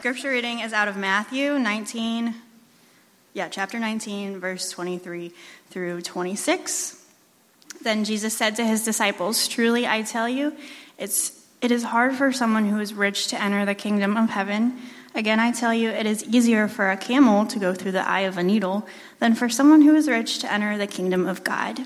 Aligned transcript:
Scripture 0.00 0.30
reading 0.30 0.60
is 0.60 0.72
out 0.72 0.88
of 0.88 0.96
Matthew 0.96 1.58
19, 1.58 2.34
yeah, 3.34 3.50
chapter 3.50 3.78
19, 3.78 4.40
verse 4.40 4.70
23 4.70 5.30
through 5.68 6.00
26. 6.00 7.04
Then 7.82 8.04
Jesus 8.06 8.34
said 8.34 8.56
to 8.56 8.64
his 8.64 8.82
disciples, 8.82 9.46
Truly 9.46 9.86
I 9.86 10.00
tell 10.00 10.26
you, 10.26 10.54
it's, 10.96 11.44
it 11.60 11.70
is 11.70 11.82
hard 11.82 12.14
for 12.14 12.32
someone 12.32 12.64
who 12.64 12.80
is 12.80 12.94
rich 12.94 13.26
to 13.26 13.42
enter 13.42 13.66
the 13.66 13.74
kingdom 13.74 14.16
of 14.16 14.30
heaven. 14.30 14.78
Again, 15.14 15.38
I 15.38 15.52
tell 15.52 15.74
you, 15.74 15.90
it 15.90 16.06
is 16.06 16.24
easier 16.24 16.66
for 16.66 16.90
a 16.90 16.96
camel 16.96 17.44
to 17.44 17.58
go 17.58 17.74
through 17.74 17.92
the 17.92 18.08
eye 18.08 18.20
of 18.20 18.38
a 18.38 18.42
needle 18.42 18.88
than 19.18 19.34
for 19.34 19.50
someone 19.50 19.82
who 19.82 19.94
is 19.94 20.08
rich 20.08 20.38
to 20.38 20.50
enter 20.50 20.78
the 20.78 20.86
kingdom 20.86 21.26
of 21.26 21.44
God. 21.44 21.78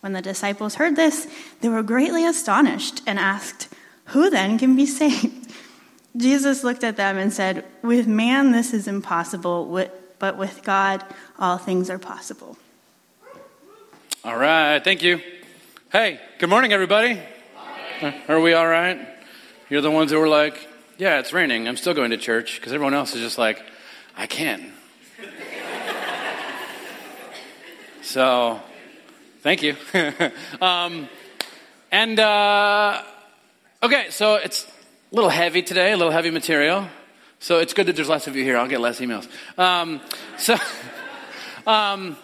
When 0.00 0.14
the 0.14 0.22
disciples 0.22 0.76
heard 0.76 0.96
this, 0.96 1.28
they 1.60 1.68
were 1.68 1.82
greatly 1.82 2.24
astonished 2.24 3.02
and 3.06 3.18
asked, 3.18 3.68
Who 4.06 4.30
then 4.30 4.58
can 4.58 4.74
be 4.74 4.86
saved? 4.86 5.41
Jesus 6.16 6.62
looked 6.62 6.84
at 6.84 6.96
them 6.96 7.16
and 7.16 7.32
said, 7.32 7.64
With 7.82 8.06
man 8.06 8.52
this 8.52 8.74
is 8.74 8.86
impossible, 8.86 9.88
but 10.18 10.36
with 10.36 10.62
God 10.62 11.04
all 11.38 11.58
things 11.58 11.90
are 11.90 11.98
possible. 11.98 12.56
All 14.24 14.36
right, 14.36 14.82
thank 14.82 15.02
you. 15.02 15.20
Hey, 15.90 16.20
good 16.38 16.48
morning, 16.48 16.72
everybody. 16.72 17.20
Are 18.28 18.40
we 18.40 18.52
all 18.52 18.66
right? 18.66 19.00
You're 19.68 19.80
the 19.80 19.90
ones 19.90 20.10
who 20.10 20.18
were 20.18 20.28
like, 20.28 20.68
yeah, 20.98 21.18
it's 21.18 21.32
raining. 21.32 21.66
I'm 21.66 21.76
still 21.76 21.94
going 21.94 22.10
to 22.10 22.16
church 22.16 22.60
because 22.60 22.72
everyone 22.72 22.94
else 22.94 23.14
is 23.14 23.20
just 23.20 23.38
like, 23.38 23.60
I 24.16 24.26
can't. 24.26 24.62
so, 28.02 28.60
thank 29.40 29.62
you. 29.62 29.76
um, 30.60 31.08
and, 31.90 32.20
uh, 32.20 33.02
okay, 33.82 34.06
so 34.10 34.36
it's 34.36 34.66
a 35.12 35.14
little 35.14 35.30
heavy 35.30 35.62
today, 35.62 35.92
a 35.92 35.96
little 35.96 36.12
heavy 36.12 36.30
material. 36.30 36.88
So 37.38 37.58
it's 37.58 37.74
good 37.74 37.84
that 37.86 37.96
there's 37.96 38.08
less 38.08 38.26
of 38.26 38.34
you 38.34 38.44
here. 38.44 38.56
I'll 38.56 38.66
get 38.66 38.80
less 38.80 38.98
emails. 38.98 39.28
Um, 39.58 40.00
so, 40.38 40.56
um, 41.66 42.16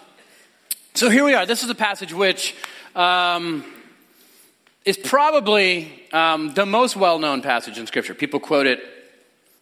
so 0.95 1.07
here 1.11 1.23
we 1.23 1.35
are. 1.35 1.45
This 1.45 1.63
is 1.63 1.69
a 1.69 1.75
passage 1.75 2.13
which 2.13 2.55
um, 2.95 3.63
is 4.85 4.97
probably 4.97 6.03
um, 6.11 6.55
the 6.55 6.65
most 6.65 6.95
well 6.95 7.19
known 7.19 7.43
passage 7.43 7.77
in 7.77 7.85
Scripture. 7.85 8.15
People 8.15 8.39
quote 8.39 8.65
it 8.65 8.79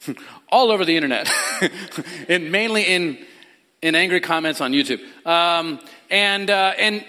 all 0.50 0.72
over 0.72 0.86
the 0.86 0.96
internet, 0.96 1.30
and 2.30 2.50
mainly 2.50 2.84
in, 2.84 3.18
in 3.82 3.94
angry 3.94 4.22
comments 4.22 4.62
on 4.62 4.72
YouTube. 4.72 5.02
Um, 5.26 5.82
and, 6.10 6.50
uh, 6.50 6.73
and 6.78 7.04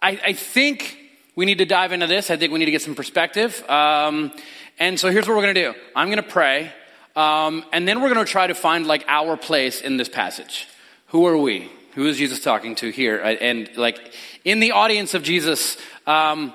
I, 0.00 0.20
I, 0.26 0.32
think 0.32 0.99
we 1.36 1.46
need 1.46 1.58
to 1.58 1.64
dive 1.64 1.92
into 1.92 2.06
this. 2.06 2.30
I 2.30 2.36
think 2.36 2.52
we 2.52 2.58
need 2.58 2.66
to 2.66 2.70
get 2.70 2.82
some 2.82 2.94
perspective. 2.94 3.62
Um, 3.68 4.32
and 4.78 4.98
so 4.98 5.10
here's 5.10 5.28
what 5.28 5.36
we're 5.36 5.42
going 5.42 5.54
to 5.54 5.72
do 5.72 5.78
I'm 5.94 6.08
going 6.08 6.22
to 6.22 6.22
pray, 6.22 6.72
um, 7.16 7.64
and 7.72 7.86
then 7.86 8.00
we're 8.00 8.12
going 8.12 8.24
to 8.24 8.30
try 8.30 8.46
to 8.46 8.54
find 8.54 8.86
like 8.86 9.04
our 9.08 9.36
place 9.36 9.80
in 9.80 9.96
this 9.96 10.08
passage. 10.08 10.66
Who 11.08 11.26
are 11.26 11.36
we? 11.36 11.70
Who 11.94 12.06
is 12.06 12.16
Jesus 12.16 12.40
talking 12.40 12.76
to 12.76 12.90
here? 12.90 13.18
And 13.18 13.68
like 13.76 13.98
in 14.44 14.60
the 14.60 14.72
audience 14.72 15.14
of 15.14 15.22
Jesus, 15.22 15.76
um, 16.06 16.52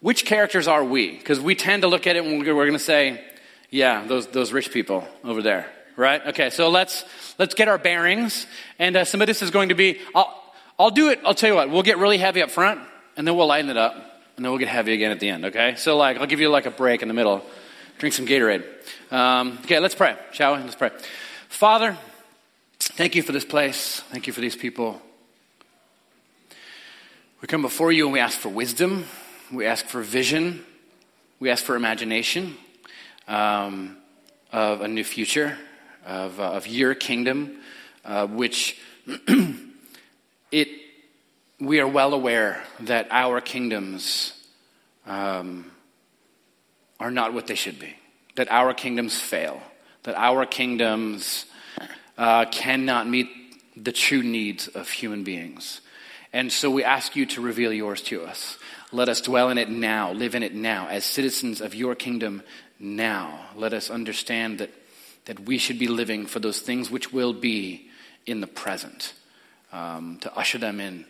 which 0.00 0.24
characters 0.24 0.66
are 0.66 0.84
we? 0.84 1.16
Because 1.16 1.40
we 1.40 1.54
tend 1.54 1.82
to 1.82 1.88
look 1.88 2.06
at 2.06 2.16
it 2.16 2.24
and 2.24 2.38
we're 2.40 2.52
going 2.54 2.72
to 2.72 2.78
say, 2.78 3.24
yeah, 3.70 4.04
those, 4.04 4.26
those 4.26 4.52
rich 4.52 4.72
people 4.72 5.06
over 5.22 5.40
there, 5.40 5.70
right? 5.96 6.26
Okay, 6.28 6.50
so 6.50 6.68
let's, 6.68 7.04
let's 7.38 7.54
get 7.54 7.68
our 7.68 7.78
bearings. 7.78 8.46
And 8.78 8.96
uh, 8.96 9.04
some 9.04 9.20
of 9.20 9.28
this 9.28 9.40
is 9.40 9.50
going 9.50 9.68
to 9.68 9.76
be, 9.76 10.00
I'll, 10.14 10.42
I'll 10.78 10.90
do 10.90 11.10
it, 11.10 11.20
I'll 11.24 11.34
tell 11.34 11.48
you 11.48 11.54
what, 11.54 11.70
we'll 11.70 11.84
get 11.84 11.98
really 11.98 12.18
heavy 12.18 12.42
up 12.42 12.50
front 12.50 12.80
and 13.16 13.26
then 13.26 13.36
we'll 13.36 13.46
lighten 13.46 13.70
it 13.70 13.76
up 13.76 14.11
and 14.36 14.44
then 14.44 14.50
we'll 14.50 14.58
get 14.58 14.68
heavy 14.68 14.92
again 14.92 15.10
at 15.10 15.20
the 15.20 15.28
end, 15.28 15.44
okay? 15.46 15.74
So 15.76 15.96
like, 15.96 16.16
I'll 16.16 16.26
give 16.26 16.40
you 16.40 16.48
like 16.48 16.66
a 16.66 16.70
break 16.70 17.02
in 17.02 17.08
the 17.08 17.14
middle. 17.14 17.44
Drink 17.98 18.14
some 18.14 18.26
Gatorade. 18.26 18.64
Um, 19.12 19.58
okay, 19.64 19.78
let's 19.78 19.94
pray, 19.94 20.16
shall 20.32 20.56
we? 20.56 20.62
Let's 20.62 20.74
pray. 20.74 20.90
Father, 21.48 21.96
thank 22.78 23.14
you 23.14 23.22
for 23.22 23.32
this 23.32 23.44
place. 23.44 24.00
Thank 24.10 24.26
you 24.26 24.32
for 24.32 24.40
these 24.40 24.56
people. 24.56 25.00
We 27.40 27.48
come 27.48 27.62
before 27.62 27.92
you 27.92 28.04
and 28.04 28.12
we 28.12 28.20
ask 28.20 28.38
for 28.38 28.48
wisdom. 28.48 29.04
We 29.52 29.66
ask 29.66 29.86
for 29.86 30.00
vision. 30.00 30.64
We 31.40 31.50
ask 31.50 31.64
for 31.64 31.76
imagination 31.76 32.56
um, 33.28 33.96
of 34.52 34.80
a 34.80 34.88
new 34.88 35.04
future, 35.04 35.58
of, 36.06 36.38
uh, 36.38 36.52
of 36.52 36.66
your 36.66 36.94
kingdom, 36.94 37.58
uh, 38.04 38.26
which 38.26 38.78
it, 40.52 40.68
we 41.62 41.78
are 41.78 41.86
well 41.86 42.12
aware 42.12 42.60
that 42.80 43.06
our 43.12 43.40
kingdoms 43.40 44.32
um, 45.06 45.70
are 46.98 47.10
not 47.12 47.32
what 47.32 47.46
they 47.46 47.54
should 47.54 47.78
be, 47.78 47.94
that 48.34 48.50
our 48.50 48.74
kingdoms 48.74 49.20
fail, 49.20 49.62
that 50.02 50.16
our 50.16 50.44
kingdoms 50.44 51.46
uh, 52.18 52.44
cannot 52.46 53.08
meet 53.08 53.28
the 53.76 53.92
true 53.92 54.24
needs 54.24 54.66
of 54.66 54.90
human 54.90 55.22
beings. 55.22 55.80
And 56.32 56.50
so 56.50 56.68
we 56.68 56.82
ask 56.82 57.14
you 57.14 57.26
to 57.26 57.40
reveal 57.40 57.72
yours 57.72 58.02
to 58.02 58.24
us. 58.24 58.58
Let 58.90 59.08
us 59.08 59.20
dwell 59.20 59.48
in 59.50 59.56
it 59.56 59.70
now, 59.70 60.12
live 60.12 60.34
in 60.34 60.42
it 60.42 60.54
now, 60.54 60.88
as 60.88 61.04
citizens 61.04 61.60
of 61.60 61.76
your 61.76 61.94
kingdom 61.94 62.42
now. 62.80 63.38
Let 63.54 63.72
us 63.72 63.88
understand 63.88 64.58
that, 64.58 64.70
that 65.26 65.38
we 65.38 65.58
should 65.58 65.78
be 65.78 65.86
living 65.86 66.26
for 66.26 66.40
those 66.40 66.58
things 66.58 66.90
which 66.90 67.12
will 67.12 67.32
be 67.32 67.88
in 68.26 68.40
the 68.40 68.48
present, 68.48 69.12
um, 69.72 70.18
to 70.22 70.36
usher 70.36 70.58
them 70.58 70.80
in. 70.80 71.06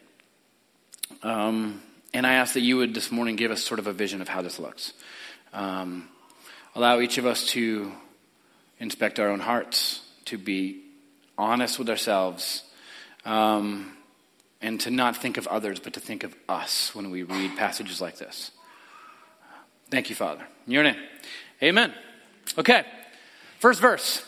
Um, 1.23 1.83
and 2.15 2.27
I 2.27 2.34
ask 2.34 2.55
that 2.55 2.61
you 2.61 2.77
would 2.78 2.95
this 2.95 3.11
morning 3.11 3.37
give 3.37 3.50
us 3.50 3.62
sort 3.62 3.81
of 3.81 3.87
a 3.87 3.93
vision 3.93 4.21
of 4.21 4.28
how 4.28 4.43
this 4.43 4.59
looks. 4.59 4.93
Um, 5.53 6.09
allow 6.75 7.00
each 7.00 7.19
of 7.19 7.27
us 7.27 7.47
to 7.49 7.93
inspect 8.78 9.19
our 9.21 9.28
own 9.28 9.41
hearts, 9.41 10.03
to 10.27 10.39
be 10.39 10.83
honest 11.39 11.78
with 11.78 11.89
ourselves. 11.89 12.65
Um, 13.25 13.97
and 14.62 14.81
to 14.81 14.91
not 14.91 15.17
think 15.17 15.37
of 15.37 15.47
others, 15.49 15.81
but 15.81 15.95
to 15.95 16.01
think 16.01 16.22
of 16.22 16.34
us 16.49 16.95
when 16.95 17.11
we 17.11 17.25
read 17.25 17.56
passages 17.56 18.01
like 18.01 18.17
this. 18.17 18.53
Thank 19.91 20.09
you, 20.09 20.15
Father. 20.17 20.47
In 20.67 20.72
your 20.72 20.84
name. 20.84 20.97
Amen. 21.62 21.93
Okay, 22.56 22.84
first 23.59 23.81
verse, 23.81 24.25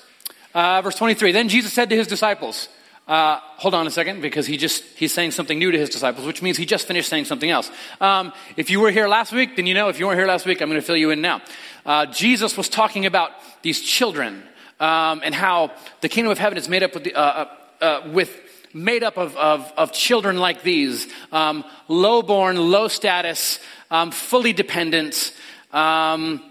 uh, 0.53 0.83
verse 0.83 0.97
23. 0.97 1.33
Then 1.33 1.49
Jesus 1.49 1.73
said 1.73 1.91
to 1.91 1.97
his 1.97 2.07
disciples, 2.07 2.69
uh, 3.07 3.39
hold 3.57 3.75
on 3.75 3.87
a 3.87 3.91
second, 3.91 4.23
because 4.23 4.47
he 4.47 4.57
just 4.57 4.83
he's 4.97 5.13
saying 5.13 5.33
something 5.33 5.59
new 5.59 5.71
to 5.71 5.79
his 5.79 5.91
disciples, 5.91 6.27
which 6.27 6.41
means 6.41 6.57
he 6.57 6.65
just 6.65 6.87
finished 6.87 7.09
saying 7.09 7.27
something 7.27 7.51
else. 7.51 7.71
Um, 8.01 8.33
if 8.57 8.71
you 8.71 8.81
were 8.81 8.91
here 8.91 9.09
last 9.09 9.33
week, 9.33 9.57
then 9.57 9.67
you 9.67 9.75
know. 9.75 9.89
If 9.89 9.99
you 9.99 10.07
weren't 10.07 10.19
here 10.19 10.27
last 10.27 10.47
week, 10.47 10.63
I'm 10.63 10.71
going 10.71 10.81
to 10.81 10.87
fill 10.87 10.97
you 10.97 11.11
in 11.11 11.21
now. 11.21 11.43
Uh, 11.85 12.07
Jesus 12.07 12.57
was 12.57 12.69
talking 12.69 13.05
about 13.05 13.33
these 13.63 13.81
children 13.81 14.43
um, 14.81 15.21
and 15.23 15.35
how 15.35 15.73
the 16.01 16.09
kingdom 16.09 16.33
of 16.33 16.39
heaven 16.39 16.57
is 16.57 16.69
made 16.69 16.83
up 16.83 16.95
with, 16.95 17.05
the, 17.05 17.15
uh, 17.15 17.47
uh, 17.81 17.85
uh 17.85 18.11
with 18.11 18.41
made 18.73 19.05
up 19.05 19.17
of, 19.17 19.37
of, 19.37 19.73
of 19.77 19.93
children 19.93 20.39
like 20.39 20.63
these 20.63 21.07
um, 21.31 21.65
low 21.89 22.23
born, 22.23 22.57
low 22.57 22.89
status, 22.89 23.61
um, 23.91 24.11
fully 24.11 24.53
dependent. 24.53 25.33
Um, 25.73 26.43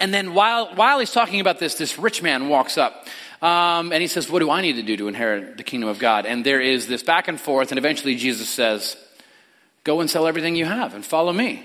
and 0.00 0.14
then 0.14 0.34
while, 0.34 0.74
while 0.74 0.98
he's 0.98 1.12
talking 1.12 1.40
about 1.40 1.58
this, 1.58 1.74
this 1.74 1.98
rich 1.98 2.22
man 2.22 2.48
walks 2.48 2.78
up. 2.78 3.06
Um, 3.44 3.92
and 3.92 4.00
he 4.00 4.08
says, 4.08 4.30
What 4.30 4.38
do 4.38 4.50
I 4.50 4.62
need 4.62 4.76
to 4.76 4.82
do 4.82 4.96
to 4.96 5.08
inherit 5.08 5.58
the 5.58 5.62
kingdom 5.62 5.90
of 5.90 5.98
God? 5.98 6.24
And 6.24 6.46
there 6.46 6.60
is 6.60 6.86
this 6.86 7.02
back 7.02 7.28
and 7.28 7.38
forth, 7.38 7.70
and 7.70 7.78
eventually 7.78 8.14
Jesus 8.14 8.48
says, 8.48 8.96
Go 9.84 10.00
and 10.00 10.08
sell 10.08 10.26
everything 10.26 10.56
you 10.56 10.64
have 10.64 10.94
and 10.94 11.04
follow 11.04 11.32
me. 11.32 11.62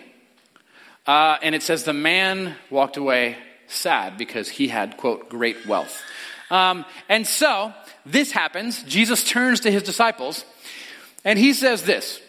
Uh, 1.07 1.37
and 1.41 1.55
it 1.55 1.63
says, 1.63 1.85
The 1.85 1.93
man 1.93 2.55
walked 2.69 2.97
away 2.97 3.37
sad 3.67 4.17
because 4.17 4.49
he 4.49 4.67
had, 4.67 4.97
quote, 4.97 5.29
great 5.29 5.65
wealth. 5.65 6.01
Um, 6.51 6.83
and 7.07 7.25
so 7.25 7.73
this 8.05 8.31
happens. 8.31 8.83
Jesus 8.83 9.23
turns 9.23 9.61
to 9.61 9.71
his 9.71 9.83
disciples 9.83 10.43
and 11.23 11.37
he 11.37 11.53
says 11.53 11.83
this 11.83 12.21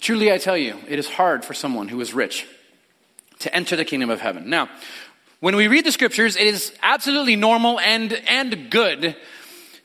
Truly 0.00 0.32
I 0.32 0.38
tell 0.38 0.56
you, 0.56 0.76
it 0.88 0.98
is 0.98 1.08
hard 1.08 1.44
for 1.44 1.54
someone 1.54 1.88
who 1.88 2.00
is 2.00 2.14
rich 2.14 2.46
to 3.40 3.54
enter 3.54 3.76
the 3.76 3.84
kingdom 3.84 4.10
of 4.10 4.20
heaven. 4.20 4.48
Now, 4.48 4.68
when 5.40 5.56
we 5.56 5.68
read 5.68 5.84
the 5.84 5.92
scriptures, 5.92 6.36
it 6.36 6.46
is 6.46 6.72
absolutely 6.82 7.36
normal 7.36 7.78
and, 7.78 8.12
and 8.26 8.70
good 8.70 9.16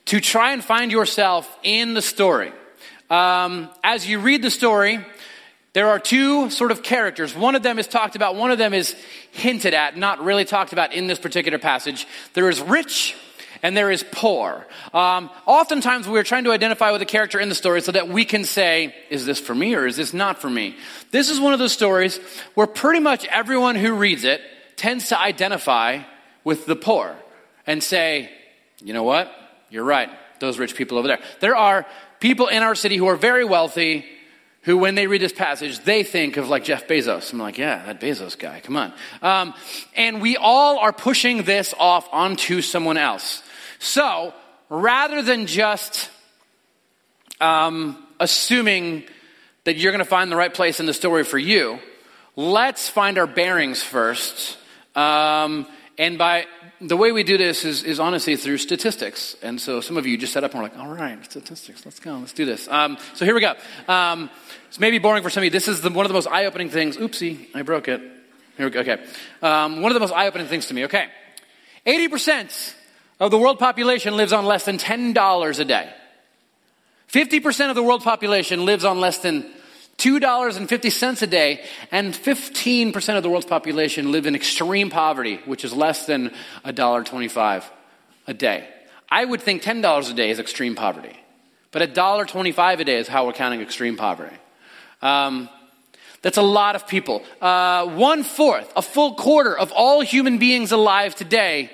to 0.06 0.20
try 0.20 0.52
and 0.52 0.64
find 0.64 0.90
yourself 0.90 1.48
in 1.62 1.94
the 1.94 2.02
story. 2.02 2.52
Um, 3.10 3.68
as 3.84 4.08
you 4.08 4.18
read 4.18 4.42
the 4.42 4.50
story, 4.50 5.04
there 5.74 5.88
are 5.88 5.98
two 5.98 6.50
sort 6.50 6.70
of 6.70 6.82
characters. 6.82 7.36
One 7.36 7.54
of 7.54 7.62
them 7.62 7.78
is 7.78 7.86
talked 7.86 8.16
about, 8.16 8.36
one 8.36 8.50
of 8.50 8.58
them 8.58 8.72
is 8.72 8.94
hinted 9.30 9.74
at, 9.74 9.96
not 9.96 10.24
really 10.24 10.44
talked 10.44 10.72
about 10.72 10.94
in 10.94 11.06
this 11.06 11.18
particular 11.18 11.58
passage. 11.58 12.06
There 12.32 12.48
is 12.48 12.60
rich 12.60 13.14
and 13.62 13.76
there 13.76 13.90
is 13.90 14.04
poor. 14.10 14.66
Um, 14.92 15.30
oftentimes 15.46 16.08
we're 16.08 16.24
trying 16.24 16.44
to 16.44 16.52
identify 16.52 16.90
with 16.90 17.02
a 17.02 17.06
character 17.06 17.38
in 17.38 17.48
the 17.48 17.54
story 17.54 17.80
so 17.80 17.92
that 17.92 18.08
we 18.08 18.24
can 18.24 18.44
say, 18.44 18.94
is 19.08 19.24
this 19.26 19.38
for 19.38 19.54
me 19.54 19.74
or 19.74 19.86
is 19.86 19.96
this 19.96 20.12
not 20.12 20.40
for 20.40 20.50
me? 20.50 20.76
This 21.10 21.28
is 21.28 21.38
one 21.38 21.52
of 21.52 21.58
those 21.58 21.72
stories 21.72 22.18
where 22.54 22.66
pretty 22.66 23.00
much 23.00 23.26
everyone 23.26 23.76
who 23.76 23.94
reads 23.94 24.24
it 24.24 24.40
tends 24.82 25.10
to 25.10 25.20
identify 25.20 26.00
with 26.42 26.66
the 26.66 26.74
poor 26.74 27.14
and 27.68 27.80
say, 27.80 28.28
you 28.80 28.92
know 28.92 29.04
what? 29.04 29.32
You're 29.70 29.84
right. 29.84 30.10
Those 30.40 30.58
rich 30.58 30.74
people 30.74 30.98
over 30.98 31.06
there. 31.06 31.20
There 31.38 31.54
are 31.54 31.86
people 32.18 32.48
in 32.48 32.64
our 32.64 32.74
city 32.74 32.96
who 32.96 33.06
are 33.06 33.14
very 33.14 33.44
wealthy 33.44 34.04
who, 34.62 34.76
when 34.76 34.96
they 34.96 35.06
read 35.06 35.20
this 35.20 35.32
passage, 35.32 35.78
they 35.84 36.02
think 36.02 36.36
of 36.36 36.48
like 36.48 36.64
Jeff 36.64 36.88
Bezos. 36.88 37.32
I'm 37.32 37.38
like, 37.38 37.58
yeah, 37.58 37.86
that 37.86 38.00
Bezos 38.00 38.36
guy, 38.36 38.58
come 38.58 38.76
on. 38.76 38.92
Um, 39.22 39.54
and 39.94 40.20
we 40.20 40.36
all 40.36 40.80
are 40.80 40.92
pushing 40.92 41.44
this 41.44 41.72
off 41.78 42.08
onto 42.10 42.60
someone 42.60 42.96
else. 42.96 43.44
So 43.78 44.34
rather 44.68 45.22
than 45.22 45.46
just 45.46 46.10
um, 47.40 48.04
assuming 48.18 49.04
that 49.62 49.76
you're 49.76 49.92
going 49.92 50.04
to 50.04 50.10
find 50.10 50.30
the 50.30 50.36
right 50.36 50.52
place 50.52 50.80
in 50.80 50.86
the 50.86 50.94
story 50.94 51.22
for 51.22 51.38
you, 51.38 51.78
let's 52.34 52.88
find 52.88 53.16
our 53.16 53.28
bearings 53.28 53.80
first. 53.80 54.58
Um, 54.94 55.66
and 55.98 56.18
by 56.18 56.46
the 56.80 56.96
way 56.96 57.12
we 57.12 57.22
do 57.22 57.38
this 57.38 57.64
is, 57.64 57.84
is, 57.84 58.00
honestly 58.00 58.36
through 58.36 58.58
statistics. 58.58 59.36
And 59.42 59.60
so 59.60 59.80
some 59.80 59.96
of 59.96 60.06
you 60.06 60.16
just 60.16 60.32
set 60.32 60.42
up 60.42 60.52
and 60.52 60.62
we're 60.62 60.68
like, 60.68 60.78
all 60.78 60.92
right, 60.92 61.22
statistics, 61.24 61.84
let's 61.84 62.00
go, 62.00 62.18
let's 62.18 62.32
do 62.32 62.44
this. 62.44 62.66
Um, 62.68 62.98
so 63.14 63.24
here 63.24 63.34
we 63.34 63.40
go. 63.40 63.54
Um, 63.88 64.30
it's 64.68 64.80
maybe 64.80 64.98
boring 64.98 65.22
for 65.22 65.30
some 65.30 65.42
of 65.42 65.44
you. 65.44 65.50
This 65.50 65.68
is 65.68 65.80
the, 65.80 65.90
one 65.90 66.04
of 66.04 66.08
the 66.08 66.14
most 66.14 66.28
eye 66.28 66.46
opening 66.46 66.70
things. 66.70 66.96
Oopsie, 66.96 67.46
I 67.54 67.62
broke 67.62 67.88
it. 67.88 68.00
Here 68.56 68.66
we 68.66 68.70
go. 68.70 68.80
Okay. 68.80 69.04
Um, 69.42 69.82
one 69.82 69.92
of 69.92 69.94
the 69.94 70.00
most 70.00 70.12
eye 70.12 70.26
opening 70.26 70.46
things 70.46 70.66
to 70.66 70.74
me. 70.74 70.84
Okay. 70.86 71.06
80% 71.86 72.74
of 73.20 73.30
the 73.30 73.38
world 73.38 73.58
population 73.58 74.16
lives 74.16 74.32
on 74.32 74.44
less 74.44 74.64
than 74.64 74.78
$10 74.78 75.58
a 75.58 75.64
day. 75.64 75.92
50% 77.12 77.68
of 77.68 77.76
the 77.76 77.82
world 77.82 78.02
population 78.02 78.64
lives 78.64 78.84
on 78.84 78.98
less 78.98 79.18
than 79.18 79.48
$2.50 80.02 81.22
a 81.22 81.26
day, 81.28 81.64
and 81.92 82.12
15% 82.12 83.16
of 83.16 83.22
the 83.22 83.30
world's 83.30 83.46
population 83.46 84.10
live 84.10 84.26
in 84.26 84.34
extreme 84.34 84.90
poverty, 84.90 85.36
which 85.44 85.64
is 85.64 85.72
less 85.72 86.06
than 86.06 86.32
$1.25 86.64 87.64
a 88.26 88.34
day. 88.34 88.68
I 89.08 89.24
would 89.24 89.40
think 89.40 89.62
$10 89.62 90.10
a 90.10 90.14
day 90.14 90.30
is 90.30 90.40
extreme 90.40 90.74
poverty, 90.74 91.16
but 91.70 91.82
$1.25 91.94 92.80
a 92.80 92.84
day 92.84 92.96
is 92.96 93.06
how 93.06 93.26
we're 93.26 93.32
counting 93.32 93.60
extreme 93.60 93.96
poverty. 93.96 94.36
Um, 95.02 95.48
that's 96.20 96.38
a 96.38 96.42
lot 96.42 96.74
of 96.74 96.88
people. 96.88 97.22
Uh, 97.40 97.86
one 97.86 98.24
fourth, 98.24 98.72
a 98.74 98.82
full 98.82 99.14
quarter 99.14 99.56
of 99.56 99.70
all 99.72 100.00
human 100.00 100.38
beings 100.38 100.72
alive 100.72 101.14
today 101.14 101.70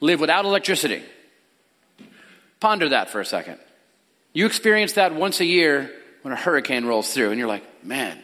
live 0.00 0.20
without 0.20 0.44
electricity. 0.44 1.02
Ponder 2.60 2.90
that 2.90 3.10
for 3.10 3.20
a 3.20 3.26
second. 3.26 3.58
You 4.32 4.46
experience 4.46 4.92
that 4.94 5.14
once 5.14 5.40
a 5.40 5.44
year 5.44 5.90
when 6.24 6.32
a 6.32 6.36
hurricane 6.36 6.86
rolls 6.86 7.12
through, 7.12 7.28
and 7.28 7.38
you're 7.38 7.46
like, 7.46 7.84
man, 7.84 8.18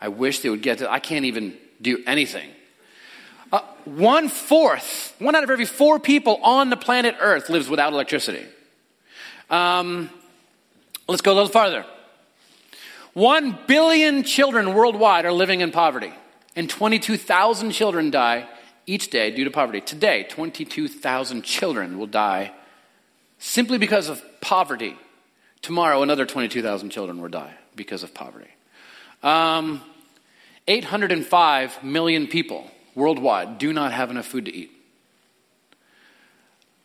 I 0.00 0.08
wish 0.08 0.40
they 0.40 0.48
would 0.48 0.62
get 0.62 0.78
to, 0.78 0.90
I 0.90 1.00
can't 1.00 1.26
even 1.26 1.54
do 1.78 2.02
anything. 2.06 2.48
Uh, 3.52 3.60
one 3.84 4.30
fourth, 4.30 5.14
one 5.18 5.34
out 5.34 5.44
of 5.44 5.50
every 5.50 5.66
four 5.66 6.00
people 6.00 6.36
on 6.42 6.70
the 6.70 6.78
planet 6.78 7.14
Earth 7.20 7.50
lives 7.50 7.68
without 7.68 7.92
electricity. 7.92 8.46
Um, 9.50 10.08
let's 11.08 11.20
go 11.20 11.32
a 11.32 11.34
little 11.34 11.50
farther. 11.50 11.84
One 13.12 13.58
billion 13.66 14.22
children 14.22 14.72
worldwide 14.72 15.26
are 15.26 15.32
living 15.32 15.60
in 15.60 15.72
poverty, 15.72 16.14
and 16.56 16.70
22,000 16.70 17.72
children 17.72 18.10
die 18.10 18.48
each 18.86 19.10
day 19.10 19.30
due 19.30 19.44
to 19.44 19.50
poverty. 19.50 19.82
Today, 19.82 20.22
22,000 20.30 21.42
children 21.42 21.98
will 21.98 22.06
die 22.06 22.52
simply 23.38 23.76
because 23.76 24.08
of 24.08 24.22
poverty. 24.40 24.96
Tomorrow, 25.62 26.02
another 26.02 26.24
22,000 26.24 26.90
children 26.90 27.20
will 27.20 27.28
die 27.28 27.54
because 27.76 28.02
of 28.02 28.14
poverty. 28.14 28.50
Um, 29.22 29.82
805 30.66 31.84
million 31.84 32.26
people 32.26 32.70
worldwide 32.94 33.58
do 33.58 33.72
not 33.72 33.92
have 33.92 34.10
enough 34.10 34.26
food 34.26 34.46
to 34.46 34.54
eat. 34.54 34.70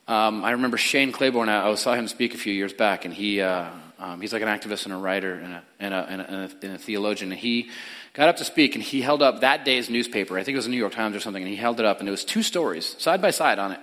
Um, 0.08 0.44
I 0.44 0.52
remember 0.52 0.78
Shane 0.78 1.12
Claiborne, 1.12 1.50
I 1.50 1.74
saw 1.76 1.96
him 1.96 2.08
speak 2.08 2.34
a 2.36 2.38
few 2.38 2.54
years 2.54 2.74
back, 2.74 3.06
and 3.06 3.14
he, 3.14 3.42
uh, 3.42 3.70
um, 4.06 4.22
he's 4.22 4.32
like 4.32 4.44
an 4.44 4.48
activist 4.48 4.86
and 4.86 4.94
a 4.94 4.98
writer 4.98 5.34
and 5.34 5.54
a, 5.54 5.64
and, 5.80 5.94
a, 5.96 5.98
and, 5.98 6.22
a, 6.22 6.52
and 6.62 6.76
a, 6.76 6.78
theologian. 6.78 7.32
And 7.32 7.40
he 7.40 7.72
got 8.14 8.30
up 8.30 8.38
to 8.38 8.46
speak, 8.46 8.76
and 8.76 8.84
he 8.84 9.02
held 9.02 9.24
up 9.24 9.42
that 9.42 9.66
day's 9.66 9.90
newspaper. 9.90 10.38
I 10.38 10.44
think 10.44 10.54
it 10.54 10.58
was 10.58 10.66
the 10.66 10.72
New 10.72 10.78
York 10.78 10.94
Times 10.94 11.16
or 11.16 11.20
something, 11.20 11.42
and 11.42 11.50
he 11.50 11.56
held 11.56 11.80
it 11.80 11.88
up, 11.88 11.98
and 11.98 12.08
there 12.08 12.12
was 12.12 12.24
two 12.24 12.44
stories 12.44 12.96
side 13.00 13.20
by 13.20 13.32
side 13.32 13.58
on 13.58 13.72
it. 13.72 13.80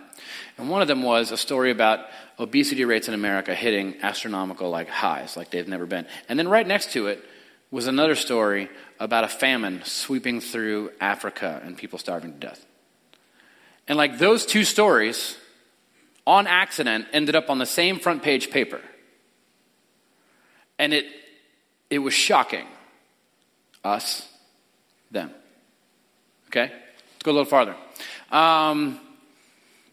And 0.58 0.70
one 0.70 0.80
of 0.80 0.86
them 0.86 1.02
was 1.02 1.32
a 1.32 1.36
story 1.36 1.72
about 1.72 2.06
obesity 2.38 2.84
rates 2.84 3.08
in 3.08 3.14
America 3.14 3.52
hitting 3.52 3.96
astronomical 4.00 4.70
like 4.70 4.88
highs, 4.88 5.36
like 5.36 5.50
they've 5.50 5.66
never 5.66 5.86
been. 5.86 6.06
And 6.28 6.38
then 6.38 6.46
right 6.46 6.66
next 6.66 6.92
to 6.92 7.08
it 7.08 7.24
was 7.72 7.88
another 7.88 8.14
story 8.14 8.68
about 9.00 9.24
a 9.24 9.28
famine 9.28 9.80
sweeping 9.82 10.40
through 10.40 10.92
Africa 11.00 11.60
and 11.64 11.76
people 11.76 11.98
starving 11.98 12.34
to 12.34 12.38
death. 12.38 12.64
And 13.88 13.98
like 13.98 14.18
those 14.18 14.46
two 14.46 14.62
stories, 14.62 15.36
on 16.28 16.46
accident, 16.46 17.06
ended 17.12 17.34
up 17.34 17.50
on 17.50 17.58
the 17.58 17.66
same 17.66 17.98
front 17.98 18.22
page 18.22 18.50
paper. 18.50 18.80
And 20.78 20.92
it, 20.92 21.06
it 21.90 21.98
was 21.98 22.14
shocking. 22.14 22.66
Us, 23.84 24.28
them. 25.10 25.30
Okay? 26.48 26.70
Let's 26.70 27.22
go 27.22 27.30
a 27.30 27.32
little 27.32 27.44
farther. 27.44 27.76
Um, 28.30 29.00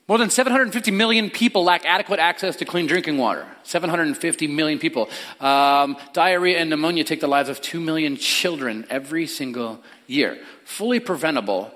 more 0.10 0.18
than 0.18 0.32
750 0.32 0.90
million 0.90 1.30
people 1.30 1.64
lack 1.64 1.86
adequate 1.86 2.20
access 2.20 2.56
to 2.58 2.66
clean 2.66 2.88
drinking 2.88 3.18
water. 3.20 3.46
750 3.62 4.48
million 4.48 4.80
people. 4.80 5.08
Um, 5.40 5.98
diarrhea 6.14 6.58
and 6.58 6.70
pneumonia 6.72 7.04
take 7.04 7.20
the 7.20 7.28
lives 7.28 7.48
of 7.48 7.62
2 7.62 7.80
million 7.80 8.18
children 8.18 8.88
every 8.90 9.28
single 9.28 9.80
year. 10.08 10.40
Fully 10.66 11.00
preventable 11.00 11.72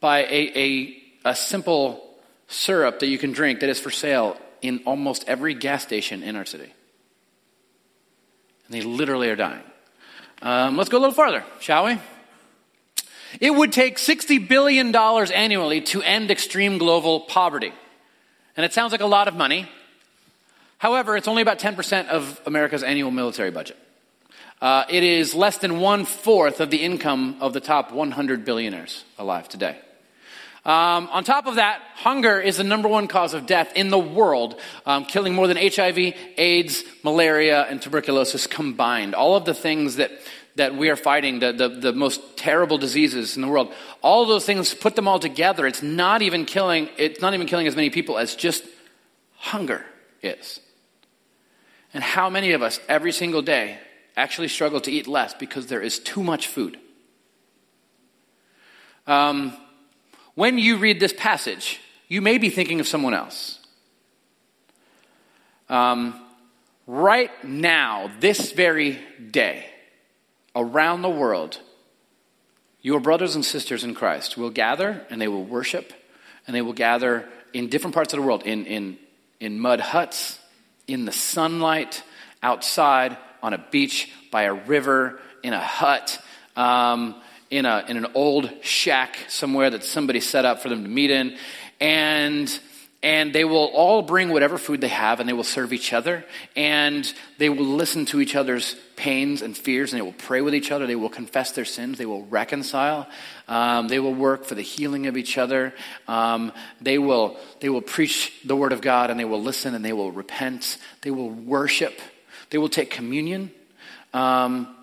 by 0.00 0.24
a, 0.24 0.52
a, 0.54 1.02
a 1.24 1.34
simple 1.34 2.04
syrup 2.48 2.98
that 2.98 3.06
you 3.06 3.16
can 3.16 3.32
drink 3.32 3.60
that 3.60 3.70
is 3.70 3.80
for 3.80 3.90
sale 3.90 4.36
in 4.60 4.82
almost 4.84 5.24
every 5.26 5.54
gas 5.54 5.82
station 5.82 6.22
in 6.22 6.36
our 6.36 6.44
city. 6.44 6.72
And 8.68 8.76
they 8.76 8.82
literally 8.82 9.30
are 9.30 9.36
dying. 9.36 9.62
Um, 10.42 10.76
let's 10.76 10.88
go 10.88 10.98
a 10.98 11.00
little 11.00 11.14
farther, 11.14 11.44
shall 11.60 11.86
we? 11.86 11.98
It 13.40 13.50
would 13.50 13.72
take 13.72 13.96
$60 13.96 14.48
billion 14.48 14.94
annually 14.94 15.80
to 15.82 16.02
end 16.02 16.30
extreme 16.30 16.78
global 16.78 17.20
poverty. 17.20 17.72
And 18.56 18.64
it 18.64 18.72
sounds 18.72 18.92
like 18.92 19.00
a 19.00 19.06
lot 19.06 19.28
of 19.28 19.34
money. 19.34 19.68
However, 20.78 21.16
it's 21.16 21.28
only 21.28 21.42
about 21.42 21.58
10% 21.58 22.08
of 22.08 22.40
America's 22.46 22.82
annual 22.82 23.10
military 23.10 23.50
budget. 23.50 23.76
Uh, 24.60 24.84
it 24.88 25.04
is 25.04 25.34
less 25.34 25.58
than 25.58 25.80
one 25.80 26.04
fourth 26.04 26.60
of 26.60 26.70
the 26.70 26.82
income 26.82 27.36
of 27.40 27.52
the 27.52 27.60
top 27.60 27.92
100 27.92 28.44
billionaires 28.44 29.04
alive 29.18 29.48
today. 29.48 29.78
Um, 30.68 31.08
on 31.12 31.24
top 31.24 31.46
of 31.46 31.54
that, 31.54 31.80
hunger 31.94 32.38
is 32.38 32.58
the 32.58 32.64
number 32.64 32.90
one 32.90 33.08
cause 33.08 33.32
of 33.32 33.46
death 33.46 33.72
in 33.74 33.88
the 33.88 33.98
world, 33.98 34.60
um, 34.84 35.06
killing 35.06 35.34
more 35.34 35.46
than 35.46 35.56
HIV, 35.56 35.96
AIDS, 36.36 36.84
malaria, 37.02 37.62
and 37.62 37.80
tuberculosis 37.80 38.46
combined. 38.46 39.14
All 39.14 39.34
of 39.34 39.46
the 39.46 39.54
things 39.54 39.96
that 39.96 40.10
that 40.56 40.76
we 40.76 40.90
are 40.90 40.96
fighting, 40.96 41.38
the, 41.38 41.52
the, 41.52 41.68
the, 41.68 41.92
most 41.92 42.36
terrible 42.36 42.78
diseases 42.78 43.36
in 43.36 43.42
the 43.42 43.48
world, 43.48 43.72
all 44.02 44.26
those 44.26 44.44
things, 44.44 44.74
put 44.74 44.96
them 44.96 45.06
all 45.06 45.20
together, 45.20 45.68
it's 45.68 45.84
not 45.84 46.20
even 46.20 46.44
killing, 46.44 46.88
it's 46.98 47.20
not 47.20 47.32
even 47.32 47.46
killing 47.46 47.68
as 47.68 47.76
many 47.76 47.90
people 47.90 48.18
as 48.18 48.34
just 48.34 48.64
hunger 49.36 49.86
is. 50.20 50.58
And 51.94 52.02
how 52.02 52.28
many 52.28 52.52
of 52.52 52.60
us 52.60 52.80
every 52.88 53.12
single 53.12 53.40
day 53.40 53.78
actually 54.16 54.48
struggle 54.48 54.80
to 54.80 54.90
eat 54.90 55.06
less 55.06 55.32
because 55.32 55.68
there 55.68 55.80
is 55.80 56.00
too 56.00 56.24
much 56.24 56.48
food? 56.48 56.76
Um, 59.06 59.56
when 60.38 60.56
you 60.56 60.76
read 60.76 61.00
this 61.00 61.12
passage, 61.12 61.80
you 62.06 62.22
may 62.22 62.38
be 62.38 62.48
thinking 62.48 62.78
of 62.78 62.86
someone 62.86 63.12
else. 63.12 63.58
Um, 65.68 66.14
right 66.86 67.32
now, 67.44 68.08
this 68.20 68.52
very 68.52 69.00
day, 69.32 69.66
around 70.54 71.02
the 71.02 71.10
world, 71.10 71.58
your 72.82 73.00
brothers 73.00 73.34
and 73.34 73.44
sisters 73.44 73.82
in 73.82 73.96
Christ 73.96 74.38
will 74.38 74.50
gather 74.50 75.04
and 75.10 75.20
they 75.20 75.26
will 75.26 75.44
worship 75.44 75.92
and 76.46 76.54
they 76.54 76.62
will 76.62 76.72
gather 76.72 77.28
in 77.52 77.68
different 77.68 77.94
parts 77.94 78.12
of 78.12 78.20
the 78.20 78.24
world 78.24 78.44
in, 78.44 78.64
in, 78.64 78.96
in 79.40 79.58
mud 79.58 79.80
huts, 79.80 80.38
in 80.86 81.04
the 81.04 81.10
sunlight, 81.10 82.04
outside, 82.44 83.16
on 83.42 83.54
a 83.54 83.66
beach, 83.72 84.12
by 84.30 84.42
a 84.44 84.54
river, 84.54 85.18
in 85.42 85.52
a 85.52 85.60
hut, 85.60 86.22
um, 86.54 87.16
in, 87.50 87.66
a, 87.66 87.84
in 87.88 87.96
an 87.96 88.06
old 88.14 88.50
shack 88.62 89.16
somewhere 89.28 89.70
that 89.70 89.84
somebody 89.84 90.20
set 90.20 90.44
up 90.44 90.60
for 90.60 90.68
them 90.68 90.82
to 90.82 90.88
meet 90.88 91.10
in. 91.10 91.36
And 91.80 92.60
and 93.00 93.32
they 93.32 93.44
will 93.44 93.66
all 93.66 94.02
bring 94.02 94.30
whatever 94.30 94.58
food 94.58 94.80
they 94.80 94.88
have 94.88 95.20
and 95.20 95.28
they 95.28 95.32
will 95.32 95.44
serve 95.44 95.72
each 95.72 95.92
other. 95.92 96.24
And 96.56 97.10
they 97.38 97.48
will 97.48 97.64
listen 97.64 98.06
to 98.06 98.20
each 98.20 98.34
other's 98.34 98.74
pains 98.96 99.40
and 99.40 99.56
fears 99.56 99.92
and 99.92 100.00
they 100.00 100.04
will 100.04 100.12
pray 100.12 100.40
with 100.40 100.52
each 100.52 100.72
other. 100.72 100.84
They 100.84 100.96
will 100.96 101.08
confess 101.08 101.52
their 101.52 101.64
sins. 101.64 101.96
They 101.98 102.06
will 102.06 102.26
reconcile. 102.26 103.06
Um, 103.46 103.86
they 103.86 104.00
will 104.00 104.14
work 104.14 104.44
for 104.44 104.56
the 104.56 104.62
healing 104.62 105.06
of 105.06 105.16
each 105.16 105.38
other. 105.38 105.74
Um, 106.08 106.52
they 106.80 106.98
will 106.98 107.36
they 107.60 107.68
will 107.68 107.82
preach 107.82 108.32
the 108.44 108.56
word 108.56 108.72
of 108.72 108.80
god 108.80 109.10
and 109.10 109.20
they 109.20 109.24
will 109.24 109.42
listen 109.42 109.76
and 109.76 109.84
they 109.84 109.92
will 109.92 110.10
repent. 110.10 110.78
They 111.02 111.12
will 111.12 111.30
worship. 111.30 112.00
They 112.50 112.58
will 112.58 112.68
take 112.68 112.90
communion. 112.90 113.52
Um, 114.12 114.74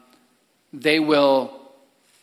they 0.71 1.01
will 1.01 1.64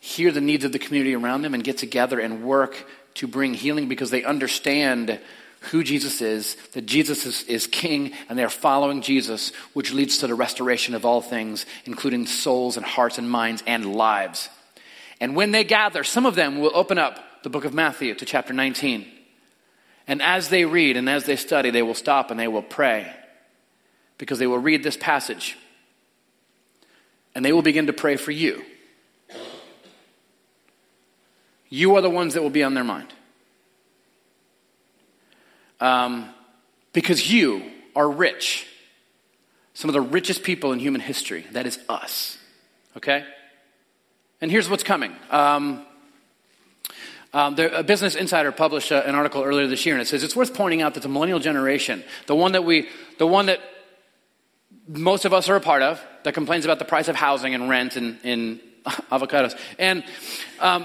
hear 0.02 0.32
the 0.32 0.40
needs 0.40 0.64
of 0.64 0.72
the 0.72 0.80
community 0.80 1.14
around 1.14 1.42
them 1.42 1.54
and 1.54 1.62
get 1.62 1.78
together 1.78 2.18
and 2.18 2.42
work 2.42 2.88
to 3.14 3.28
bring 3.28 3.54
healing 3.54 3.88
because 3.88 4.10
they 4.10 4.24
understand 4.24 5.20
who 5.70 5.84
Jesus 5.84 6.20
is, 6.20 6.56
that 6.72 6.86
Jesus 6.86 7.24
is, 7.24 7.44
is 7.44 7.68
king, 7.68 8.12
and 8.28 8.36
they 8.36 8.42
are 8.42 8.50
following 8.50 9.00
Jesus, 9.00 9.52
which 9.74 9.92
leads 9.92 10.18
to 10.18 10.26
the 10.26 10.34
restoration 10.34 10.96
of 10.96 11.04
all 11.04 11.20
things, 11.20 11.66
including 11.84 12.26
souls 12.26 12.76
and 12.76 12.84
hearts 12.84 13.16
and 13.16 13.30
minds 13.30 13.62
and 13.64 13.94
lives. 13.94 14.48
And 15.20 15.36
when 15.36 15.52
they 15.52 15.62
gather, 15.62 16.02
some 16.02 16.26
of 16.26 16.34
them 16.34 16.58
will 16.58 16.72
open 16.74 16.98
up 16.98 17.44
the 17.44 17.50
book 17.50 17.64
of 17.64 17.72
Matthew 17.72 18.12
to 18.16 18.24
chapter 18.24 18.52
19. 18.52 19.06
And 20.08 20.20
as 20.20 20.48
they 20.48 20.64
read 20.64 20.96
and 20.96 21.08
as 21.08 21.26
they 21.26 21.36
study, 21.36 21.70
they 21.70 21.82
will 21.82 21.94
stop 21.94 22.32
and 22.32 22.40
they 22.40 22.48
will 22.48 22.60
pray 22.60 23.14
because 24.18 24.40
they 24.40 24.48
will 24.48 24.58
read 24.58 24.82
this 24.82 24.96
passage 24.96 25.56
and 27.36 27.44
they 27.44 27.52
will 27.52 27.62
begin 27.62 27.86
to 27.86 27.92
pray 27.92 28.16
for 28.16 28.32
you. 28.32 28.64
You 31.72 31.96
are 31.96 32.02
the 32.02 32.10
ones 32.10 32.34
that 32.34 32.42
will 32.42 32.50
be 32.50 32.62
on 32.62 32.74
their 32.74 32.84
mind. 32.84 33.08
Um, 35.80 36.28
because 36.92 37.32
you 37.32 37.62
are 37.96 38.10
rich. 38.10 38.66
Some 39.72 39.88
of 39.88 39.94
the 39.94 40.02
richest 40.02 40.42
people 40.42 40.72
in 40.72 40.80
human 40.80 41.00
history. 41.00 41.46
That 41.52 41.66
is 41.66 41.78
us. 41.88 42.36
Okay? 42.98 43.24
And 44.42 44.50
here's 44.50 44.68
what's 44.68 44.82
coming. 44.82 45.16
Um, 45.30 45.86
um, 47.32 47.58
a 47.58 47.82
Business 47.82 48.16
Insider 48.16 48.52
published 48.52 48.92
uh, 48.92 49.04
an 49.06 49.14
article 49.14 49.42
earlier 49.42 49.66
this 49.66 49.86
year, 49.86 49.94
and 49.94 50.02
it 50.02 50.08
says 50.08 50.22
it's 50.22 50.36
worth 50.36 50.52
pointing 50.52 50.82
out 50.82 50.92
that 50.92 51.02
the 51.02 51.08
millennial 51.08 51.38
generation, 51.38 52.04
the 52.26 52.34
one 52.34 52.52
that 52.52 52.64
we, 52.64 52.86
the 53.16 53.26
one 53.26 53.46
that 53.46 53.60
most 54.86 55.24
of 55.24 55.32
us 55.32 55.48
are 55.48 55.56
a 55.56 55.60
part 55.60 55.80
of, 55.80 56.04
that 56.24 56.34
complains 56.34 56.66
about 56.66 56.78
the 56.78 56.84
price 56.84 57.08
of 57.08 57.16
housing 57.16 57.54
and 57.54 57.70
rent 57.70 57.96
and, 57.96 58.18
in 58.24 58.60
avocados, 59.10 59.58
and 59.78 60.04
um, 60.60 60.84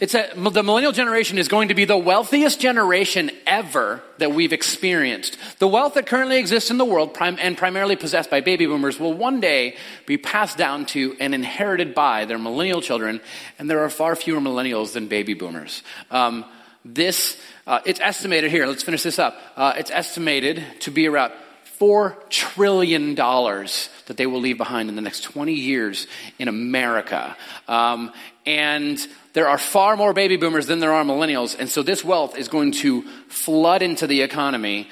it's 0.00 0.14
a, 0.14 0.28
the 0.34 0.62
millennial 0.62 0.92
generation 0.92 1.38
is 1.38 1.48
going 1.48 1.68
to 1.68 1.74
be 1.74 1.84
the 1.84 1.96
wealthiest 1.96 2.58
generation 2.58 3.30
ever 3.46 4.02
that 4.18 4.32
we've 4.32 4.52
experienced. 4.52 5.38
The 5.60 5.68
wealth 5.68 5.94
that 5.94 6.06
currently 6.06 6.38
exists 6.38 6.70
in 6.70 6.78
the 6.78 6.84
world 6.84 7.14
prim- 7.14 7.38
and 7.40 7.56
primarily 7.56 7.94
possessed 7.94 8.28
by 8.28 8.40
baby 8.40 8.66
boomers 8.66 8.98
will 8.98 9.12
one 9.12 9.40
day 9.40 9.76
be 10.06 10.18
passed 10.18 10.58
down 10.58 10.86
to 10.86 11.16
and 11.20 11.34
inherited 11.34 11.94
by 11.94 12.24
their 12.24 12.38
millennial 12.38 12.80
children, 12.80 13.20
and 13.58 13.70
there 13.70 13.80
are 13.80 13.90
far 13.90 14.16
fewer 14.16 14.40
millennials 14.40 14.92
than 14.92 15.06
baby 15.06 15.34
boomers. 15.34 15.82
Um, 16.10 16.44
this, 16.84 17.40
uh, 17.66 17.80
it's 17.86 18.00
estimated 18.00 18.50
here, 18.50 18.66
let's 18.66 18.82
finish 18.82 19.02
this 19.02 19.18
up. 19.18 19.38
Uh, 19.56 19.74
it's 19.76 19.90
estimated 19.90 20.64
to 20.80 20.90
be 20.90 21.06
around 21.06 21.32
$4 21.80 22.28
trillion 22.30 23.14
that 23.14 24.16
they 24.16 24.26
will 24.26 24.40
leave 24.40 24.58
behind 24.58 24.88
in 24.88 24.96
the 24.96 25.02
next 25.02 25.22
20 25.22 25.52
years 25.52 26.06
in 26.38 26.48
America. 26.48 27.36
Um, 27.68 28.12
and 28.46 28.98
there 29.32 29.48
are 29.48 29.58
far 29.58 29.96
more 29.96 30.12
baby 30.12 30.36
boomers 30.36 30.66
than 30.66 30.78
there 30.78 30.92
are 30.92 31.04
millennials. 31.04 31.56
And 31.58 31.68
so 31.68 31.82
this 31.82 32.04
wealth 32.04 32.36
is 32.36 32.48
going 32.48 32.72
to 32.72 33.02
flood 33.28 33.82
into 33.82 34.06
the 34.06 34.22
economy, 34.22 34.88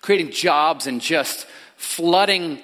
creating 0.00 0.32
jobs 0.32 0.86
and 0.86 1.00
just 1.00 1.46
flooding 1.76 2.60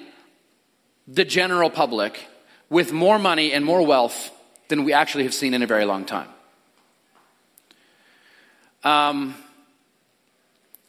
the 1.07 1.25
general 1.25 1.69
public 1.69 2.27
with 2.69 2.93
more 2.93 3.19
money 3.19 3.51
and 3.51 3.65
more 3.65 3.85
wealth 3.85 4.31
than 4.67 4.83
we 4.83 4.93
actually 4.93 5.23
have 5.23 5.33
seen 5.33 5.53
in 5.53 5.63
a 5.63 5.67
very 5.67 5.85
long 5.85 6.05
time. 6.05 6.29
Um, 8.83 9.35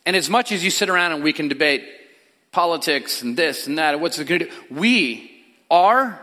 and 0.07 0.17
as 0.17 0.31
much 0.31 0.53
as 0.53 0.65
you 0.65 0.71
sit 0.71 0.89
around 0.89 1.13
and 1.13 1.23
we 1.23 1.33
can 1.33 1.49
debate 1.49 1.85
politics 2.51 3.23
and 3.23 3.37
this 3.37 3.67
and 3.67 3.79
that, 3.79 3.99
what's 4.01 4.19
it 4.19 4.27
going 4.27 4.41
to 4.41 4.47
do, 4.47 4.53
we 4.71 5.31
are 5.71 6.21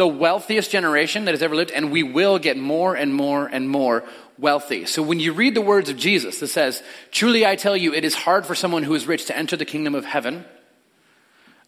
the 0.00 0.08
wealthiest 0.08 0.70
generation 0.70 1.26
that 1.26 1.32
has 1.32 1.42
ever 1.42 1.54
lived, 1.54 1.70
and 1.72 1.92
we 1.92 2.02
will 2.02 2.38
get 2.38 2.56
more 2.56 2.94
and 2.94 3.14
more 3.14 3.46
and 3.46 3.68
more 3.68 4.02
wealthy. 4.38 4.86
So 4.86 5.02
when 5.02 5.20
you 5.20 5.34
read 5.34 5.54
the 5.54 5.60
words 5.60 5.90
of 5.90 5.98
Jesus 5.98 6.40
that 6.40 6.46
says, 6.46 6.82
Truly 7.10 7.44
I 7.44 7.54
tell 7.54 7.76
you, 7.76 7.92
it 7.92 8.02
is 8.02 8.14
hard 8.14 8.46
for 8.46 8.54
someone 8.54 8.82
who 8.82 8.94
is 8.94 9.06
rich 9.06 9.26
to 9.26 9.36
enter 9.36 9.58
the 9.58 9.66
kingdom 9.66 9.94
of 9.94 10.06
heaven, 10.06 10.46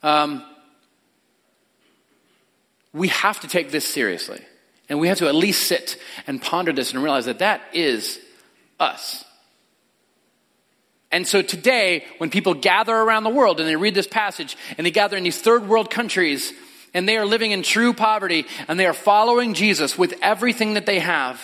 um, 0.02 0.42
we 2.94 3.08
have 3.08 3.38
to 3.40 3.48
take 3.48 3.70
this 3.70 3.86
seriously. 3.86 4.40
And 4.88 4.98
we 4.98 5.08
have 5.08 5.18
to 5.18 5.28
at 5.28 5.34
least 5.34 5.66
sit 5.66 5.98
and 6.26 6.40
ponder 6.40 6.72
this 6.72 6.94
and 6.94 7.02
realize 7.02 7.26
that 7.26 7.40
that 7.40 7.60
is 7.74 8.18
us. 8.80 9.26
And 11.10 11.28
so 11.28 11.42
today, 11.42 12.06
when 12.16 12.30
people 12.30 12.54
gather 12.54 12.96
around 12.96 13.24
the 13.24 13.30
world 13.30 13.60
and 13.60 13.68
they 13.68 13.76
read 13.76 13.94
this 13.94 14.06
passage 14.06 14.56
and 14.78 14.86
they 14.86 14.90
gather 14.90 15.18
in 15.18 15.22
these 15.22 15.38
third 15.38 15.68
world 15.68 15.90
countries, 15.90 16.54
and 16.94 17.08
they 17.08 17.16
are 17.16 17.24
living 17.24 17.52
in 17.52 17.62
true 17.62 17.92
poverty 17.92 18.46
and 18.68 18.78
they 18.78 18.86
are 18.86 18.92
following 18.92 19.54
Jesus 19.54 19.96
with 19.96 20.14
everything 20.20 20.74
that 20.74 20.86
they 20.86 20.98
have, 20.98 21.40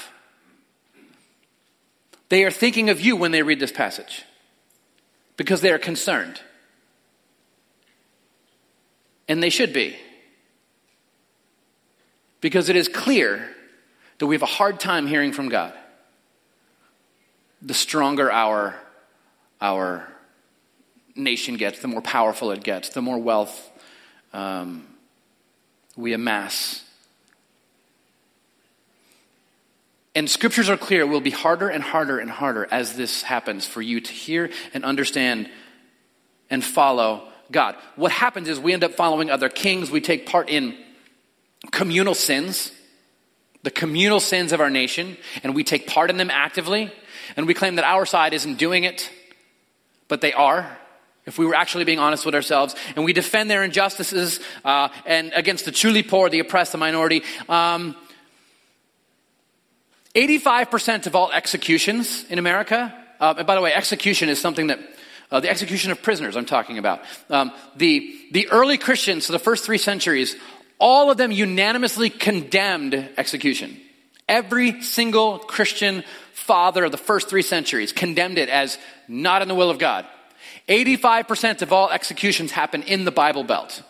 they 2.28 2.44
are 2.44 2.50
thinking 2.50 2.90
of 2.90 3.00
you 3.00 3.16
when 3.16 3.32
they 3.32 3.42
read 3.42 3.60
this 3.60 3.72
passage 3.72 4.24
because 5.36 5.60
they 5.60 5.70
are 5.70 5.78
concerned. 5.78 6.40
And 9.26 9.42
they 9.42 9.50
should 9.50 9.72
be. 9.72 9.96
Because 12.40 12.68
it 12.68 12.76
is 12.76 12.88
clear 12.88 13.48
that 14.18 14.26
we 14.26 14.34
have 14.34 14.42
a 14.42 14.46
hard 14.46 14.80
time 14.80 15.06
hearing 15.06 15.32
from 15.32 15.48
God. 15.48 15.72
The 17.62 17.74
stronger 17.74 18.30
our, 18.30 18.76
our 19.60 20.08
nation 21.14 21.56
gets, 21.56 21.80
the 21.80 21.88
more 21.88 22.02
powerful 22.02 22.50
it 22.50 22.62
gets, 22.62 22.90
the 22.90 23.02
more 23.02 23.18
wealth 23.18 23.70
um, 24.32 24.86
we 25.98 26.12
amass. 26.12 26.84
And 30.14 30.30
scriptures 30.30 30.70
are 30.70 30.76
clear, 30.76 31.02
it 31.02 31.08
will 31.08 31.20
be 31.20 31.30
harder 31.30 31.68
and 31.68 31.82
harder 31.82 32.18
and 32.18 32.30
harder 32.30 32.66
as 32.70 32.94
this 32.94 33.22
happens 33.22 33.66
for 33.66 33.82
you 33.82 34.00
to 34.00 34.12
hear 34.12 34.50
and 34.72 34.84
understand 34.84 35.50
and 36.50 36.64
follow 36.64 37.28
God. 37.50 37.74
What 37.96 38.12
happens 38.12 38.48
is 38.48 38.60
we 38.60 38.72
end 38.72 38.84
up 38.84 38.94
following 38.94 39.28
other 39.28 39.48
kings, 39.48 39.90
we 39.90 40.00
take 40.00 40.26
part 40.26 40.48
in 40.48 40.76
communal 41.72 42.14
sins, 42.14 42.72
the 43.64 43.70
communal 43.70 44.20
sins 44.20 44.52
of 44.52 44.60
our 44.60 44.70
nation, 44.70 45.16
and 45.42 45.54
we 45.54 45.64
take 45.64 45.88
part 45.88 46.10
in 46.10 46.16
them 46.16 46.30
actively, 46.30 46.92
and 47.36 47.46
we 47.46 47.54
claim 47.54 47.74
that 47.74 47.84
our 47.84 48.06
side 48.06 48.32
isn't 48.34 48.56
doing 48.56 48.84
it, 48.84 49.10
but 50.06 50.20
they 50.20 50.32
are 50.32 50.78
if 51.28 51.38
we 51.38 51.44
were 51.44 51.54
actually 51.54 51.84
being 51.84 51.98
honest 51.98 52.24
with 52.24 52.34
ourselves, 52.34 52.74
and 52.96 53.04
we 53.04 53.12
defend 53.12 53.50
their 53.50 53.62
injustices 53.62 54.40
uh, 54.64 54.88
and 55.04 55.30
against 55.34 55.66
the 55.66 55.70
truly 55.70 56.02
poor, 56.02 56.30
the 56.30 56.40
oppressed, 56.40 56.72
the 56.72 56.78
minority. 56.78 57.22
Um, 57.48 57.94
85% 60.14 61.06
of 61.06 61.14
all 61.14 61.30
executions 61.30 62.24
in 62.30 62.38
America, 62.38 62.94
uh, 63.20 63.34
and 63.36 63.46
by 63.46 63.54
the 63.54 63.60
way, 63.60 63.74
execution 63.74 64.30
is 64.30 64.40
something 64.40 64.68
that 64.68 64.80
uh, 65.30 65.40
the 65.40 65.50
execution 65.50 65.92
of 65.92 66.02
prisoners 66.02 66.34
I'm 66.34 66.46
talking 66.46 66.78
about. 66.78 67.02
Um, 67.28 67.52
the, 67.76 68.18
the 68.32 68.48
early 68.48 68.78
Christians, 68.78 69.26
so 69.26 69.34
the 69.34 69.38
first 69.38 69.66
three 69.66 69.76
centuries, 69.76 70.34
all 70.78 71.10
of 71.10 71.18
them 71.18 71.30
unanimously 71.30 72.08
condemned 72.08 72.94
execution. 73.18 73.78
Every 74.26 74.80
single 74.80 75.38
Christian 75.38 76.04
father 76.32 76.84
of 76.84 76.92
the 76.92 76.98
first 76.98 77.28
three 77.28 77.42
centuries 77.42 77.92
condemned 77.92 78.38
it 78.38 78.48
as 78.48 78.78
not 79.06 79.42
in 79.42 79.48
the 79.48 79.54
will 79.54 79.70
of 79.70 79.78
God. 79.78 80.06
85% 80.68 81.62
of 81.62 81.72
all 81.72 81.90
executions 81.90 82.52
happen 82.52 82.82
in 82.82 83.04
the 83.04 83.10
Bible 83.10 83.42
Belt, 83.42 83.82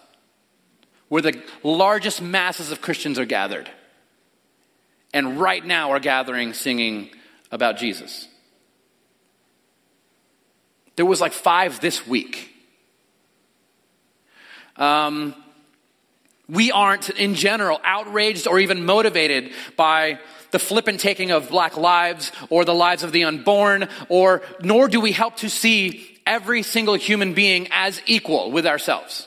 where 1.08 1.22
the 1.22 1.42
largest 1.62 2.22
masses 2.22 2.70
of 2.70 2.80
Christians 2.80 3.18
are 3.18 3.24
gathered. 3.24 3.68
And 5.12 5.40
right 5.40 5.64
now 5.64 5.90
are 5.92 6.00
gathering 6.00 6.52
singing 6.52 7.10
about 7.50 7.78
Jesus. 7.78 8.28
There 10.96 11.06
was 11.06 11.20
like 11.20 11.32
five 11.32 11.80
this 11.80 12.06
week. 12.06 12.54
Um, 14.76 15.34
we 16.48 16.70
aren't, 16.70 17.10
in 17.10 17.34
general, 17.34 17.80
outraged 17.84 18.46
or 18.46 18.58
even 18.58 18.84
motivated 18.84 19.52
by 19.76 20.18
the 20.50 20.58
flippant 20.58 21.00
taking 21.00 21.30
of 21.30 21.50
black 21.50 21.76
lives 21.76 22.32
or 22.50 22.64
the 22.64 22.74
lives 22.74 23.02
of 23.02 23.12
the 23.12 23.24
unborn, 23.24 23.88
or 24.08 24.42
nor 24.62 24.88
do 24.88 25.00
we 25.00 25.12
help 25.12 25.36
to 25.36 25.50
see 25.50 26.17
every 26.28 26.62
single 26.62 26.94
human 26.94 27.32
being 27.32 27.68
as 27.72 28.00
equal 28.06 28.52
with 28.52 28.66
ourselves. 28.66 29.26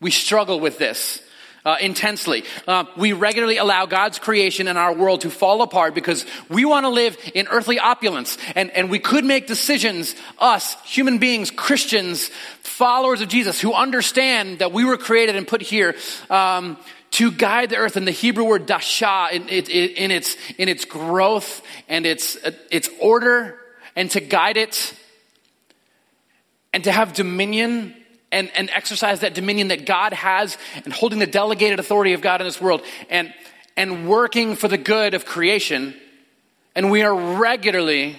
We 0.00 0.10
struggle 0.10 0.60
with 0.60 0.78
this 0.78 1.20
uh, 1.64 1.76
intensely. 1.80 2.44
Uh, 2.66 2.84
we 2.96 3.12
regularly 3.12 3.56
allow 3.56 3.86
God's 3.86 4.18
creation 4.18 4.68
and 4.68 4.78
our 4.78 4.94
world 4.94 5.22
to 5.22 5.30
fall 5.30 5.62
apart 5.62 5.94
because 5.94 6.24
we 6.48 6.64
want 6.64 6.84
to 6.84 6.90
live 6.90 7.16
in 7.34 7.48
earthly 7.48 7.78
opulence. 7.78 8.38
And, 8.54 8.70
and 8.70 8.90
we 8.90 8.98
could 8.98 9.24
make 9.24 9.46
decisions, 9.46 10.14
us, 10.38 10.76
human 10.84 11.18
beings, 11.18 11.50
Christians, 11.50 12.28
followers 12.62 13.20
of 13.20 13.28
Jesus, 13.28 13.60
who 13.60 13.72
understand 13.72 14.60
that 14.60 14.72
we 14.72 14.84
were 14.84 14.96
created 14.96 15.36
and 15.36 15.46
put 15.46 15.62
here 15.62 15.96
um, 16.28 16.78
to 17.12 17.30
guide 17.30 17.70
the 17.70 17.76
earth. 17.76 17.96
And 17.96 18.06
the 18.06 18.12
Hebrew 18.12 18.44
word 18.44 18.66
dasha 18.66 19.28
in, 19.32 19.48
in, 19.48 19.64
in, 19.64 20.10
its, 20.10 20.36
in 20.56 20.68
its 20.68 20.84
growth 20.84 21.62
and 21.88 22.06
its, 22.06 22.36
its 22.70 22.88
order, 23.00 23.58
and 23.96 24.10
to 24.12 24.20
guide 24.20 24.56
it 24.56 24.94
and 26.72 26.84
to 26.84 26.92
have 26.92 27.12
dominion 27.12 27.94
and, 28.32 28.50
and 28.54 28.70
exercise 28.70 29.20
that 29.20 29.34
dominion 29.34 29.68
that 29.68 29.86
God 29.86 30.12
has 30.12 30.56
and 30.84 30.92
holding 30.92 31.18
the 31.18 31.26
delegated 31.26 31.80
authority 31.80 32.12
of 32.12 32.20
God 32.20 32.40
in 32.40 32.46
this 32.46 32.60
world 32.60 32.82
and, 33.08 33.32
and 33.76 34.08
working 34.08 34.56
for 34.56 34.68
the 34.68 34.78
good 34.78 35.14
of 35.14 35.24
creation. 35.24 35.94
And 36.74 36.90
we 36.90 37.02
are 37.02 37.14
regularly 37.14 38.16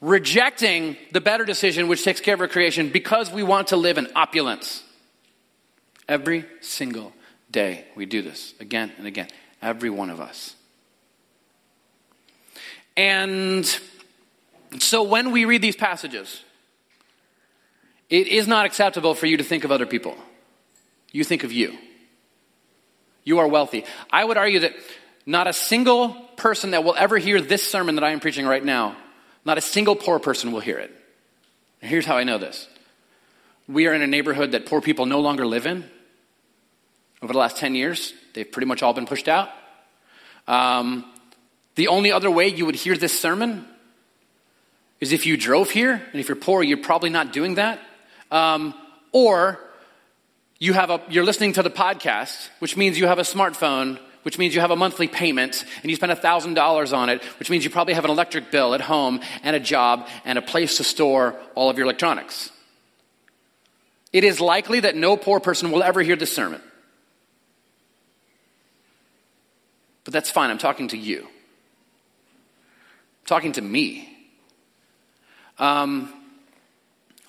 rejecting 0.00 0.96
the 1.12 1.20
better 1.20 1.44
decision 1.44 1.88
which 1.88 2.04
takes 2.04 2.20
care 2.20 2.34
of 2.34 2.40
our 2.40 2.48
creation 2.48 2.88
because 2.88 3.30
we 3.30 3.42
want 3.42 3.68
to 3.68 3.76
live 3.76 3.98
in 3.98 4.08
opulence. 4.16 4.82
Every 6.08 6.46
single 6.60 7.12
day 7.50 7.84
we 7.94 8.06
do 8.06 8.22
this 8.22 8.54
again 8.60 8.92
and 8.96 9.06
again. 9.06 9.28
Every 9.60 9.90
one 9.90 10.08
of 10.08 10.20
us. 10.20 10.56
And 12.96 13.66
so 14.78 15.02
when 15.02 15.30
we 15.32 15.44
read 15.44 15.62
these 15.62 15.76
passages, 15.76 16.42
it 18.10 18.26
is 18.26 18.46
not 18.46 18.66
acceptable 18.66 19.14
for 19.14 19.26
you 19.26 19.36
to 19.36 19.44
think 19.44 19.64
of 19.64 19.72
other 19.72 19.86
people. 19.86 20.16
You 21.12 21.24
think 21.24 21.44
of 21.44 21.52
you. 21.52 21.78
You 23.24 23.38
are 23.38 23.48
wealthy. 23.48 23.84
I 24.10 24.24
would 24.24 24.36
argue 24.36 24.60
that 24.60 24.74
not 25.26 25.46
a 25.46 25.52
single 25.52 26.10
person 26.36 26.72
that 26.72 26.84
will 26.84 26.94
ever 26.96 27.18
hear 27.18 27.40
this 27.40 27.62
sermon 27.62 27.94
that 27.94 28.04
I 28.04 28.10
am 28.10 28.20
preaching 28.20 28.46
right 28.46 28.64
now, 28.64 28.96
not 29.44 29.58
a 29.58 29.60
single 29.60 29.94
poor 29.94 30.18
person 30.18 30.52
will 30.52 30.60
hear 30.60 30.78
it. 30.78 30.90
And 31.80 31.90
here's 31.90 32.06
how 32.06 32.16
I 32.16 32.24
know 32.24 32.38
this. 32.38 32.68
We 33.68 33.86
are 33.86 33.94
in 33.94 34.02
a 34.02 34.06
neighborhood 34.06 34.52
that 34.52 34.66
poor 34.66 34.80
people 34.80 35.06
no 35.06 35.20
longer 35.20 35.46
live 35.46 35.66
in. 35.66 35.88
Over 37.22 37.32
the 37.32 37.38
last 37.38 37.58
10 37.58 37.74
years, 37.74 38.12
they've 38.34 38.50
pretty 38.50 38.66
much 38.66 38.82
all 38.82 38.92
been 38.92 39.06
pushed 39.06 39.28
out. 39.28 39.50
Um, 40.48 41.04
the 41.76 41.88
only 41.88 42.10
other 42.10 42.30
way 42.30 42.48
you 42.48 42.66
would 42.66 42.74
hear 42.74 42.96
this 42.96 43.18
sermon 43.18 43.66
is 45.00 45.12
if 45.12 45.26
you 45.26 45.36
drove 45.36 45.70
here, 45.70 45.92
and 45.92 46.20
if 46.20 46.28
you're 46.28 46.36
poor, 46.36 46.62
you're 46.62 46.78
probably 46.78 47.10
not 47.10 47.32
doing 47.32 47.54
that. 47.54 47.78
Um, 48.30 48.74
or 49.12 49.58
you 50.58 50.72
have 50.74 50.90
a, 50.90 51.00
you're 51.08 51.24
listening 51.24 51.54
to 51.54 51.62
the 51.62 51.70
podcast, 51.70 52.48
which 52.58 52.76
means 52.76 52.98
you 52.98 53.06
have 53.06 53.18
a 53.18 53.22
smartphone, 53.22 53.98
which 54.22 54.38
means 54.38 54.54
you 54.54 54.60
have 54.60 54.70
a 54.70 54.76
monthly 54.76 55.08
payment, 55.08 55.64
and 55.82 55.90
you 55.90 55.96
spend 55.96 56.12
$1,000 56.12 56.96
on 56.96 57.08
it, 57.08 57.22
which 57.38 57.50
means 57.50 57.64
you 57.64 57.70
probably 57.70 57.94
have 57.94 58.04
an 58.04 58.10
electric 58.10 58.50
bill 58.50 58.74
at 58.74 58.82
home, 58.82 59.20
and 59.42 59.56
a 59.56 59.60
job, 59.60 60.06
and 60.24 60.38
a 60.38 60.42
place 60.42 60.76
to 60.76 60.84
store 60.84 61.34
all 61.54 61.70
of 61.70 61.78
your 61.78 61.84
electronics. 61.84 62.50
It 64.12 64.24
is 64.24 64.40
likely 64.40 64.80
that 64.80 64.96
no 64.96 65.16
poor 65.16 65.40
person 65.40 65.70
will 65.70 65.82
ever 65.82 66.02
hear 66.02 66.16
this 66.16 66.32
sermon. 66.32 66.60
But 70.04 70.12
that's 70.12 70.30
fine, 70.30 70.50
I'm 70.50 70.58
talking 70.58 70.88
to 70.88 70.98
you. 70.98 71.22
I'm 71.22 71.26
talking 73.26 73.52
to 73.52 73.62
me. 73.62 74.08
Um, 75.58 76.12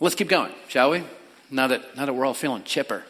let's 0.01 0.15
keep 0.15 0.27
going, 0.27 0.51
shall 0.67 0.91
we? 0.91 1.03
Now 1.49 1.67
that, 1.67 1.95
now 1.95 2.05
that 2.05 2.13
we're 2.13 2.25
all 2.25 2.33
feeling 2.33 2.63
chipper. 2.63 3.03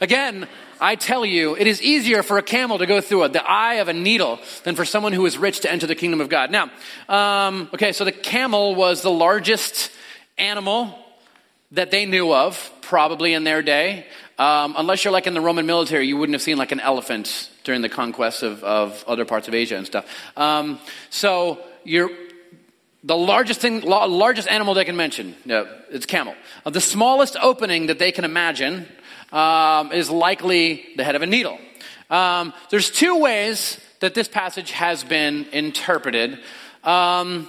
Again, 0.00 0.48
I 0.80 0.94
tell 0.94 1.24
you, 1.24 1.56
it 1.56 1.66
is 1.66 1.82
easier 1.82 2.22
for 2.22 2.38
a 2.38 2.42
camel 2.42 2.78
to 2.78 2.86
go 2.86 3.00
through 3.00 3.24
a, 3.24 3.28
the 3.28 3.42
eye 3.42 3.74
of 3.74 3.88
a 3.88 3.92
needle 3.92 4.38
than 4.64 4.74
for 4.74 4.84
someone 4.84 5.12
who 5.12 5.24
is 5.26 5.38
rich 5.38 5.60
to 5.60 5.70
enter 5.70 5.86
the 5.86 5.94
kingdom 5.94 6.20
of 6.20 6.28
God. 6.28 6.50
Now, 6.50 6.70
um, 7.08 7.68
okay, 7.74 7.92
so 7.92 8.04
the 8.04 8.12
camel 8.12 8.74
was 8.74 9.02
the 9.02 9.10
largest 9.10 9.90
animal 10.38 10.98
that 11.72 11.90
they 11.90 12.04
knew 12.04 12.32
of, 12.32 12.72
probably 12.82 13.32
in 13.32 13.44
their 13.44 13.62
day. 13.62 14.06
Um, 14.38 14.74
unless 14.76 15.02
you're 15.02 15.12
like 15.12 15.26
in 15.26 15.34
the 15.34 15.40
Roman 15.40 15.64
military, 15.64 16.06
you 16.06 16.16
wouldn't 16.18 16.34
have 16.34 16.42
seen 16.42 16.58
like 16.58 16.72
an 16.72 16.80
elephant 16.80 17.50
during 17.64 17.80
the 17.80 17.88
conquest 17.88 18.42
of, 18.42 18.62
of 18.62 19.02
other 19.08 19.24
parts 19.24 19.48
of 19.48 19.54
Asia 19.54 19.76
and 19.76 19.86
stuff. 19.86 20.06
Um, 20.36 20.78
so 21.08 21.58
you're 21.84 22.10
the 23.06 23.16
largest 23.16 23.60
thing, 23.60 23.82
largest 23.82 24.48
animal 24.48 24.74
they 24.74 24.84
can 24.84 24.96
mention, 24.96 25.36
no, 25.44 25.68
it's 25.90 26.06
camel. 26.06 26.34
Uh, 26.64 26.70
the 26.70 26.80
smallest 26.80 27.36
opening 27.40 27.86
that 27.86 28.00
they 28.00 28.10
can 28.10 28.24
imagine 28.24 28.88
um, 29.32 29.92
is 29.92 30.10
likely 30.10 30.84
the 30.96 31.04
head 31.04 31.14
of 31.14 31.22
a 31.22 31.26
needle. 31.26 31.56
Um, 32.10 32.52
there's 32.70 32.90
two 32.90 33.20
ways 33.20 33.80
that 34.00 34.14
this 34.14 34.26
passage 34.26 34.72
has 34.72 35.04
been 35.04 35.46
interpreted. 35.52 36.40
Um, 36.82 37.48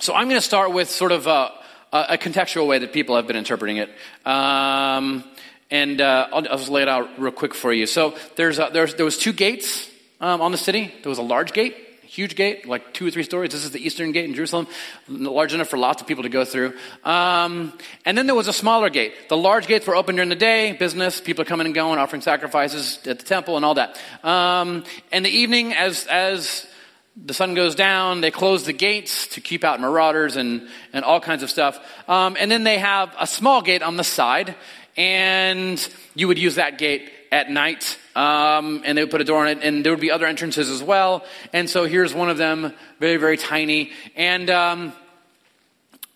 so 0.00 0.14
I'm 0.14 0.28
going 0.28 0.40
to 0.40 0.46
start 0.46 0.72
with 0.72 0.90
sort 0.90 1.12
of 1.12 1.28
a, 1.28 1.52
a, 1.92 2.18
contextual 2.18 2.66
way 2.66 2.80
that 2.80 2.92
people 2.92 3.14
have 3.14 3.28
been 3.28 3.36
interpreting 3.36 3.76
it. 3.76 3.88
Um, 4.26 5.22
and 5.70 6.00
uh, 6.00 6.28
I'll, 6.32 6.48
I'll, 6.48 6.58
just 6.58 6.70
lay 6.70 6.82
it 6.82 6.88
out 6.88 7.20
real 7.20 7.32
quick 7.32 7.54
for 7.54 7.72
you. 7.72 7.86
So 7.86 8.16
there's, 8.34 8.56
there's 8.56 8.94
there 8.94 9.04
was 9.04 9.16
two 9.16 9.32
gates 9.32 9.88
um, 10.20 10.40
on 10.40 10.50
the 10.50 10.58
city. 10.58 10.92
There 11.02 11.10
was 11.10 11.18
a 11.18 11.22
large 11.22 11.52
gate 11.52 11.76
huge 12.10 12.34
gate, 12.34 12.66
like 12.66 12.92
two 12.92 13.06
or 13.06 13.10
three 13.10 13.22
stories. 13.22 13.52
This 13.52 13.64
is 13.64 13.70
the 13.70 13.78
eastern 13.78 14.10
gate 14.10 14.24
in 14.24 14.34
Jerusalem, 14.34 14.66
large 15.06 15.54
enough 15.54 15.68
for 15.68 15.78
lots 15.78 16.02
of 16.02 16.08
people 16.08 16.24
to 16.24 16.28
go 16.28 16.44
through. 16.44 16.74
Um, 17.04 17.72
and 18.04 18.18
then 18.18 18.26
there 18.26 18.34
was 18.34 18.48
a 18.48 18.52
smaller 18.52 18.90
gate. 18.90 19.28
The 19.28 19.36
large 19.36 19.68
gates 19.68 19.86
were 19.86 19.94
open 19.94 20.16
during 20.16 20.28
the 20.28 20.34
day, 20.34 20.72
business, 20.72 21.20
people 21.20 21.44
coming 21.44 21.66
and 21.66 21.74
going, 21.74 22.00
offering 22.00 22.20
sacrifices 22.20 22.98
at 23.06 23.20
the 23.20 23.24
temple 23.24 23.54
and 23.54 23.64
all 23.64 23.74
that. 23.74 24.00
Um, 24.24 24.82
and 25.12 25.24
the 25.24 25.30
evening, 25.30 25.72
as 25.72 26.04
as 26.06 26.66
the 27.14 27.34
sun 27.34 27.54
goes 27.54 27.76
down, 27.76 28.22
they 28.22 28.32
close 28.32 28.64
the 28.64 28.72
gates 28.72 29.28
to 29.28 29.40
keep 29.40 29.62
out 29.62 29.80
marauders 29.80 30.34
and, 30.34 30.68
and 30.92 31.04
all 31.04 31.20
kinds 31.20 31.44
of 31.44 31.50
stuff. 31.50 31.78
Um, 32.08 32.36
and 32.40 32.50
then 32.50 32.64
they 32.64 32.78
have 32.78 33.14
a 33.20 33.26
small 33.26 33.62
gate 33.62 33.82
on 33.82 33.96
the 33.96 34.04
side, 34.04 34.56
and 34.96 35.78
you 36.16 36.26
would 36.26 36.38
use 36.38 36.56
that 36.56 36.76
gate 36.76 37.12
at 37.32 37.50
night, 37.50 37.98
um, 38.16 38.82
and 38.84 38.98
they 38.98 39.02
would 39.02 39.10
put 39.10 39.20
a 39.20 39.24
door 39.24 39.42
on 39.42 39.48
it, 39.48 39.58
and 39.62 39.84
there 39.84 39.92
would 39.92 40.00
be 40.00 40.10
other 40.10 40.26
entrances 40.26 40.68
as 40.68 40.82
well. 40.82 41.24
And 41.52 41.70
so 41.70 41.84
here's 41.84 42.12
one 42.12 42.28
of 42.28 42.38
them, 42.38 42.72
very, 42.98 43.16
very 43.16 43.36
tiny. 43.36 43.92
And 44.16 44.50
um, 44.50 44.92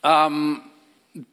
um, 0.03 0.71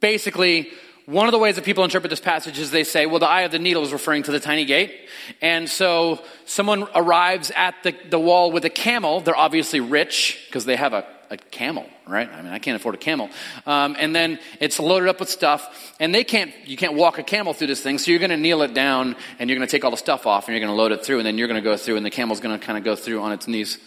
basically, 0.00 0.70
one 1.06 1.26
of 1.26 1.32
the 1.32 1.38
ways 1.38 1.56
that 1.56 1.64
people 1.64 1.82
interpret 1.82 2.10
this 2.10 2.20
passage 2.20 2.58
is 2.58 2.70
they 2.70 2.84
say, 2.84 3.06
well, 3.06 3.18
the 3.18 3.28
eye 3.28 3.42
of 3.42 3.50
the 3.50 3.58
needle 3.58 3.82
is 3.82 3.92
referring 3.92 4.22
to 4.24 4.30
the 4.30 4.38
tiny 4.38 4.64
gate. 4.64 4.94
And 5.40 5.68
so 5.68 6.22
someone 6.46 6.86
arrives 6.94 7.50
at 7.56 7.74
the, 7.82 7.94
the 8.08 8.20
wall 8.20 8.52
with 8.52 8.64
a 8.64 8.70
camel. 8.70 9.20
They're 9.20 9.36
obviously 9.36 9.80
rich 9.80 10.44
because 10.46 10.64
they 10.64 10.76
have 10.76 10.92
a 10.92 11.04
a 11.32 11.36
camel, 11.36 11.86
right? 12.06 12.28
I 12.30 12.42
mean, 12.42 12.52
I 12.52 12.58
can't 12.58 12.76
afford 12.76 12.94
a 12.94 12.98
camel. 12.98 13.30
Um, 13.66 13.96
and 13.98 14.14
then 14.14 14.38
it's 14.60 14.78
loaded 14.78 15.08
up 15.08 15.20
with 15.20 15.30
stuff, 15.30 15.94
and 15.98 16.14
they 16.14 16.24
can't, 16.24 16.52
you 16.66 16.76
can't 16.76 16.94
walk 16.94 17.18
a 17.18 17.22
camel 17.22 17.54
through 17.54 17.68
this 17.68 17.80
thing, 17.80 17.98
so 17.98 18.10
you're 18.10 18.20
going 18.20 18.30
to 18.30 18.36
kneel 18.36 18.62
it 18.62 18.74
down, 18.74 19.16
and 19.38 19.48
you're 19.48 19.58
going 19.58 19.66
to 19.66 19.70
take 19.70 19.84
all 19.84 19.90
the 19.90 19.96
stuff 19.96 20.26
off, 20.26 20.46
and 20.46 20.54
you're 20.54 20.64
going 20.64 20.76
to 20.76 20.80
load 20.80 20.92
it 20.92 21.04
through, 21.04 21.18
and 21.18 21.26
then 21.26 21.38
you're 21.38 21.48
going 21.48 21.62
to 21.62 21.64
go 21.64 21.76
through, 21.76 21.96
and 21.96 22.04
the 22.04 22.10
camel's 22.10 22.40
going 22.40 22.58
to 22.58 22.64
kind 22.64 22.78
of 22.78 22.84
go 22.84 22.94
through 22.94 23.20
on 23.20 23.32
its 23.32 23.48
knees. 23.48 23.78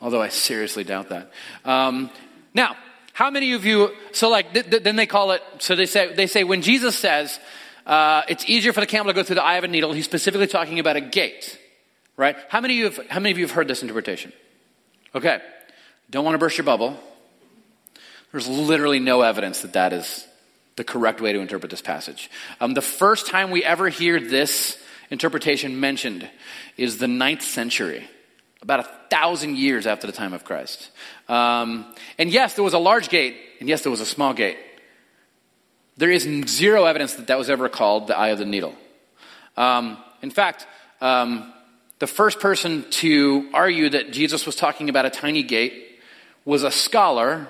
Although 0.00 0.22
I 0.22 0.28
seriously 0.28 0.84
doubt 0.84 1.10
that. 1.10 1.30
Um, 1.64 2.10
now, 2.54 2.76
how 3.12 3.30
many 3.30 3.52
of 3.52 3.64
you, 3.64 3.90
so 4.12 4.28
like, 4.28 4.52
th- 4.52 4.70
th- 4.70 4.82
then 4.82 4.96
they 4.96 5.06
call 5.06 5.32
it, 5.32 5.42
so 5.58 5.76
they 5.76 5.86
say, 5.86 6.14
they 6.14 6.26
say 6.26 6.44
when 6.44 6.62
Jesus 6.62 6.96
says, 6.96 7.38
uh, 7.86 8.22
it's 8.28 8.48
easier 8.48 8.72
for 8.72 8.80
the 8.80 8.86
camel 8.86 9.12
to 9.12 9.14
go 9.14 9.22
through 9.22 9.36
the 9.36 9.44
eye 9.44 9.56
of 9.56 9.64
a 9.64 9.68
needle, 9.68 9.92
he's 9.92 10.04
specifically 10.04 10.46
talking 10.46 10.78
about 10.78 10.96
a 10.96 11.00
gate, 11.00 11.58
right? 12.16 12.36
How 12.48 12.60
many 12.60 12.74
of 12.74 12.78
you 12.78 12.84
have, 12.84 13.08
how 13.08 13.20
many 13.20 13.32
of 13.32 13.38
you 13.38 13.44
have 13.44 13.54
heard 13.54 13.68
this 13.68 13.82
interpretation? 13.82 14.32
Okay. 15.14 15.40
Don't 16.10 16.24
want 16.24 16.34
to 16.34 16.38
burst 16.38 16.58
your 16.58 16.64
bubble. 16.64 16.98
There's 18.32 18.48
literally 18.48 18.98
no 18.98 19.22
evidence 19.22 19.62
that 19.62 19.74
that 19.74 19.92
is 19.92 20.26
the 20.76 20.82
correct 20.82 21.20
way 21.20 21.32
to 21.32 21.38
interpret 21.38 21.70
this 21.70 21.82
passage. 21.82 22.30
Um, 22.60 22.74
the 22.74 22.82
first 22.82 23.26
time 23.26 23.50
we 23.50 23.64
ever 23.64 23.88
hear 23.88 24.18
this 24.18 24.76
interpretation 25.10 25.78
mentioned 25.78 26.28
is 26.76 26.98
the 26.98 27.08
ninth 27.08 27.42
century, 27.42 28.08
about 28.62 28.80
a 28.80 28.88
thousand 29.10 29.56
years 29.56 29.86
after 29.86 30.06
the 30.06 30.12
time 30.12 30.32
of 30.32 30.44
Christ. 30.44 30.90
Um, 31.28 31.92
and 32.18 32.30
yes, 32.30 32.54
there 32.54 32.64
was 32.64 32.74
a 32.74 32.78
large 32.78 33.08
gate, 33.08 33.36
and 33.60 33.68
yes, 33.68 33.82
there 33.82 33.90
was 33.90 34.00
a 34.00 34.06
small 34.06 34.32
gate. 34.32 34.58
There 35.96 36.10
is 36.10 36.22
zero 36.48 36.86
evidence 36.86 37.14
that 37.14 37.26
that 37.28 37.38
was 37.38 37.50
ever 37.50 37.68
called 37.68 38.06
the 38.06 38.16
eye 38.16 38.28
of 38.28 38.38
the 38.38 38.46
needle. 38.46 38.74
Um, 39.56 39.98
in 40.22 40.30
fact, 40.30 40.66
um, 41.00 41.52
the 41.98 42.06
first 42.06 42.40
person 42.40 42.88
to 42.90 43.50
argue 43.52 43.90
that 43.90 44.12
Jesus 44.12 44.46
was 44.46 44.56
talking 44.56 44.88
about 44.88 45.04
a 45.04 45.10
tiny 45.10 45.42
gate 45.42 45.89
was 46.44 46.62
a 46.62 46.70
scholar, 46.70 47.46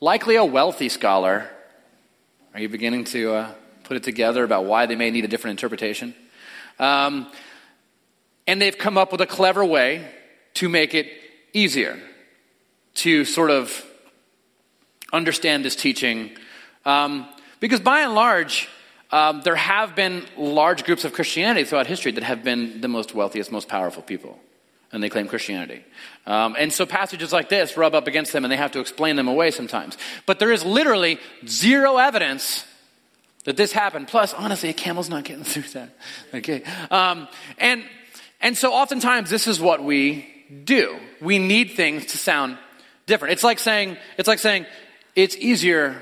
likely 0.00 0.36
a 0.36 0.44
wealthy 0.44 0.88
scholar. 0.88 1.48
Are 2.54 2.60
you 2.60 2.68
beginning 2.68 3.04
to 3.04 3.34
uh, 3.34 3.54
put 3.84 3.96
it 3.96 4.02
together 4.02 4.44
about 4.44 4.64
why 4.64 4.86
they 4.86 4.96
may 4.96 5.10
need 5.10 5.24
a 5.24 5.28
different 5.28 5.58
interpretation? 5.58 6.14
Um, 6.78 7.30
and 8.46 8.60
they've 8.60 8.76
come 8.76 8.98
up 8.98 9.12
with 9.12 9.20
a 9.20 9.26
clever 9.26 9.64
way 9.64 10.06
to 10.54 10.68
make 10.68 10.94
it 10.94 11.08
easier 11.52 11.98
to 12.94 13.24
sort 13.24 13.50
of 13.50 13.84
understand 15.12 15.64
this 15.64 15.76
teaching. 15.76 16.30
Um, 16.84 17.26
because 17.60 17.80
by 17.80 18.00
and 18.00 18.14
large, 18.14 18.68
um, 19.10 19.42
there 19.42 19.56
have 19.56 19.94
been 19.94 20.24
large 20.36 20.84
groups 20.84 21.04
of 21.04 21.12
Christianity 21.12 21.64
throughout 21.64 21.86
history 21.86 22.12
that 22.12 22.24
have 22.24 22.42
been 22.42 22.80
the 22.80 22.88
most 22.88 23.14
wealthiest, 23.14 23.52
most 23.52 23.68
powerful 23.68 24.02
people 24.02 24.38
and 24.92 25.02
they 25.02 25.08
claim 25.08 25.26
Christianity. 25.26 25.82
Um, 26.26 26.54
and 26.58 26.72
so 26.72 26.86
passages 26.86 27.32
like 27.32 27.48
this 27.48 27.76
rub 27.76 27.94
up 27.94 28.06
against 28.06 28.32
them 28.32 28.44
and 28.44 28.52
they 28.52 28.56
have 28.56 28.72
to 28.72 28.80
explain 28.80 29.16
them 29.16 29.26
away 29.26 29.50
sometimes. 29.50 29.96
But 30.26 30.38
there 30.38 30.52
is 30.52 30.64
literally 30.64 31.18
zero 31.46 31.96
evidence 31.96 32.66
that 33.44 33.56
this 33.56 33.72
happened. 33.72 34.08
Plus, 34.08 34.34
honestly, 34.34 34.68
a 34.68 34.72
camel's 34.74 35.08
not 35.08 35.24
getting 35.24 35.44
through 35.44 35.62
that. 35.72 35.90
Okay. 36.34 36.62
Um, 36.90 37.26
and, 37.58 37.84
and 38.40 38.56
so 38.56 38.72
oftentimes 38.72 39.30
this 39.30 39.46
is 39.46 39.60
what 39.60 39.82
we 39.82 40.28
do. 40.64 40.98
We 41.20 41.38
need 41.38 41.72
things 41.72 42.06
to 42.06 42.18
sound 42.18 42.58
different. 43.06 43.32
It's 43.32 43.44
like 43.44 43.58
saying, 43.58 43.96
it's 44.18 44.28
like 44.28 44.38
saying, 44.38 44.66
it's 45.16 45.36
easier 45.36 46.00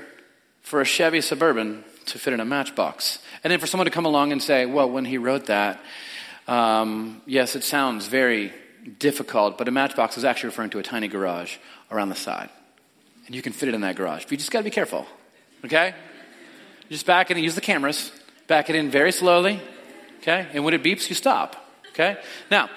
for 0.61 0.81
a 0.81 0.85
Chevy 0.85 1.21
Suburban 1.21 1.83
to 2.07 2.19
fit 2.19 2.33
in 2.33 2.39
a 2.39 2.45
matchbox. 2.45 3.19
And 3.43 3.51
then 3.51 3.59
for 3.59 3.67
someone 3.67 3.85
to 3.85 3.91
come 3.91 4.05
along 4.05 4.31
and 4.31 4.41
say, 4.41 4.65
well, 4.65 4.89
when 4.89 5.05
he 5.05 5.17
wrote 5.17 5.47
that, 5.47 5.81
um, 6.47 7.21
yes, 7.25 7.55
it 7.55 7.63
sounds 7.63 8.07
very 8.07 8.53
difficult, 8.99 9.57
but 9.57 9.67
a 9.67 9.71
matchbox 9.71 10.17
is 10.17 10.23
actually 10.25 10.47
referring 10.47 10.71
to 10.71 10.79
a 10.79 10.83
tiny 10.83 11.07
garage 11.07 11.57
around 11.91 12.09
the 12.09 12.15
side. 12.15 12.49
and 13.25 13.35
you 13.35 13.41
can 13.41 13.53
fit 13.53 13.69
it 13.69 13.75
in 13.75 13.81
that 13.81 13.95
garage. 13.95 14.23
But 14.23 14.31
you 14.31 14.37
just 14.37 14.51
got 14.51 14.59
to 14.59 14.63
be 14.63 14.71
careful, 14.71 15.05
okay? 15.65 15.93
Just 16.89 17.05
back 17.05 17.31
it 17.31 17.37
and 17.37 17.43
use 17.43 17.55
the 17.55 17.61
cameras. 17.61 18.11
Back 18.47 18.69
it 18.69 18.75
in 18.75 18.89
very 18.89 19.11
slowly, 19.11 19.61
okay? 20.19 20.47
And 20.53 20.65
when 20.65 20.73
it 20.73 20.83
beeps, 20.83 21.07
you 21.07 21.15
stop, 21.15 21.55
okay? 21.91 22.17
Now, 22.49 22.69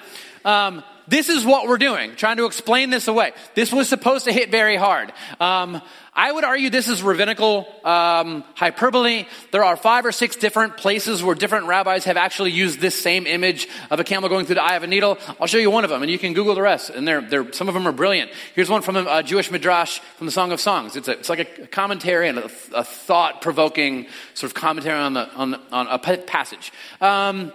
um, 0.45 0.83
this 1.07 1.29
is 1.29 1.45
what 1.45 1.67
we're 1.67 1.77
doing, 1.77 2.15
trying 2.15 2.37
to 2.37 2.45
explain 2.45 2.89
this 2.89 3.07
away. 3.07 3.33
This 3.53 3.73
was 3.73 3.89
supposed 3.89 4.25
to 4.25 4.31
hit 4.31 4.49
very 4.49 4.77
hard. 4.77 5.11
Um, 5.39 5.81
I 6.17 6.31
would 6.31 6.45
argue 6.45 6.69
this 6.69 6.87
is 6.87 7.03
rabbinical 7.03 7.67
um, 7.83 8.45
hyperbole. 8.53 9.25
There 9.51 9.65
are 9.65 9.75
five 9.75 10.05
or 10.05 10.13
six 10.13 10.37
different 10.37 10.77
places 10.77 11.21
where 11.21 11.35
different 11.35 11.67
rabbis 11.67 12.05
have 12.05 12.15
actually 12.15 12.51
used 12.51 12.79
this 12.79 12.97
same 12.99 13.27
image 13.27 13.67
of 13.91 13.99
a 13.99 14.05
camel 14.05 14.29
going 14.29 14.45
through 14.45 14.55
the 14.55 14.63
eye 14.63 14.75
of 14.75 14.83
a 14.83 14.87
needle. 14.87 15.17
I'll 15.41 15.47
show 15.47 15.57
you 15.57 15.69
one 15.69 15.83
of 15.83 15.89
them, 15.89 16.01
and 16.03 16.09
you 16.09 16.17
can 16.17 16.33
Google 16.33 16.55
the 16.55 16.61
rest. 16.61 16.89
And 16.89 17.05
they're, 17.05 17.19
they're, 17.19 17.51
some 17.51 17.67
of 17.67 17.73
them 17.73 17.85
are 17.85 17.91
brilliant. 17.91 18.31
Here's 18.53 18.69
one 18.69 18.81
from 18.81 18.95
a, 18.95 19.23
Jewish 19.23 19.51
midrash 19.51 19.99
from 20.15 20.27
the 20.27 20.31
Song 20.31 20.53
of 20.53 20.61
Songs. 20.61 20.95
It's, 20.95 21.09
a, 21.09 21.11
it's 21.11 21.27
like 21.27 21.39
a 21.39 21.67
commentary 21.67 22.29
and 22.29 22.37
a, 22.37 22.49
a 22.73 22.83
thought-provoking 22.85 24.07
sort 24.35 24.51
of 24.51 24.53
commentary 24.53 24.97
on, 24.97 25.15
the, 25.15 25.29
on, 25.33 25.51
the, 25.51 25.59
on 25.73 25.87
a 25.87 25.99
passage. 25.99 26.71
Um, 27.01 27.51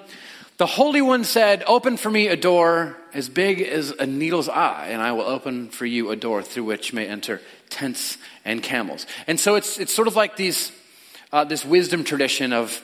the 0.58 0.66
Holy 0.66 1.00
One 1.00 1.24
said, 1.24 1.64
Open 1.66 1.96
for 1.96 2.10
me 2.10 2.28
a 2.28 2.36
door 2.36 2.98
as 3.14 3.30
big 3.30 3.62
as 3.62 3.92
a 3.92 4.04
needle's 4.04 4.50
eye, 4.50 4.88
and 4.90 5.00
I 5.00 5.12
will 5.12 5.24
open 5.24 5.70
for 5.70 5.86
you 5.86 6.10
a 6.10 6.16
door 6.16 6.42
through 6.42 6.64
which 6.64 6.92
may 6.92 7.06
enter 7.06 7.40
tents 7.70 8.18
and 8.44 8.62
camels. 8.62 9.06
And 9.26 9.38
so 9.38 9.54
it's, 9.54 9.78
it's 9.78 9.94
sort 9.94 10.08
of 10.08 10.16
like 10.16 10.36
these, 10.36 10.72
uh, 11.32 11.44
this 11.44 11.64
wisdom 11.64 12.04
tradition 12.04 12.52
of, 12.52 12.82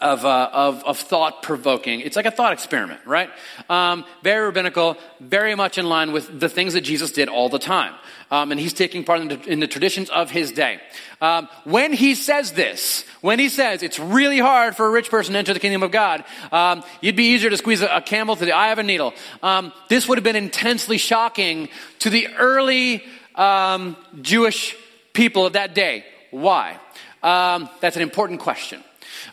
of, 0.00 0.24
uh, 0.24 0.50
of, 0.52 0.84
of 0.84 0.98
thought 0.98 1.42
provoking. 1.42 2.00
It's 2.00 2.16
like 2.16 2.26
a 2.26 2.30
thought 2.30 2.52
experiment, 2.52 3.00
right? 3.06 3.30
Um, 3.70 4.04
very 4.22 4.44
rabbinical, 4.44 4.98
very 5.20 5.54
much 5.54 5.78
in 5.78 5.86
line 5.86 6.12
with 6.12 6.38
the 6.38 6.48
things 6.48 6.74
that 6.74 6.82
Jesus 6.82 7.12
did 7.12 7.28
all 7.28 7.48
the 7.48 7.58
time. 7.58 7.94
Um, 8.30 8.50
and 8.50 8.60
he's 8.60 8.72
taking 8.72 9.04
part 9.04 9.20
in 9.20 9.28
the, 9.28 9.40
in 9.44 9.60
the 9.60 9.68
traditions 9.68 10.10
of 10.10 10.30
his 10.30 10.50
day. 10.50 10.80
Um, 11.20 11.48
when 11.64 11.92
he 11.92 12.14
says 12.14 12.52
this, 12.52 13.04
when 13.20 13.38
he 13.38 13.48
says 13.48 13.82
it's 13.82 13.98
really 13.98 14.38
hard 14.38 14.76
for 14.76 14.86
a 14.86 14.90
rich 14.90 15.10
person 15.10 15.32
to 15.32 15.38
enter 15.38 15.54
the 15.54 15.60
kingdom 15.60 15.82
of 15.82 15.92
God, 15.92 16.24
um, 16.50 16.82
you'd 17.00 17.16
be 17.16 17.28
easier 17.28 17.48
to 17.48 17.56
squeeze 17.56 17.82
a, 17.82 17.86
a, 17.86 18.02
camel 18.02 18.34
through 18.34 18.46
the 18.46 18.56
eye 18.56 18.72
of 18.72 18.78
a 18.78 18.82
needle. 18.82 19.14
Um, 19.42 19.72
this 19.88 20.08
would 20.08 20.18
have 20.18 20.24
been 20.24 20.36
intensely 20.36 20.98
shocking 20.98 21.68
to 22.00 22.10
the 22.10 22.28
early 22.34 23.04
um, 23.36 23.96
Jewish 24.20 24.76
people 25.12 25.46
of 25.46 25.54
that 25.54 25.74
day. 25.74 26.04
Why? 26.30 26.78
Um, 27.22 27.68
that's 27.80 27.96
an 27.96 28.02
important 28.02 28.40
question. 28.40 28.82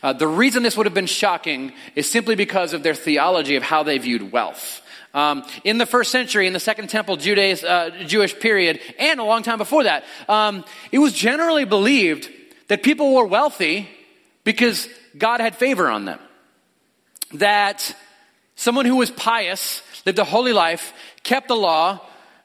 Uh, 0.02 0.12
the 0.12 0.26
reason 0.26 0.62
this 0.62 0.76
would 0.76 0.86
have 0.86 0.94
been 0.94 1.06
shocking 1.06 1.72
is 1.94 2.10
simply 2.10 2.34
because 2.34 2.72
of 2.72 2.82
their 2.82 2.94
theology 2.94 3.56
of 3.56 3.62
how 3.62 3.82
they 3.82 3.98
viewed 3.98 4.32
wealth. 4.32 4.82
Um, 5.14 5.44
in 5.62 5.78
the 5.78 5.86
first 5.86 6.10
century, 6.10 6.48
in 6.48 6.52
the 6.52 6.60
Second 6.60 6.90
Temple 6.90 7.14
uh, 7.14 7.90
Jewish 8.04 8.38
period, 8.40 8.80
and 8.98 9.20
a 9.20 9.24
long 9.24 9.42
time 9.44 9.58
before 9.58 9.84
that, 9.84 10.04
um, 10.28 10.64
it 10.90 10.98
was 10.98 11.12
generally 11.12 11.64
believed 11.64 12.28
that 12.66 12.82
people 12.82 13.14
were 13.14 13.26
wealthy 13.26 13.88
because 14.42 14.88
God 15.16 15.40
had 15.40 15.54
favor 15.54 15.88
on 15.88 16.04
them. 16.04 16.18
That 17.34 17.94
someone 18.56 18.86
who 18.86 18.96
was 18.96 19.10
pious, 19.10 19.82
lived 20.04 20.18
a 20.18 20.24
holy 20.24 20.52
life, 20.52 20.92
kept 21.22 21.46
the 21.46 21.56
law, 21.56 22.00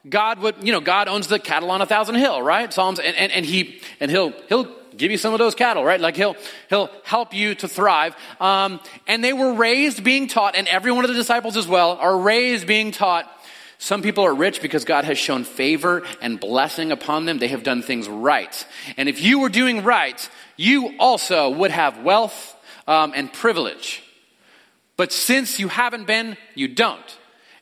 God 0.07 0.39
would, 0.39 0.55
you 0.63 0.71
know, 0.71 0.79
God 0.79 1.07
owns 1.07 1.27
the 1.27 1.39
cattle 1.39 1.71
on 1.71 1.81
a 1.81 1.85
thousand 1.85 2.15
hill, 2.15 2.41
right? 2.41 2.71
Psalms, 2.71 2.99
and, 2.99 3.15
and, 3.17 3.31
and 3.31 3.45
he, 3.45 3.81
and 3.99 4.09
he'll, 4.09 4.31
he'll 4.47 4.67
give 4.95 5.11
you 5.11 5.17
some 5.17 5.33
of 5.33 5.39
those 5.39 5.55
cattle, 5.55 5.83
right? 5.83 5.99
Like 5.99 6.15
he'll, 6.15 6.35
he'll 6.69 6.89
help 7.03 7.33
you 7.33 7.55
to 7.55 7.67
thrive. 7.67 8.15
Um, 8.39 8.79
and 9.07 9.23
they 9.23 9.33
were 9.33 9.53
raised 9.53 10.03
being 10.03 10.27
taught, 10.27 10.55
and 10.55 10.67
every 10.67 10.91
one 10.91 11.03
of 11.03 11.09
the 11.09 11.15
disciples 11.15 11.57
as 11.57 11.67
well 11.67 11.91
are 11.93 12.17
raised 12.17 12.65
being 12.65 12.91
taught. 12.91 13.29
Some 13.77 14.01
people 14.01 14.25
are 14.25 14.33
rich 14.33 14.61
because 14.61 14.85
God 14.85 15.05
has 15.05 15.17
shown 15.17 15.43
favor 15.43 16.03
and 16.21 16.39
blessing 16.39 16.91
upon 16.91 17.25
them. 17.25 17.39
They 17.39 17.47
have 17.47 17.63
done 17.63 17.81
things 17.81 18.09
right. 18.09 18.65
And 18.97 19.07
if 19.07 19.21
you 19.21 19.39
were 19.39 19.49
doing 19.49 19.83
right, 19.83 20.29
you 20.57 20.97
also 20.99 21.49
would 21.49 21.71
have 21.71 22.03
wealth 22.03 22.55
um, 22.87 23.13
and 23.15 23.31
privilege. 23.31 24.03
But 24.97 25.13
since 25.13 25.59
you 25.59 25.69
haven't 25.69 26.07
been, 26.07 26.35
you 26.55 26.67
don't. 26.67 27.17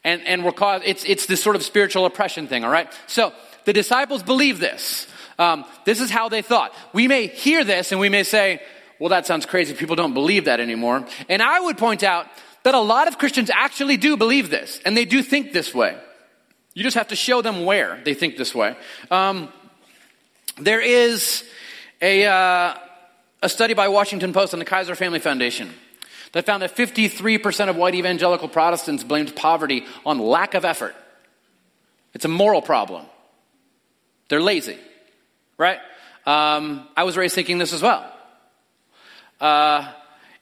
And, 0.08 0.26
and 0.26 0.46
we're 0.46 0.54
called, 0.54 0.84
it's, 0.86 1.04
it's 1.04 1.26
this 1.26 1.43
sort 1.43 1.58
of 1.58 1.63
spiritual 1.63 2.06
oppression 2.06 2.48
thing, 2.48 2.63
all 2.63 2.70
right? 2.70 2.88
So 3.08 3.34
the 3.65 3.74
disciples 3.74 4.24
believe 4.24 4.58
this. 4.58 5.06
Um, 5.38 5.65
this 5.84 6.00
is 6.00 6.10
how 6.10 6.30
they 6.30 6.41
thought. 6.41 6.74
We 6.93 7.10
may 7.10 7.28
hear 7.28 7.65
this 7.65 7.91
and 7.91 8.00
we 8.00 8.08
may 8.08 8.24
say, 8.24 8.62
well, 9.00 9.10
that 9.10 9.26
sounds 9.26 9.46
crazy. 9.46 9.74
People 9.74 9.98
don't 9.98 10.13
believe 10.13 10.46
that 10.46 10.62
anymore. 10.62 11.06
And 11.28 11.41
I 11.41 11.60
would 11.60 11.78
point 11.78 12.04
out 12.04 12.26
that 12.63 12.74
a 12.74 12.80
lot 12.80 13.10
of 13.10 13.17
Christians 13.17 13.52
actually 13.54 13.98
do 13.98 14.15
believe 14.15 14.50
this 14.50 14.80
and 14.86 14.96
they 14.96 15.04
do 15.04 15.22
think 15.22 15.52
this 15.52 15.76
way. 15.76 15.98
You 16.74 16.84
just 16.84 16.96
have 16.96 17.10
to 17.10 17.17
show 17.17 17.41
them 17.41 17.65
where 17.65 18.00
they 18.06 18.13
think 18.13 18.38
this 18.38 18.56
way. 18.56 18.78
Um, 19.12 19.50
there 20.58 20.80
is 20.80 21.43
a, 22.02 22.26
uh, 22.26 22.76
a 23.43 23.50
study 23.50 23.74
by 23.74 23.89
Washington 23.89 24.32
Post 24.32 24.54
and 24.54 24.62
the 24.62 24.65
Kaiser 24.65 24.96
Family 24.96 25.20
Foundation 25.20 25.74
that 26.38 26.45
found 26.45 26.62
that 26.62 26.78
53% 26.78 27.67
of 27.67 27.76
white 27.76 27.95
evangelical 27.95 28.47
Protestants 28.47 29.04
blamed 29.04 29.36
poverty 29.36 29.86
on 30.06 30.19
lack 30.19 30.54
of 30.54 30.63
effort. 30.63 30.95
It's 32.13 32.26
a 32.26 32.30
moral 32.30 32.62
problem. 32.62 33.06
They're 34.30 34.41
lazy 34.41 34.78
right? 35.58 35.80
Um, 36.26 36.88
I 36.95 37.04
was 37.04 37.17
raised 37.17 37.36
thinking 37.36 37.58
this 37.58 37.73
as 37.73 37.82
well. 37.82 38.12
Uh, 39.39 39.91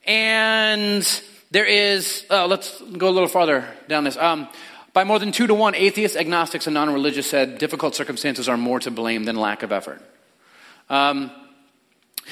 and 0.06 1.22
there 1.52 1.66
is, 1.66 2.26
uh, 2.30 2.48
let's 2.48 2.82
go 2.82 3.10
a 3.10 3.12
little 3.12 3.30
farther 3.30 3.68
down 3.88 4.04
this. 4.04 4.18
Um, 4.18 4.48
by 4.94 5.04
more 5.04 5.20
than 5.20 5.32
two 5.32 5.48
to 5.48 5.54
one, 5.54 5.76
atheists, 5.76 6.16
agnostics, 6.16 6.68
and 6.68 6.74
non 6.74 6.94
religious 6.94 7.30
said 7.30 7.58
difficult 7.58 7.96
circumstances 7.96 8.48
are 8.48 8.58
more 8.58 8.80
to 8.80 8.92
blame 8.92 9.26
than 9.26 9.36
lack 9.36 9.64
of 9.64 9.72
effort. 9.72 10.02
Um, 10.90 11.32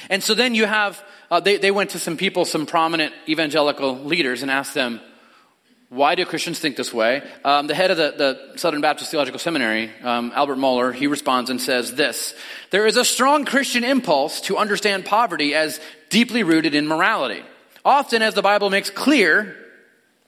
and 0.09 0.23
so 0.23 0.33
then 0.33 0.55
you 0.55 0.65
have, 0.65 1.03
uh, 1.29 1.39
they, 1.39 1.57
they 1.57 1.71
went 1.71 1.91
to 1.91 1.99
some 1.99 2.17
people, 2.17 2.45
some 2.45 2.65
prominent 2.65 3.13
evangelical 3.27 3.97
leaders, 3.97 4.41
and 4.41 4.51
asked 4.51 4.73
them, 4.73 4.99
why 5.93 6.15
do 6.15 6.25
Christians 6.25 6.57
think 6.57 6.75
this 6.75 6.91
way? 6.91 7.21
Um, 7.45 7.67
the 7.67 7.75
head 7.75 7.91
of 7.91 7.97
the, 7.97 8.13
the, 8.17 8.57
Southern 8.57 8.81
Baptist 8.81 9.11
Theological 9.11 9.39
Seminary, 9.39 9.91
um, 10.01 10.31
Albert 10.33 10.55
Mohler, 10.55 10.91
he 10.91 11.05
responds 11.05 11.51
and 11.51 11.61
says 11.61 11.93
this 11.93 12.33
There 12.71 12.87
is 12.87 12.97
a 12.97 13.05
strong 13.05 13.45
Christian 13.45 13.83
impulse 13.83 14.41
to 14.41 14.57
understand 14.57 15.05
poverty 15.05 15.53
as 15.53 15.79
deeply 16.09 16.41
rooted 16.41 16.73
in 16.73 16.87
morality. 16.87 17.43
Often, 17.85 18.23
as 18.23 18.33
the 18.33 18.41
Bible 18.41 18.71
makes 18.71 18.89
clear, 18.89 19.55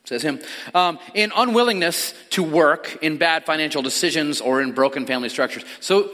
says 0.04 0.22
him, 0.22 0.40
um, 0.76 1.00
in 1.16 1.32
unwillingness 1.36 2.14
to 2.32 2.44
work, 2.44 3.00
in 3.02 3.18
bad 3.18 3.46
financial 3.46 3.82
decisions, 3.82 4.42
or 4.42 4.62
in 4.62 4.74
broken 4.74 5.08
family 5.08 5.30
structures. 5.30 5.64
So, 5.80 6.12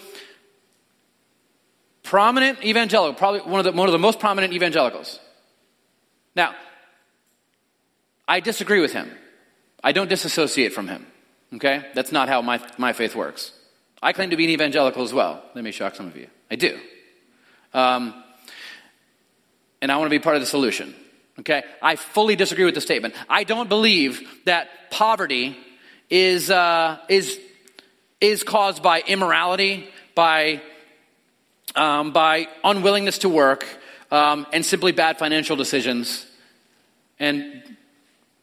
prominent 2.11 2.61
evangelical, 2.61 3.13
probably 3.13 3.39
one 3.39 3.61
of 3.61 3.63
the, 3.63 3.71
one 3.71 3.87
of 3.87 3.93
the 3.93 3.97
most 3.97 4.19
prominent 4.19 4.51
evangelicals. 4.51 5.17
Now, 6.35 6.53
I 8.27 8.41
disagree 8.41 8.81
with 8.81 8.91
him. 8.91 9.09
I 9.81 9.93
don't 9.93 10.09
disassociate 10.09 10.73
from 10.73 10.89
him. 10.89 11.07
Okay? 11.53 11.85
That's 11.95 12.11
not 12.11 12.27
how 12.27 12.41
my, 12.41 12.59
my 12.77 12.91
faith 12.91 13.15
works. 13.15 13.53
I 14.03 14.11
claim 14.11 14.31
to 14.31 14.35
be 14.35 14.43
an 14.43 14.49
evangelical 14.49 15.03
as 15.03 15.13
well. 15.13 15.41
Let 15.55 15.63
me 15.63 15.71
shock 15.71 15.95
some 15.95 16.05
of 16.05 16.17
you. 16.17 16.27
I 16.51 16.57
do. 16.57 16.77
Um, 17.73 18.13
and 19.81 19.89
I 19.89 19.95
want 19.95 20.07
to 20.11 20.17
be 20.19 20.19
part 20.19 20.35
of 20.35 20.41
the 20.41 20.47
solution. 20.47 20.93
Okay? 21.39 21.63
I 21.81 21.95
fully 21.95 22.35
disagree 22.35 22.65
with 22.65 22.75
the 22.75 22.81
statement. 22.81 23.13
I 23.29 23.45
don't 23.45 23.69
believe 23.69 24.27
that 24.43 24.91
poverty 24.91 25.57
is, 26.09 26.51
uh, 26.51 26.97
is, 27.07 27.39
is 28.19 28.43
caused 28.43 28.83
by 28.83 28.99
immorality, 28.99 29.87
by, 30.13 30.61
um, 31.75 32.11
by 32.11 32.47
unwillingness 32.63 33.19
to 33.19 33.29
work, 33.29 33.65
um, 34.11 34.45
and 34.51 34.65
simply 34.65 34.91
bad 34.91 35.17
financial 35.17 35.55
decisions. 35.55 36.25
And 37.19 37.61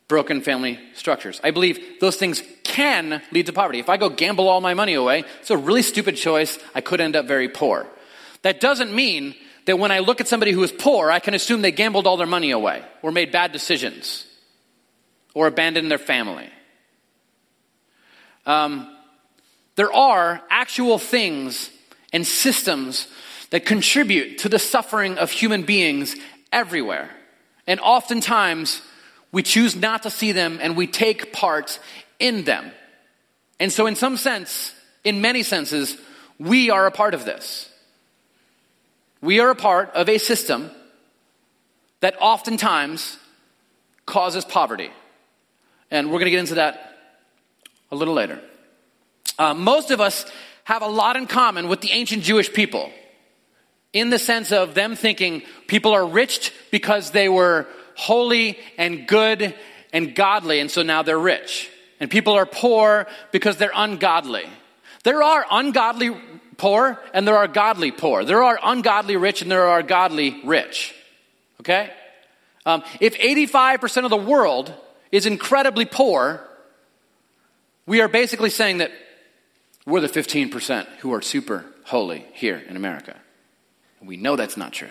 broken 0.08 0.40
family 0.40 0.80
structures. 0.94 1.38
I 1.44 1.50
believe 1.50 2.00
those 2.00 2.16
things 2.16 2.42
can 2.64 3.22
lead 3.30 3.46
to 3.46 3.52
poverty. 3.52 3.78
If 3.78 3.90
I 3.90 3.98
go 3.98 4.08
gamble 4.08 4.48
all 4.48 4.60
my 4.60 4.74
money 4.74 4.94
away, 4.94 5.24
it's 5.40 5.50
a 5.50 5.56
really 5.56 5.82
stupid 5.82 6.16
choice. 6.16 6.58
I 6.74 6.80
could 6.80 7.00
end 7.00 7.14
up 7.14 7.26
very 7.26 7.48
poor. 7.48 7.86
That 8.42 8.58
doesn't 8.58 8.92
mean 8.92 9.34
that 9.66 9.78
when 9.78 9.90
I 9.90 9.98
look 9.98 10.20
at 10.22 10.28
somebody 10.28 10.52
who 10.52 10.62
is 10.62 10.72
poor, 10.72 11.10
I 11.10 11.20
can 11.20 11.34
assume 11.34 11.60
they 11.60 11.72
gambled 11.72 12.06
all 12.06 12.16
their 12.16 12.26
money 12.26 12.52
away 12.52 12.82
or 13.02 13.12
made 13.12 13.30
bad 13.30 13.52
decisions 13.52 14.26
or 15.34 15.46
abandoned 15.46 15.90
their 15.90 15.98
family. 15.98 16.48
Um, 18.46 18.96
there 19.76 19.92
are 19.92 20.42
actual 20.48 20.98
things 20.98 21.70
and 22.12 22.26
systems 22.26 23.08
that 23.50 23.66
contribute 23.66 24.38
to 24.38 24.48
the 24.48 24.58
suffering 24.58 25.18
of 25.18 25.30
human 25.30 25.62
beings 25.62 26.14
everywhere. 26.52 27.10
And 27.66 27.80
oftentimes, 27.80 28.82
we 29.32 29.42
choose 29.42 29.76
not 29.76 30.02
to 30.04 30.10
see 30.10 30.32
them 30.32 30.58
and 30.60 30.76
we 30.76 30.86
take 30.86 31.32
part 31.32 31.78
in 32.18 32.44
them. 32.44 32.72
And 33.60 33.72
so, 33.72 33.86
in 33.86 33.94
some 33.94 34.16
sense, 34.16 34.74
in 35.04 35.20
many 35.20 35.42
senses, 35.42 35.96
we 36.38 36.70
are 36.70 36.86
a 36.86 36.90
part 36.90 37.14
of 37.14 37.24
this. 37.24 37.70
We 39.20 39.40
are 39.40 39.50
a 39.50 39.56
part 39.56 39.90
of 39.90 40.08
a 40.08 40.18
system 40.18 40.70
that 42.00 42.14
oftentimes 42.20 43.18
causes 44.06 44.44
poverty. 44.44 44.90
And 45.90 46.08
we're 46.08 46.20
going 46.20 46.26
to 46.26 46.30
get 46.30 46.40
into 46.40 46.54
that 46.54 46.96
a 47.90 47.96
little 47.96 48.14
later. 48.14 48.40
Uh, 49.38 49.54
most 49.54 49.90
of 49.90 50.00
us 50.00 50.24
have 50.68 50.82
a 50.82 50.86
lot 50.86 51.16
in 51.16 51.26
common 51.26 51.66
with 51.66 51.80
the 51.80 51.90
ancient 51.92 52.22
Jewish 52.22 52.52
people 52.52 52.90
in 53.94 54.10
the 54.10 54.18
sense 54.18 54.52
of 54.52 54.74
them 54.74 54.96
thinking 54.96 55.42
people 55.66 55.92
are 55.92 56.06
rich 56.06 56.52
because 56.70 57.10
they 57.10 57.26
were 57.26 57.66
holy 57.94 58.58
and 58.76 59.08
good 59.08 59.54
and 59.94 60.14
godly, 60.14 60.60
and 60.60 60.70
so 60.70 60.82
now 60.82 61.02
they're 61.02 61.18
rich. 61.18 61.70
And 62.00 62.10
people 62.10 62.34
are 62.34 62.44
poor 62.44 63.06
because 63.32 63.56
they're 63.56 63.72
ungodly. 63.74 64.44
There 65.04 65.22
are 65.22 65.46
ungodly 65.50 66.14
poor 66.58 67.00
and 67.14 67.26
there 67.26 67.38
are 67.38 67.48
godly 67.48 67.90
poor. 67.90 68.22
There 68.26 68.42
are 68.42 68.60
ungodly 68.62 69.16
rich 69.16 69.40
and 69.40 69.50
there 69.50 69.68
are 69.68 69.82
godly 69.82 70.38
rich. 70.44 70.94
Okay? 71.60 71.90
Um, 72.66 72.82
if 73.00 73.16
85% 73.16 74.04
of 74.04 74.10
the 74.10 74.18
world 74.18 74.70
is 75.10 75.24
incredibly 75.24 75.86
poor, 75.86 76.46
we 77.86 78.02
are 78.02 78.08
basically 78.08 78.50
saying 78.50 78.78
that 78.78 78.90
we're 79.88 80.00
the 80.00 80.06
15% 80.06 80.84
who 81.00 81.14
are 81.14 81.22
super 81.22 81.64
holy 81.84 82.26
here 82.34 82.62
in 82.68 82.76
America. 82.76 83.16
We 84.02 84.18
know 84.18 84.36
that's 84.36 84.56
not 84.56 84.72
true. 84.72 84.90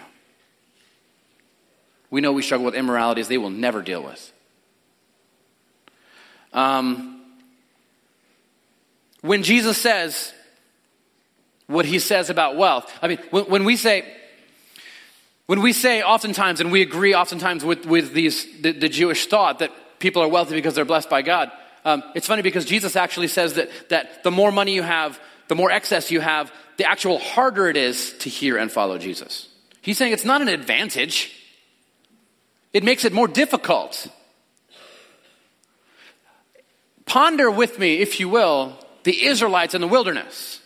We 2.10 2.20
know 2.20 2.32
we 2.32 2.42
struggle 2.42 2.66
with 2.66 2.74
immoralities 2.74 3.28
they 3.28 3.38
will 3.38 3.52
never 3.52 3.84
deal 3.84 4.02
with. 4.02 4.34
Um, 6.52 7.22
when 9.22 9.44
Jesus 9.44 9.78
says 9.78 10.34
what 11.68 11.86
he 11.86 12.00
says 12.00 12.32
about 12.32 12.56
wealth, 12.58 12.92
I 13.02 13.08
mean, 13.08 13.20
when, 13.30 13.46
when, 13.46 13.64
we 13.66 13.76
say, 13.76 14.04
when 15.46 15.62
we 15.62 15.74
say 15.74 16.02
oftentimes, 16.02 16.60
and 16.60 16.72
we 16.72 16.82
agree 16.82 17.14
oftentimes 17.14 17.64
with, 17.64 17.86
with 17.86 18.14
these, 18.14 18.62
the, 18.62 18.72
the 18.72 18.90
Jewish 18.90 19.28
thought 19.28 19.60
that 19.60 19.72
people 20.00 20.24
are 20.24 20.28
wealthy 20.28 20.56
because 20.56 20.74
they're 20.74 20.86
blessed 20.86 21.10
by 21.10 21.22
God, 21.22 21.52
um, 21.88 22.04
it's 22.16 22.28
funny 22.28 22.42
because 22.42 22.66
Jesus 22.66 22.98
actually 22.98 23.30
says 23.30 23.54
that, 23.54 23.70
that 23.88 24.22
the 24.26 24.30
more 24.30 24.52
money 24.52 24.76
you 24.76 24.84
have, 24.84 25.18
the 25.48 25.56
more 25.56 25.72
excess 25.72 26.12
you 26.12 26.20
have, 26.20 26.52
the 26.76 26.84
actual 26.84 27.18
harder 27.18 27.70
it 27.70 27.78
is 27.78 28.12
to 28.20 28.30
hear 28.30 28.58
and 28.58 28.70
follow 28.70 28.98
Jesus. 28.98 29.48
He's 29.82 29.98
saying 29.98 30.12
it's 30.12 30.26
not 30.26 30.42
an 30.42 30.50
advantage, 30.50 31.34
it 32.74 32.84
makes 32.84 33.06
it 33.06 33.14
more 33.14 33.30
difficult. 33.30 34.10
Ponder 37.06 37.50
with 37.50 37.80
me, 37.80 38.00
if 38.00 38.20
you 38.20 38.28
will, 38.28 38.78
the 39.04 39.26
Israelites 39.26 39.74
in 39.74 39.80
the 39.80 39.88
wilderness 39.88 40.60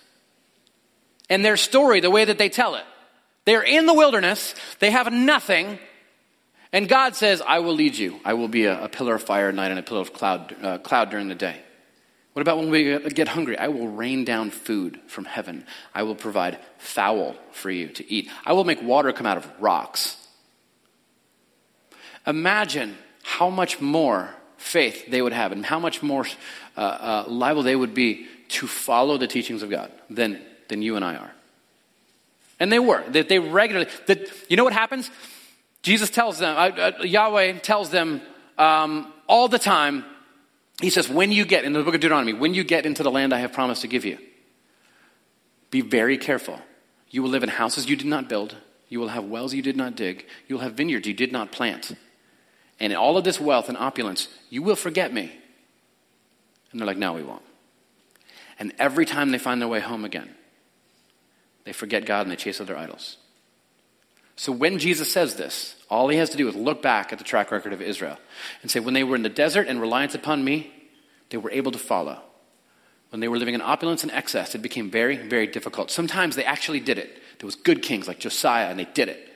and 1.30 1.46
their 1.46 1.56
story, 1.56 2.00
the 2.00 2.10
way 2.10 2.26
that 2.26 2.40
they 2.40 2.50
tell 2.50 2.74
it. 2.74 2.84
They're 3.46 3.62
in 3.62 3.86
the 3.86 3.94
wilderness, 3.94 4.56
they 4.80 4.90
have 4.90 5.14
nothing, 5.14 5.78
and 6.74 6.88
God 6.88 7.16
says, 7.16 7.42
I 7.42 7.60
will 7.60 7.74
lead 7.74 7.96
you. 7.96 8.20
I 8.24 8.34
will 8.34 8.48
be 8.48 8.66
a, 8.66 8.86
a 8.86 8.90
pillar 8.90 9.16
of 9.16 9.24
fire 9.24 9.50
at 9.50 9.56
night 9.56 9.72
and 9.72 9.80
a 9.80 9.84
pillar 9.84 10.02
of 10.02 10.14
cloud, 10.14 10.56
uh, 10.62 10.78
cloud 10.78 11.10
during 11.10 11.28
the 11.28 11.36
day. 11.36 11.58
What 12.34 12.42
about 12.42 12.60
when 12.60 12.70
we 12.70 12.98
get 13.10 13.28
hungry? 13.28 13.58
I 13.58 13.68
will 13.68 13.90
rain 13.90 14.24
down 14.24 14.52
food 14.52 15.02
from 15.08 15.26
heaven. 15.26 15.66
I 15.94 16.04
will 16.04 16.16
provide 16.16 16.60
fowl 16.78 17.36
for 17.52 17.70
you 17.70 17.90
to 17.90 18.10
eat. 18.10 18.30
I 18.46 18.54
will 18.54 18.64
make 18.64 18.82
water 18.82 19.12
come 19.12 19.28
out 19.28 19.36
of 19.38 19.52
rocks. 19.60 20.16
Imagine 22.26 22.98
how 23.24 23.50
much 23.50 23.82
more 23.82 24.34
faith 24.58 25.10
they 25.10 25.22
would 25.22 25.34
have 25.34 25.52
and 25.52 25.66
how 25.66 25.80
much 25.80 26.02
more 26.02 26.26
uh, 26.78 26.80
uh, 26.80 27.24
liable 27.28 27.64
they 27.64 27.76
would 27.76 27.94
be 27.94 28.28
to 28.48 28.68
follow 28.68 29.18
the 29.18 29.28
teachings 29.28 29.62
of 29.64 29.70
God 29.70 29.92
than, 30.10 30.42
than 30.70 30.82
you 30.82 30.96
and 30.96 31.04
I 31.04 31.16
are. 31.16 31.32
And 32.60 32.72
they 32.72 32.80
were. 32.80 33.04
That 33.10 33.28
they 33.28 33.40
regularly, 33.40 33.90
that, 34.06 34.20
you 34.50 34.56
know 34.56 34.64
what 34.64 34.74
happens? 34.74 35.10
Jesus 35.82 36.10
tells 36.10 36.40
them, 36.40 36.56
uh, 36.56 36.82
uh, 36.82 37.04
Yahweh 37.04 37.60
tells 37.60 37.90
them 37.90 38.22
um, 38.58 39.12
all 39.28 39.48
the 39.48 39.60
time, 39.60 40.06
he 40.82 40.90
says, 40.90 41.10
when 41.10 41.32
you 41.32 41.46
get, 41.46 41.64
in 41.64 41.74
the 41.74 41.84
book 41.84 41.96
of 41.96 42.02
Deuteronomy, 42.02 42.34
when 42.34 42.54
you 42.54 42.64
get 42.64 42.86
into 42.86 43.04
the 43.04 43.12
land 43.12 43.34
I 43.34 43.40
have 43.40 43.54
promised 43.54 43.82
to 43.82 43.88
give 43.88 44.06
you, 44.06 44.18
be 45.70 45.82
very 45.82 46.18
careful. 46.18 46.60
You 47.10 47.24
will 47.24 47.30
live 47.30 47.44
in 47.44 47.50
houses 47.50 47.90
you 47.90 47.96
did 47.96 48.08
not 48.08 48.30
build. 48.30 48.56
You 48.90 49.00
will 49.00 49.10
have 49.10 49.26
wells 49.26 49.54
you 49.54 49.62
did 49.62 49.78
not 49.78 49.96
dig. 49.96 50.26
You 50.48 50.56
will 50.56 50.64
have 50.64 50.74
vineyards 50.74 51.08
you 51.08 51.14
did 51.14 51.32
not 51.32 51.52
plant. 51.52 51.94
And 52.80 52.92
in 52.92 52.98
all 52.98 53.18
of 53.18 53.24
this 53.24 53.40
wealth 53.40 53.70
and 53.70 53.78
opulence, 53.78 54.28
you 54.50 54.62
will 54.62 54.76
forget 54.76 55.14
me. 55.14 55.32
And 56.72 56.80
they're 56.80 56.88
like, 56.88 56.98
no, 56.98 57.14
we 57.14 57.24
won't. 57.24 57.44
And 58.60 58.74
every 58.78 59.06
time 59.06 59.32
they 59.32 59.38
find 59.38 59.62
their 59.62 59.68
way 59.68 59.80
home 59.80 60.06
again, 60.06 60.30
they 61.64 61.74
forget 61.74 62.06
God 62.06 62.22
and 62.22 62.32
they 62.32 62.36
chase 62.36 62.60
other 62.60 62.78
idols. 62.78 63.18
So 64.36 64.52
when 64.52 64.80
Jesus 64.80 65.12
says 65.12 65.36
this, 65.36 65.76
all 65.90 66.08
he 66.08 66.18
has 66.18 66.30
to 66.32 66.38
do 66.38 66.48
is 66.48 66.56
look 66.56 66.82
back 66.82 67.12
at 67.12 67.20
the 67.20 67.24
track 67.24 67.52
record 67.52 67.74
of 67.74 67.82
Israel 67.82 68.18
and 68.62 68.72
say, 68.72 68.80
when 68.80 68.94
they 68.94 69.04
were 69.04 69.16
in 69.16 69.24
the 69.24 69.30
desert 69.30 69.68
and 69.68 69.80
reliance 69.80 70.16
upon 70.16 70.44
me, 70.44 70.72
they 71.30 71.38
were 71.38 71.52
able 71.52 71.72
to 71.72 71.78
follow. 71.78 72.22
When 73.10 73.20
they 73.20 73.28
were 73.28 73.38
living 73.38 73.56
in 73.56 73.62
opulence 73.62 74.04
and 74.04 74.12
excess, 74.12 74.56
it 74.56 74.62
became 74.62 74.90
very, 74.90 75.18
very 75.18 75.48
difficult. 75.48 75.92
Sometimes 75.92 76.36
they 76.36 76.46
actually 76.46 76.80
did 76.80 76.98
it. 76.98 77.22
There 77.40 77.46
was 77.46 77.56
good 77.56 77.82
kings 77.84 78.08
like 78.08 78.20
Josiah, 78.20 78.70
and 78.70 78.80
they 78.80 78.86
did 78.86 79.10
it. 79.10 79.28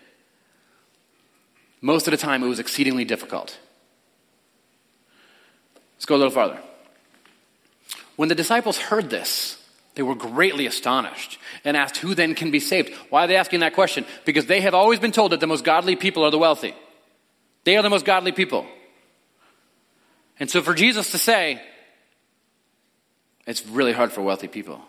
Most 1.82 2.08
of 2.08 2.12
the 2.12 2.18
time, 2.18 2.42
it 2.42 2.48
was 2.48 2.60
exceedingly 2.60 3.04
difficult. 3.04 3.58
Let's 5.98 6.06
go 6.06 6.16
a 6.16 6.18
little 6.18 6.32
farther. 6.32 6.60
When 8.16 8.30
the 8.30 8.36
disciples 8.36 8.78
heard 8.78 9.10
this, 9.10 9.62
they 9.96 10.04
were 10.04 10.16
greatly 10.16 10.66
astonished 10.66 11.40
and 11.64 11.76
asked, 11.76 11.98
Who 11.98 12.14
then 12.14 12.36
can 12.36 12.52
be 12.52 12.60
saved? 12.60 12.94
Why 13.10 13.24
are 13.24 13.28
they 13.28 13.38
asking 13.38 13.62
that 13.62 13.74
question? 13.74 14.06
Because 14.26 14.46
they 14.46 14.62
have 14.62 14.74
always 14.74 15.00
been 15.00 15.12
told 15.12 15.32
that 15.32 15.40
the 15.40 15.48
most 15.48 15.64
godly 15.64 15.96
people 15.96 16.24
are 16.24 16.32
the 16.32 16.38
wealthy. 16.38 16.76
They 17.64 17.78
are 17.78 17.82
the 17.82 17.90
most 17.90 18.06
godly 18.06 18.32
people. 18.32 18.66
And 20.40 20.50
so 20.50 20.62
for 20.62 20.74
Jesus 20.74 21.12
to 21.12 21.18
say, 21.18 21.62
it's 23.48 23.66
really 23.66 23.94
hard 23.94 24.12
for 24.12 24.22
wealthy 24.22 24.48
people 24.48 24.82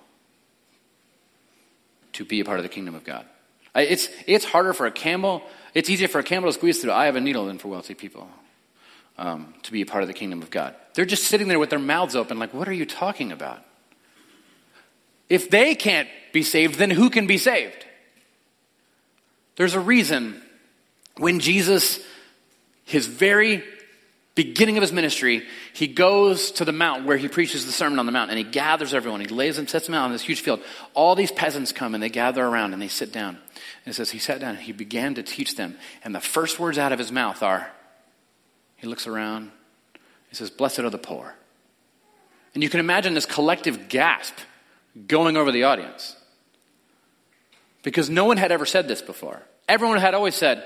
to 2.15 2.25
be 2.25 2.41
a 2.41 2.45
part 2.45 2.59
of 2.59 2.65
the 2.65 2.69
kingdom 2.69 2.95
of 2.95 3.05
God. 3.05 3.27
It's, 3.75 4.09
it's 4.27 4.45
harder 4.45 4.73
for 4.73 4.87
a 4.87 4.91
camel, 4.91 5.43
it's 5.75 5.91
easier 5.91 6.09
for 6.09 6.19
a 6.19 6.25
camel 6.25 6.49
to 6.49 6.53
squeeze 6.55 6.81
through 6.81 6.91
the 6.91 6.97
eye 6.97 7.07
of 7.07 7.17
a 7.17 7.21
needle 7.21 7.47
than 7.47 7.59
for 7.59 7.69
wealthy 7.69 7.95
people 7.95 8.29
um, 9.19 9.55
to 9.63 9.73
be 9.73 9.83
a 9.83 9.87
part 9.87 10.03
of 10.03 10.09
the 10.09 10.15
kingdom 10.15 10.43
of 10.43 10.51
God. 10.51 10.75
They're 10.95 11.05
just 11.05 11.25
sitting 11.25 11.49
there 11.49 11.59
with 11.59 11.71
their 11.71 11.79
mouths 11.79 12.17
open, 12.17 12.39
like, 12.39 12.55
what 12.55 12.69
are 12.69 12.73
you 12.73 12.87
talking 12.87 13.33
about? 13.33 13.63
If 15.29 15.51
they 15.51 15.75
can't 15.75 16.09
be 16.33 16.43
saved, 16.43 16.79
then 16.79 16.91
who 16.91 17.11
can 17.11 17.27
be 17.27 17.39
saved? 17.39 17.85
There's 19.57 19.75
a 19.75 19.81
reason 19.81 20.41
when 21.17 21.41
Jesus, 21.41 22.01
his 22.85 23.07
very 23.07 23.65
beginning 24.35 24.77
of 24.77 24.83
his 24.83 24.93
ministry, 24.93 25.45
he 25.73 25.87
goes 25.87 26.51
to 26.53 26.65
the 26.65 26.73
mount 26.73 27.07
where 27.07 27.17
he 27.17 27.27
preaches 27.27 27.65
the 27.65 27.73
Sermon 27.73 27.99
on 27.99 28.05
the 28.05 28.13
Mount 28.13 28.31
and 28.31 28.39
he 28.39 28.45
gathers 28.45 28.93
everyone. 28.93 29.21
He 29.21 29.27
lays 29.27 29.57
them, 29.57 29.67
sets 29.67 29.87
them 29.87 29.95
out 29.95 30.05
on 30.05 30.13
this 30.13 30.23
huge 30.23 30.41
field. 30.41 30.61
All 30.93 31.15
these 31.15 31.33
peasants 31.33 31.73
come 31.73 31.95
and 31.95 32.03
they 32.03 32.11
gather 32.11 32.45
around 32.45 32.75
and 32.75 32.81
they 32.81 32.89
sit 32.89 33.13
down. 33.13 33.39
And 33.85 33.93
it 33.93 33.95
says 33.95 34.11
he 34.11 34.19
sat 34.19 34.41
down 34.41 34.57
and 34.57 34.63
he 34.63 34.73
began 34.73 35.15
to 35.15 35.23
teach 35.23 35.57
them. 35.57 35.77
And 36.05 36.15
the 36.15 36.21
first 36.21 36.61
words 36.61 36.77
out 36.77 36.93
of 36.93 36.99
his 36.99 37.11
mouth 37.11 37.43
are, 37.43 37.71
he 38.77 38.87
looks 38.87 39.07
around, 39.07 39.51
he 40.29 40.37
says, 40.37 40.51
Blessed 40.51 40.81
are 40.81 40.91
the 40.91 40.99
poor. 40.99 41.35
And 42.53 42.63
you 42.63 42.69
can 42.69 42.81
imagine 42.81 43.15
this 43.15 43.27
collective 43.27 43.89
gasp 43.89 44.35
going 45.07 45.37
over 45.37 45.53
the 45.53 45.65
audience. 45.65 46.17
Because 47.83 48.11
no 48.11 48.25
one 48.25 48.37
had 48.37 48.53
ever 48.53 48.67
said 48.67 48.89
this 48.89 49.03
before. 49.03 49.43
Everyone 49.69 49.99
had 49.99 50.15
always 50.15 50.35
said, 50.35 50.65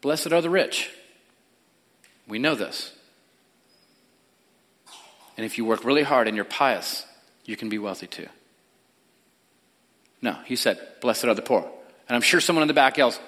Blessed 0.00 0.32
are 0.32 0.40
the 0.40 0.50
rich. 0.50 0.90
We 2.26 2.38
know 2.38 2.54
this. 2.54 2.92
And 5.36 5.44
if 5.44 5.58
you 5.58 5.64
work 5.64 5.84
really 5.84 6.02
hard 6.02 6.28
and 6.28 6.36
you're 6.36 6.44
pious, 6.44 7.04
you 7.44 7.56
can 7.56 7.68
be 7.68 7.78
wealthy 7.78 8.06
too. 8.06 8.26
No, 10.22 10.36
he 10.44 10.56
said, 10.56 10.78
Blessed 11.00 11.24
are 11.24 11.34
the 11.34 11.42
poor. 11.42 11.62
And 12.08 12.16
I'm 12.16 12.22
sure 12.22 12.40
someone 12.40 12.62
in 12.62 12.68
the 12.68 12.74
back 12.74 12.96
yells, 12.96 13.20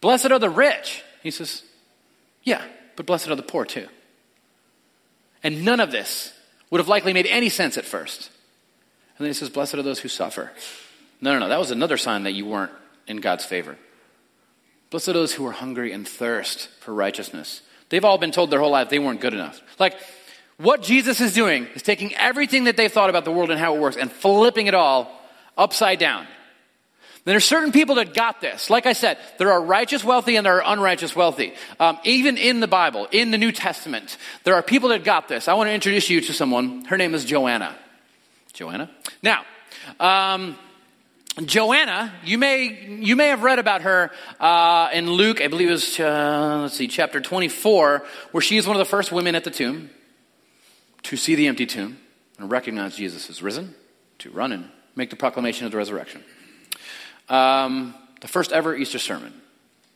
Blessed 0.00 0.30
are 0.30 0.38
the 0.38 0.50
rich. 0.50 1.02
He 1.22 1.30
says, 1.30 1.62
Yeah, 2.42 2.64
but 2.96 3.06
blessed 3.06 3.28
are 3.28 3.36
the 3.36 3.42
poor 3.42 3.64
too. 3.64 3.88
And 5.42 5.64
none 5.64 5.80
of 5.80 5.90
this 5.90 6.32
would 6.70 6.78
have 6.78 6.88
likely 6.88 7.12
made 7.12 7.26
any 7.26 7.48
sense 7.48 7.76
at 7.76 7.84
first. 7.84 8.30
And 9.20 9.26
then 9.26 9.34
he 9.34 9.34
says, 9.34 9.50
Blessed 9.50 9.74
are 9.74 9.82
those 9.82 9.98
who 9.98 10.08
suffer. 10.08 10.50
No, 11.20 11.34
no, 11.34 11.40
no. 11.40 11.48
That 11.50 11.58
was 11.58 11.70
another 11.70 11.98
sign 11.98 12.22
that 12.22 12.32
you 12.32 12.46
weren't 12.46 12.72
in 13.06 13.18
God's 13.18 13.44
favor. 13.44 13.76
Blessed 14.88 15.10
are 15.10 15.12
those 15.12 15.34
who 15.34 15.46
are 15.46 15.52
hungry 15.52 15.92
and 15.92 16.08
thirst 16.08 16.70
for 16.80 16.94
righteousness. 16.94 17.60
They've 17.90 18.02
all 18.04 18.16
been 18.16 18.30
told 18.30 18.50
their 18.50 18.60
whole 18.60 18.70
life 18.70 18.88
they 18.88 18.98
weren't 18.98 19.20
good 19.20 19.34
enough. 19.34 19.60
Like, 19.78 19.92
what 20.56 20.82
Jesus 20.82 21.20
is 21.20 21.34
doing 21.34 21.66
is 21.74 21.82
taking 21.82 22.14
everything 22.14 22.64
that 22.64 22.78
they've 22.78 22.90
thought 22.90 23.10
about 23.10 23.26
the 23.26 23.30
world 23.30 23.50
and 23.50 23.60
how 23.60 23.76
it 23.76 23.80
works 23.82 23.98
and 23.98 24.10
flipping 24.10 24.68
it 24.68 24.74
all 24.74 25.12
upside 25.54 25.98
down. 25.98 26.26
There 27.26 27.36
are 27.36 27.40
certain 27.40 27.72
people 27.72 27.96
that 27.96 28.14
got 28.14 28.40
this. 28.40 28.70
Like 28.70 28.86
I 28.86 28.94
said, 28.94 29.18
there 29.36 29.52
are 29.52 29.62
righteous 29.62 30.02
wealthy 30.02 30.36
and 30.36 30.46
there 30.46 30.62
are 30.62 30.72
unrighteous 30.72 31.14
wealthy. 31.14 31.52
Um, 31.78 31.98
even 32.04 32.38
in 32.38 32.60
the 32.60 32.66
Bible, 32.66 33.06
in 33.12 33.32
the 33.32 33.38
New 33.38 33.52
Testament, 33.52 34.16
there 34.44 34.54
are 34.54 34.62
people 34.62 34.88
that 34.88 35.04
got 35.04 35.28
this. 35.28 35.46
I 35.46 35.52
want 35.52 35.68
to 35.68 35.74
introduce 35.74 36.08
you 36.08 36.22
to 36.22 36.32
someone. 36.32 36.86
Her 36.86 36.96
name 36.96 37.14
is 37.14 37.26
Joanna. 37.26 37.76
Joanna. 38.52 38.90
Now, 39.22 39.44
um, 39.98 40.56
Joanna, 41.44 42.12
you 42.24 42.38
may 42.38 42.98
you 43.00 43.16
may 43.16 43.28
have 43.28 43.42
read 43.42 43.58
about 43.58 43.82
her 43.82 44.10
uh, 44.40 44.90
in 44.92 45.10
Luke, 45.10 45.40
I 45.40 45.48
believe 45.48 45.68
it 45.68 45.72
was 45.72 46.00
uh, 46.00 46.58
let's 46.62 46.74
see, 46.74 46.88
chapter 46.88 47.20
twenty 47.20 47.48
four, 47.48 48.04
where 48.32 48.42
she 48.42 48.56
is 48.56 48.66
one 48.66 48.76
of 48.76 48.80
the 48.80 48.90
first 48.90 49.12
women 49.12 49.34
at 49.34 49.44
the 49.44 49.50
tomb 49.50 49.90
to 51.04 51.16
see 51.16 51.34
the 51.34 51.46
empty 51.46 51.66
tomb 51.66 51.98
and 52.38 52.50
recognize 52.50 52.96
Jesus 52.96 53.30
is 53.30 53.42
risen, 53.42 53.74
to 54.18 54.30
run 54.30 54.52
and 54.52 54.70
make 54.96 55.10
the 55.10 55.16
proclamation 55.16 55.66
of 55.66 55.72
the 55.72 55.78
resurrection. 55.78 56.22
Um, 57.28 57.94
the 58.20 58.28
first 58.28 58.52
ever 58.52 58.74
Easter 58.74 58.98
sermon 58.98 59.32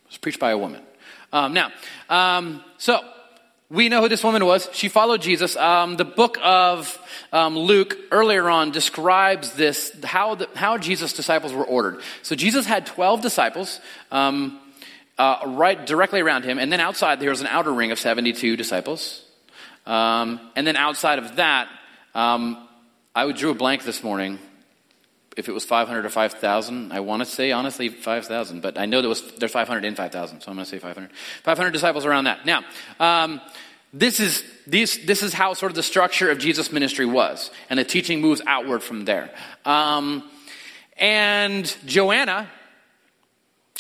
was 0.06 0.16
preached 0.16 0.40
by 0.40 0.52
a 0.52 0.58
woman. 0.58 0.82
Um, 1.32 1.52
now, 1.52 1.72
um, 2.08 2.62
so 2.78 3.00
we 3.70 3.88
know 3.88 4.02
who 4.02 4.08
this 4.08 4.22
woman 4.22 4.44
was. 4.44 4.68
She 4.72 4.88
followed 4.88 5.22
Jesus. 5.22 5.56
Um, 5.56 5.96
the 5.96 6.04
book 6.04 6.38
of 6.42 6.98
um, 7.32 7.58
Luke 7.58 7.96
earlier 8.10 8.48
on 8.48 8.70
describes 8.70 9.52
this 9.54 9.92
how 10.04 10.34
the, 10.34 10.48
how 10.54 10.78
Jesus' 10.78 11.12
disciples 11.12 11.52
were 11.52 11.64
ordered. 11.64 12.00
So 12.22 12.34
Jesus 12.34 12.66
had 12.66 12.86
twelve 12.86 13.22
disciples. 13.22 13.80
Um, 14.10 14.60
uh, 15.16 15.42
right 15.46 15.86
directly 15.86 16.20
around 16.20 16.44
him, 16.44 16.58
and 16.58 16.72
then 16.72 16.80
outside 16.80 17.20
there 17.20 17.30
was 17.30 17.40
an 17.40 17.46
outer 17.46 17.72
ring 17.72 17.92
of 17.92 17.98
seventy-two 18.00 18.56
disciples, 18.56 19.22
um, 19.86 20.40
and 20.56 20.66
then 20.66 20.76
outside 20.76 21.20
of 21.20 21.36
that, 21.36 21.68
um, 22.16 22.66
I 23.14 23.30
drew 23.30 23.50
a 23.50 23.54
blank 23.54 23.84
this 23.84 24.02
morning 24.02 24.40
if 25.36 25.48
it 25.48 25.52
was 25.52 25.64
500 25.64 26.04
or 26.04 26.08
5,000. 26.08 26.92
I 26.92 27.00
want 27.00 27.20
to 27.20 27.26
say, 27.26 27.52
honestly, 27.52 27.88
5,000, 27.88 28.62
but 28.62 28.78
I 28.78 28.86
know 28.86 29.00
there 29.00 29.08
was, 29.08 29.22
there's 29.32 29.52
500 29.52 29.84
in 29.84 29.94
5,000, 29.94 30.40
so 30.40 30.50
I'm 30.50 30.56
going 30.56 30.64
to 30.64 30.70
say 30.70 30.78
500. 30.78 31.10
500 31.42 31.70
disciples 31.70 32.04
around 32.04 32.24
that. 32.24 32.46
Now, 32.46 32.62
um, 33.00 33.40
this 33.92 34.20
is, 34.20 34.44
this, 34.66 34.98
this 34.98 35.22
is 35.22 35.32
how 35.32 35.54
sort 35.54 35.70
of 35.70 35.76
the 35.76 35.82
structure 35.82 36.30
of 36.30 36.38
Jesus' 36.38 36.72
ministry 36.72 37.06
was, 37.06 37.50
and 37.70 37.78
the 37.78 37.84
teaching 37.84 38.20
moves 38.20 38.42
outward 38.46 38.82
from 38.82 39.04
there. 39.04 39.30
Um, 39.64 40.28
and 40.96 41.76
Joanna 41.86 42.48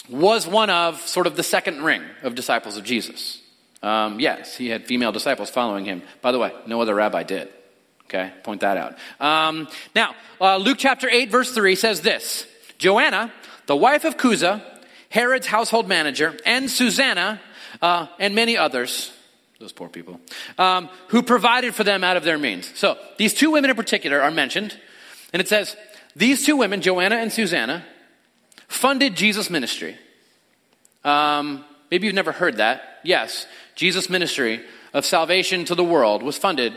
was 0.08 0.46
one 0.46 0.70
of 0.70 1.00
sort 1.02 1.26
of 1.26 1.36
the 1.36 1.42
second 1.42 1.82
ring 1.82 2.02
of 2.22 2.34
disciples 2.34 2.76
of 2.76 2.84
Jesus. 2.84 3.40
Um, 3.82 4.18
yes, 4.20 4.56
he 4.56 4.68
had 4.68 4.86
female 4.86 5.12
disciples 5.12 5.50
following 5.50 5.84
him. 5.84 6.02
By 6.22 6.32
the 6.32 6.38
way, 6.38 6.52
no 6.66 6.80
other 6.80 6.94
rabbi 6.94 7.22
did. 7.22 7.48
Okay, 8.06 8.32
point 8.42 8.60
that 8.60 8.76
out. 8.76 8.94
Um, 9.20 9.68
now, 9.94 10.14
uh, 10.40 10.56
Luke 10.58 10.76
chapter 10.78 11.08
8, 11.08 11.30
verse 11.30 11.52
3 11.52 11.74
says 11.74 12.00
this 12.00 12.46
Joanna, 12.78 13.32
the 13.66 13.76
wife 13.76 14.04
of 14.04 14.16
Chuza, 14.16 14.62
Herod's 15.08 15.46
household 15.46 15.88
manager, 15.88 16.36
and 16.44 16.70
Susanna, 16.70 17.40
uh, 17.80 18.06
and 18.18 18.34
many 18.34 18.56
others, 18.56 19.12
those 19.58 19.72
poor 19.72 19.88
people, 19.88 20.20
um, 20.58 20.88
who 21.08 21.22
provided 21.22 21.74
for 21.74 21.84
them 21.84 22.04
out 22.04 22.16
of 22.16 22.24
their 22.24 22.38
means. 22.38 22.70
So, 22.78 22.98
these 23.16 23.32
two 23.32 23.50
women 23.50 23.70
in 23.70 23.76
particular 23.76 24.20
are 24.20 24.30
mentioned, 24.30 24.78
and 25.32 25.40
it 25.40 25.48
says, 25.48 25.76
These 26.14 26.44
two 26.44 26.56
women, 26.56 26.82
Joanna 26.82 27.16
and 27.16 27.32
Susanna, 27.32 27.84
funded 28.68 29.16
Jesus' 29.16 29.48
ministry. 29.48 29.96
Um, 31.04 31.64
maybe 31.90 32.06
you've 32.06 32.14
never 32.14 32.32
heard 32.32 32.58
that. 32.58 33.00
Yes, 33.02 33.46
Jesus' 33.76 34.10
ministry 34.10 34.62
of 34.92 35.04
salvation 35.04 35.64
to 35.66 35.74
the 35.74 35.84
world 35.84 36.22
was 36.22 36.38
funded 36.38 36.74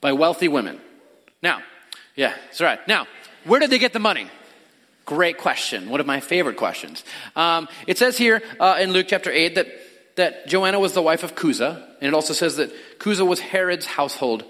by 0.00 0.12
wealthy 0.12 0.48
women. 0.48 0.80
Now, 1.42 1.60
yeah, 2.16 2.34
that's 2.44 2.60
right. 2.60 2.86
Now, 2.88 3.06
where 3.44 3.60
did 3.60 3.70
they 3.70 3.78
get 3.78 3.92
the 3.92 3.98
money? 3.98 4.28
Great 5.04 5.38
question. 5.38 5.88
One 5.88 6.00
of 6.00 6.06
my 6.06 6.20
favorite 6.20 6.56
questions. 6.56 7.02
Um, 7.34 7.68
it 7.86 7.96
says 7.96 8.18
here 8.18 8.42
uh, 8.60 8.78
in 8.80 8.92
Luke 8.92 9.06
chapter 9.08 9.30
8 9.30 9.54
that, 9.54 9.68
that 10.16 10.48
Joanna 10.48 10.78
was 10.78 10.92
the 10.92 11.02
wife 11.02 11.22
of 11.22 11.34
Chuza, 11.34 11.82
and 12.00 12.08
it 12.08 12.14
also 12.14 12.34
says 12.34 12.56
that 12.56 12.72
Chuza 12.98 13.26
was 13.26 13.40
Herod's 13.40 13.86
household 13.86 14.44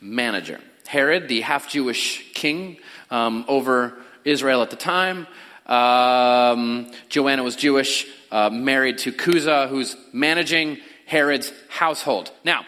manager. 0.00 0.60
Herod, 0.86 1.28
the 1.28 1.42
half 1.42 1.68
Jewish 1.68 2.32
king 2.32 2.78
um, 3.10 3.44
over 3.46 3.94
Israel 4.24 4.62
at 4.62 4.70
the 4.70 4.76
time, 4.76 5.28
um, 5.66 6.90
Joanna 7.08 7.44
was 7.44 7.54
Jewish, 7.54 8.06
uh, 8.32 8.50
married 8.50 8.98
to 8.98 9.12
Chuza, 9.12 9.68
who's 9.68 9.96
managing 10.12 10.78
Herod's 11.06 11.52
household. 11.68 12.32
Now, 12.44 12.64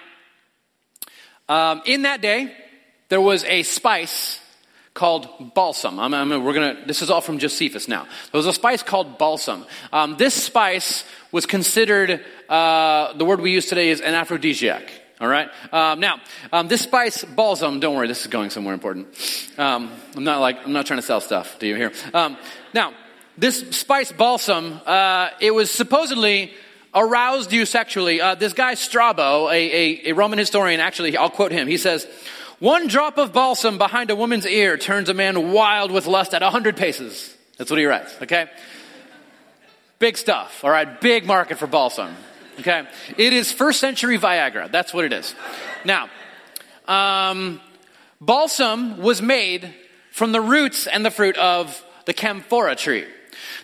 um, 1.52 1.82
in 1.84 2.02
that 2.02 2.22
day, 2.22 2.50
there 3.08 3.20
was 3.20 3.44
a 3.44 3.62
spice 3.62 4.40
called 4.94 5.54
balsam. 5.54 5.98
I'm, 5.98 6.14
I'm, 6.14 6.44
we're 6.44 6.54
gonna, 6.54 6.86
this 6.86 7.02
is 7.02 7.10
all 7.10 7.20
from 7.20 7.38
Josephus 7.38 7.88
now. 7.88 8.04
There 8.04 8.38
was 8.38 8.46
a 8.46 8.52
spice 8.54 8.82
called 8.82 9.18
balsam. 9.18 9.66
Um, 9.92 10.16
this 10.16 10.34
spice 10.34 11.04
was 11.30 11.44
considered, 11.44 12.24
uh, 12.48 13.12
the 13.14 13.24
word 13.26 13.40
we 13.40 13.50
use 13.50 13.66
today 13.66 13.90
is 13.90 14.00
an 14.00 14.14
aphrodisiac. 14.14 14.90
All 15.20 15.28
right. 15.28 15.50
Um, 15.72 16.00
now, 16.00 16.20
um, 16.52 16.68
this 16.68 16.80
spice 16.80 17.22
balsam. 17.22 17.80
Don't 17.80 17.96
worry, 17.96 18.08
this 18.08 18.22
is 18.22 18.26
going 18.28 18.48
somewhere 18.48 18.74
important. 18.74 19.06
Um, 19.58 19.90
I'm 20.16 20.24
not 20.24 20.40
like 20.40 20.64
I'm 20.64 20.72
not 20.72 20.86
trying 20.86 20.98
to 20.98 21.06
sell 21.06 21.20
stuff. 21.20 21.58
Do 21.58 21.66
you 21.66 21.76
hear? 21.76 21.92
Um, 22.12 22.36
now, 22.72 22.92
this 23.38 23.60
spice 23.76 24.10
balsam. 24.10 24.80
Uh, 24.84 25.28
it 25.38 25.52
was 25.52 25.70
supposedly 25.70 26.54
aroused 26.94 27.52
you 27.52 27.64
sexually. 27.64 28.20
Uh, 28.20 28.34
this 28.34 28.52
guy 28.52 28.74
Strabo, 28.74 29.48
a, 29.48 29.52
a, 29.52 30.10
a 30.10 30.12
Roman 30.12 30.38
historian, 30.38 30.80
actually, 30.80 31.16
I'll 31.16 31.30
quote 31.30 31.52
him. 31.52 31.66
He 31.68 31.76
says, 31.76 32.06
"One 32.58 32.86
drop 32.86 33.18
of 33.18 33.32
balsam 33.32 33.78
behind 33.78 34.10
a 34.10 34.16
woman's 34.16 34.46
ear 34.46 34.76
turns 34.76 35.08
a 35.08 35.14
man 35.14 35.52
wild 35.52 35.90
with 35.90 36.06
lust 36.06 36.34
at 36.34 36.42
a 36.42 36.50
hundred 36.50 36.76
paces." 36.76 37.36
That's 37.58 37.70
what 37.70 37.78
he 37.78 37.86
writes. 37.86 38.14
Okay. 38.22 38.48
Big 39.98 40.16
stuff. 40.16 40.64
All 40.64 40.70
right. 40.70 41.00
Big 41.00 41.26
market 41.26 41.58
for 41.58 41.66
balsam. 41.66 42.14
Okay? 42.58 42.86
It 43.16 43.32
is 43.32 43.52
first 43.52 43.80
century 43.80 44.18
Viagra. 44.18 44.70
That's 44.70 44.92
what 44.92 45.04
it 45.04 45.12
is. 45.12 45.34
Now, 45.84 46.08
um, 46.88 47.60
balsam 48.20 48.98
was 48.98 49.22
made 49.22 49.72
from 50.10 50.32
the 50.32 50.40
roots 50.40 50.86
and 50.86 51.04
the 51.04 51.10
fruit 51.10 51.36
of 51.38 51.84
the 52.06 52.14
camphora 52.14 52.76
tree. 52.76 53.04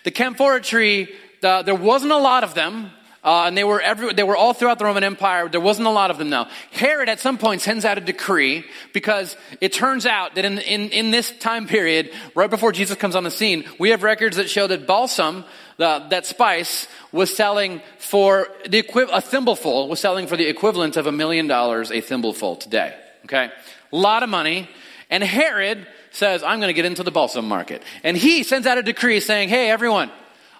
The 0.03 0.11
camphora 0.11 0.63
tree, 0.63 1.13
the, 1.41 1.61
there 1.63 1.75
wasn't 1.75 2.11
a 2.11 2.17
lot 2.17 2.43
of 2.43 2.53
them. 2.53 2.91
Uh, 3.21 3.43
and 3.47 3.57
they 3.57 3.65
were 3.65 3.81
every, 3.81 4.13
they 4.13 4.23
were 4.23 4.35
all 4.35 4.53
throughout 4.53 4.79
the 4.79 4.85
Roman 4.85 5.03
Empire. 5.03 5.49
There 5.49 5.59
wasn't 5.59 5.87
a 5.87 5.91
lot 5.91 6.09
of 6.09 6.17
them 6.17 6.29
now. 6.29 6.47
Herod 6.71 7.09
at 7.09 7.19
some 7.19 7.37
point 7.37 7.61
sends 7.61 7.83
out 7.83 7.97
a 7.97 8.01
decree 8.01 8.63
because 8.93 9.35
it 9.59 9.73
turns 9.73 10.05
out 10.05 10.35
that 10.35 10.45
in, 10.45 10.57
in, 10.59 10.89
in 10.89 11.11
this 11.11 11.31
time 11.31 11.67
period, 11.67 12.11
right 12.33 12.49
before 12.49 12.71
Jesus 12.71 12.97
comes 12.97 13.15
on 13.15 13.25
the 13.25 13.31
scene, 13.31 13.65
we 13.77 13.89
have 13.89 14.03
records 14.03 14.37
that 14.37 14.49
show 14.49 14.67
that 14.67 14.87
balsam, 14.87 15.43
the, 15.75 16.05
that 16.11 16.25
spice, 16.25 16.87
was 17.11 17.35
selling 17.35 17.81
for 17.97 18.47
the 18.67 18.79
equi- 18.79 19.11
a 19.11 19.21
thimbleful 19.21 19.89
was 19.89 19.99
selling 19.99 20.27
for 20.27 20.37
the 20.37 20.47
equivalent 20.47 20.95
of 20.95 21.05
a 21.05 21.11
million 21.11 21.47
dollars 21.47 21.91
a 21.91 21.99
thimbleful 21.99 22.55
today. 22.55 22.95
Okay, 23.25 23.51
a 23.91 23.95
lot 23.95 24.23
of 24.23 24.29
money. 24.29 24.69
And 25.09 25.23
Herod 25.23 25.87
says, 26.11 26.43
"I'm 26.43 26.59
going 26.59 26.69
to 26.69 26.73
get 26.73 26.85
into 26.85 27.03
the 27.03 27.11
balsam 27.11 27.47
market," 27.47 27.81
and 28.03 28.15
he 28.15 28.43
sends 28.43 28.67
out 28.67 28.77
a 28.77 28.83
decree 28.83 29.19
saying, 29.19 29.49
"Hey, 29.49 29.69
everyone, 29.69 30.11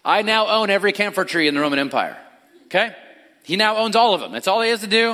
I 0.04 0.24
now 0.24 0.48
own 0.48 0.70
every 0.70 0.92
camphor 0.92 1.24
tree 1.24 1.48
in 1.48 1.54
the 1.54 1.62
Roman 1.62 1.80
Empire." 1.80 2.18
Okay? 2.70 2.96
He 3.44 3.56
now 3.56 3.78
owns 3.78 3.96
all 3.96 4.14
of 4.14 4.22
them. 4.22 4.32
That's 4.32 4.48
all 4.48 4.62
he 4.62 4.70
has 4.70 4.82
to 4.82 4.88
do. 4.88 5.14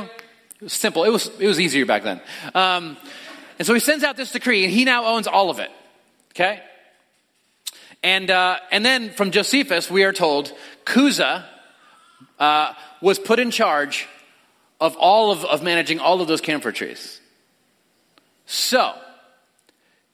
It 0.56 0.64
was 0.64 0.74
simple. 0.74 1.06
It 1.06 1.10
was, 1.10 1.28
it 1.40 1.48
was 1.48 1.60
easier 1.60 1.86
back 1.86 2.04
then. 2.04 2.20
Um, 2.54 2.98
and 3.58 3.66
so 3.66 3.74
he 3.74 3.80
sends 3.80 4.04
out 4.04 4.18
this 4.18 4.32
decree, 4.32 4.66
and 4.66 4.74
he 4.74 4.84
now 4.84 5.06
owns 5.06 5.28
all 5.28 5.50
of 5.50 5.60
it. 5.60 5.70
Okay? 6.32 6.62
And, 8.04 8.30
uh, 8.30 8.58
and 8.72 8.86
then 8.86 9.10
from 9.12 9.32
Josephus, 9.32 9.90
we 9.90 10.04
are 10.04 10.12
told 10.12 10.54
Chuza 10.86 11.46
uh, 12.38 12.74
was 13.02 13.18
put 13.18 13.40
in 13.40 13.52
charge 13.52 14.08
of 14.82 14.98
all 14.98 15.32
of, 15.32 15.46
of 15.46 15.64
managing 15.64 16.00
all 16.00 16.22
of 16.22 16.28
those 16.28 16.42
camphor 16.42 16.74
trees. 16.74 17.22
So, 18.46 18.94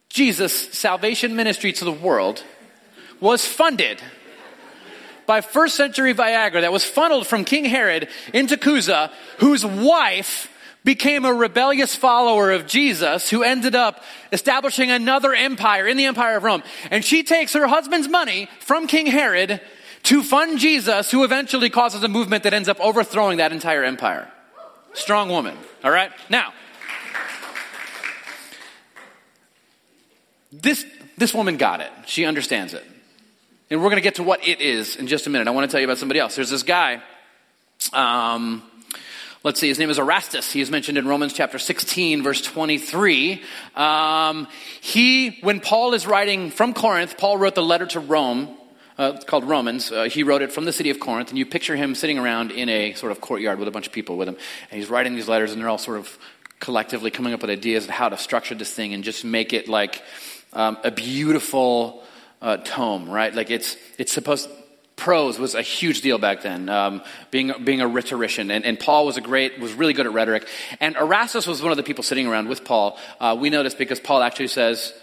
Jesus' 0.10 0.78
salvation 0.78 1.36
ministry 1.36 1.74
to 1.74 1.86
the 1.86 1.92
world 1.92 2.44
was 3.20 3.46
funded 3.46 4.02
by 5.26 5.42
first 5.42 5.76
century 5.76 6.14
Viagra 6.14 6.62
that 6.62 6.72
was 6.72 6.84
funneled 6.84 7.28
from 7.28 7.46
King 7.46 7.66
Herod 7.66 8.08
into 8.34 8.58
Chuza, 8.58 9.12
whose 9.40 9.66
wife 9.66 10.50
became 10.84 11.26
a 11.26 11.34
rebellious 11.34 11.96
follower 11.96 12.52
of 12.52 12.66
Jesus 12.66 13.30
who 13.30 13.44
ended 13.44 13.76
up 13.76 14.04
establishing 14.32 14.90
another 14.90 15.34
empire 15.34 15.88
in 15.88 15.98
the 15.98 16.06
empire 16.06 16.38
of 16.38 16.44
Rome. 16.44 16.64
And 16.90 17.06
she 17.06 17.24
takes 17.24 17.54
her 17.54 17.68
husband's 17.68 18.08
money 18.08 18.50
from 18.60 18.88
King 18.88 19.06
Herod 19.06 19.62
to 20.04 20.24
fund 20.24 20.58
Jesus, 20.58 21.12
who 21.12 21.24
eventually 21.24 21.70
causes 21.70 22.04
a 22.04 22.08
movement 22.08 22.44
that 22.44 22.54
ends 22.54 22.68
up 22.68 22.80
overthrowing 22.80 23.38
that 23.38 23.52
entire 23.52 23.84
empire. 23.84 24.28
Strong 24.94 25.30
woman. 25.30 25.56
All 25.84 25.92
right? 25.92 26.12
Now, 26.30 26.54
this, 30.52 30.84
this 31.18 31.34
woman 31.34 31.58
got 31.58 31.82
it. 31.82 31.92
She 32.08 32.26
understands 32.26 32.74
it. 32.74 32.86
And 33.72 33.82
we're 33.82 33.88
going 33.88 34.02
to 34.02 34.04
get 34.04 34.16
to 34.16 34.24
what 34.24 34.46
it 34.46 34.60
is 34.60 34.98
in 34.98 35.08
just 35.08 35.28
a 35.28 35.30
minute. 35.30 35.48
I 35.48 35.52
want 35.52 35.70
to 35.70 35.72
tell 35.72 35.80
you 35.80 35.88
about 35.88 35.98
somebody 35.98 36.20
else. 36.20 36.36
There's 36.36 36.50
this 36.50 36.64
guy. 36.64 37.02
Um, 37.94 38.64
let's 39.46 39.62
see, 39.62 39.70
his 39.70 39.80
name 39.80 39.90
is 39.90 39.98
Erastus. 39.98 40.52
He 40.52 40.60
is 40.60 40.70
mentioned 40.70 40.98
in 40.98 41.08
Romans 41.08 41.32
chapter 41.32 41.58
16, 41.58 42.22
verse 42.22 42.42
23. 42.42 43.42
Um, 43.78 44.50
he, 44.82 45.38
when 45.40 45.62
Paul 45.62 45.94
is 45.94 46.06
writing 46.06 46.52
from 46.52 46.74
Corinth, 46.74 47.18
Paul 47.18 47.38
wrote 47.38 47.56
the 47.56 47.64
letter 47.64 47.86
to 47.86 48.02
Rome. 48.02 48.58
Uh, 49.00 49.14
it's 49.16 49.24
called 49.24 49.46
Romans. 49.46 49.90
Uh, 49.90 50.04
he 50.04 50.24
wrote 50.24 50.42
it 50.42 50.52
from 50.52 50.66
the 50.66 50.74
city 50.74 50.90
of 50.90 51.00
Corinth, 51.00 51.30
and 51.30 51.38
you 51.38 51.46
picture 51.46 51.78
him 51.78 51.96
sitting 51.96 52.20
around 52.20 52.52
in 52.52 52.68
a 52.68 52.92
sort 52.96 53.14
of 53.14 53.22
courtyard 53.22 53.58
with 53.58 53.70
a 53.70 53.72
bunch 53.72 53.88
of 53.88 53.94
people 53.94 54.18
with 54.18 54.28
him, 54.28 54.36
and 54.70 54.82
he's 54.82 54.90
writing 54.90 55.16
these 55.16 55.30
letters, 55.30 55.54
and 55.54 55.62
they're 55.62 55.70
all 55.70 55.78
sort 55.78 55.98
of 55.98 56.20
collectively 56.60 57.10
coming 57.10 57.32
up 57.32 57.40
with 57.40 57.50
ideas 57.50 57.86
of 57.86 57.90
how 57.90 58.10
to 58.10 58.18
structure 58.18 58.54
this 58.54 58.74
thing 58.74 58.94
and 58.94 59.06
just 59.06 59.24
make 59.24 59.54
it 59.54 59.70
like 59.70 60.04
um, 60.52 60.78
a 60.84 60.92
beautiful 60.92 62.04
uh, 62.42 62.58
tome, 62.58 63.10
right? 63.10 63.34
Like 63.34 63.50
it's 63.50 63.78
it's 63.98 64.12
supposed. 64.12 64.50
Prose 64.98 65.40
was 65.40 65.56
a 65.56 65.64
huge 65.64 66.02
deal 66.02 66.20
back 66.20 66.44
then, 66.44 66.70
um, 66.70 67.02
being 67.32 67.52
being 67.64 67.82
a 67.82 67.88
rhetorician, 67.88 68.52
and, 68.52 68.64
and, 68.64 68.80
Paul 68.80 69.08
was 69.08 69.18
a 69.18 69.22
great 69.22 69.60
was 69.60 69.74
really 69.74 69.94
good 69.94 70.06
at 70.06 70.14
rhetoric. 70.14 70.48
And 70.80 70.96
Erastus 70.96 71.48
was 71.48 71.60
one 71.60 71.72
of 71.72 71.78
the 71.78 71.82
people 71.82 72.04
sitting 72.04 72.28
around 72.28 72.50
with 72.50 72.64
Paul. 72.64 73.00
Uh, 73.20 73.36
we 73.40 73.50
know 73.50 73.64
this 73.64 73.74
because 73.74 74.00
Paul 74.00 74.22
actually 74.22 74.50
says, 74.50 74.94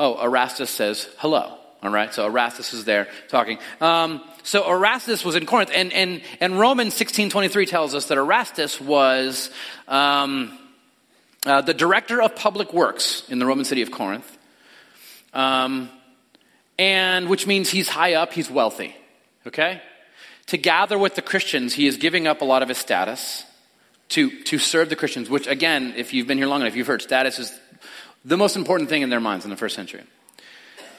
Oh, 0.00 0.20
Erastus 0.20 0.70
says 0.70 1.08
hello. 1.18 1.58
All 1.82 1.90
right, 1.90 2.12
so 2.12 2.26
Erastus 2.26 2.74
is 2.74 2.84
there 2.84 3.08
talking. 3.28 3.58
Um, 3.80 4.22
so 4.42 4.70
Erastus 4.70 5.24
was 5.24 5.34
in 5.34 5.46
Corinth, 5.46 5.70
and, 5.74 5.92
and, 5.94 6.20
and 6.40 6.58
Romans 6.58 6.94
16.23 6.94 7.66
tells 7.66 7.94
us 7.94 8.06
that 8.06 8.18
Erastus 8.18 8.80
was 8.80 9.50
um, 9.88 10.58
uh, 11.46 11.62
the 11.62 11.72
director 11.72 12.20
of 12.20 12.36
public 12.36 12.74
works 12.74 13.26
in 13.30 13.38
the 13.38 13.46
Roman 13.46 13.64
city 13.64 13.80
of 13.80 13.90
Corinth, 13.90 14.38
um, 15.32 15.88
and 16.80 17.28
which 17.28 17.46
means 17.46 17.68
he's 17.68 17.90
high 17.90 18.14
up, 18.14 18.32
he's 18.32 18.50
wealthy, 18.50 18.96
okay? 19.46 19.82
To 20.46 20.56
gather 20.56 20.98
with 20.98 21.14
the 21.14 21.20
Christians, 21.20 21.74
he 21.74 21.86
is 21.86 21.98
giving 21.98 22.26
up 22.26 22.40
a 22.40 22.44
lot 22.46 22.62
of 22.62 22.70
his 22.70 22.78
status 22.78 23.44
to, 24.08 24.30
to 24.44 24.56
serve 24.56 24.88
the 24.88 24.96
Christians, 24.96 25.28
which 25.28 25.46
again, 25.46 25.92
if 25.94 26.14
you've 26.14 26.26
been 26.26 26.38
here 26.38 26.46
long 26.46 26.62
enough, 26.62 26.74
you've 26.74 26.86
heard 26.86 27.02
status 27.02 27.38
is 27.38 27.52
the 28.24 28.38
most 28.38 28.56
important 28.56 28.88
thing 28.88 29.02
in 29.02 29.10
their 29.10 29.20
minds 29.20 29.44
in 29.44 29.50
the 29.50 29.58
first 29.58 29.76
century. 29.76 30.02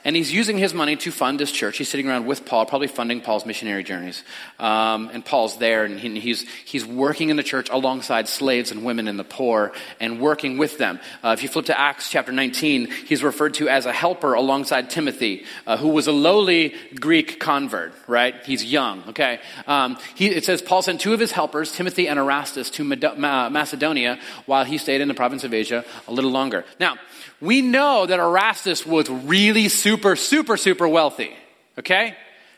And 0.03 0.15
he's 0.15 0.31
using 0.31 0.57
his 0.57 0.73
money 0.73 0.95
to 0.97 1.11
fund 1.11 1.39
his 1.39 1.51
church. 1.51 1.77
He's 1.77 1.89
sitting 1.89 2.07
around 2.07 2.25
with 2.25 2.45
Paul, 2.45 2.65
probably 2.65 2.87
funding 2.87 3.21
Paul's 3.21 3.45
missionary 3.45 3.83
journeys. 3.83 4.23
Um, 4.59 5.09
and 5.13 5.23
Paul's 5.23 5.57
there, 5.57 5.85
and 5.85 5.99
he, 5.99 6.19
he's, 6.19 6.47
he's 6.65 6.85
working 6.85 7.29
in 7.29 7.37
the 7.37 7.43
church 7.43 7.69
alongside 7.69 8.27
slaves 8.27 8.71
and 8.71 8.83
women 8.83 9.07
and 9.07 9.19
the 9.19 9.23
poor 9.23 9.73
and 9.99 10.19
working 10.19 10.57
with 10.57 10.77
them. 10.77 10.99
Uh, 11.23 11.29
if 11.29 11.43
you 11.43 11.49
flip 11.49 11.65
to 11.65 11.79
Acts 11.79 12.09
chapter 12.09 12.31
19, 12.31 12.89
he's 13.07 13.23
referred 13.23 13.53
to 13.55 13.69
as 13.69 13.85
a 13.85 13.93
helper 13.93 14.33
alongside 14.33 14.89
Timothy, 14.89 15.45
uh, 15.67 15.77
who 15.77 15.89
was 15.89 16.07
a 16.07 16.11
lowly 16.11 16.73
Greek 16.99 17.39
convert, 17.39 17.93
right? 18.07 18.35
He's 18.45 18.63
young, 18.65 19.03
okay? 19.09 19.39
Um, 19.67 19.97
he, 20.15 20.27
it 20.27 20.45
says 20.45 20.61
Paul 20.61 20.81
sent 20.81 21.01
two 21.01 21.13
of 21.13 21.19
his 21.19 21.31
helpers, 21.31 21.71
Timothy 21.71 22.07
and 22.07 22.17
Erastus, 22.17 22.69
to 22.71 22.83
Macedonia 22.83 24.19
while 24.45 24.65
he 24.65 24.77
stayed 24.77 25.01
in 25.01 25.07
the 25.07 25.13
province 25.13 25.43
of 25.43 25.53
Asia 25.53 25.85
a 26.07 26.11
little 26.11 26.31
longer. 26.31 26.65
Now, 26.79 26.97
we 27.39 27.61
know 27.61 28.05
that 28.05 28.19
Erastus 28.19 28.85
was 28.85 29.09
really 29.09 29.67
super, 29.67 29.90
super, 29.91 30.15
super 30.15 30.57
super 30.57 30.87
wealthy. 30.87 31.33
Okay? 31.77 32.15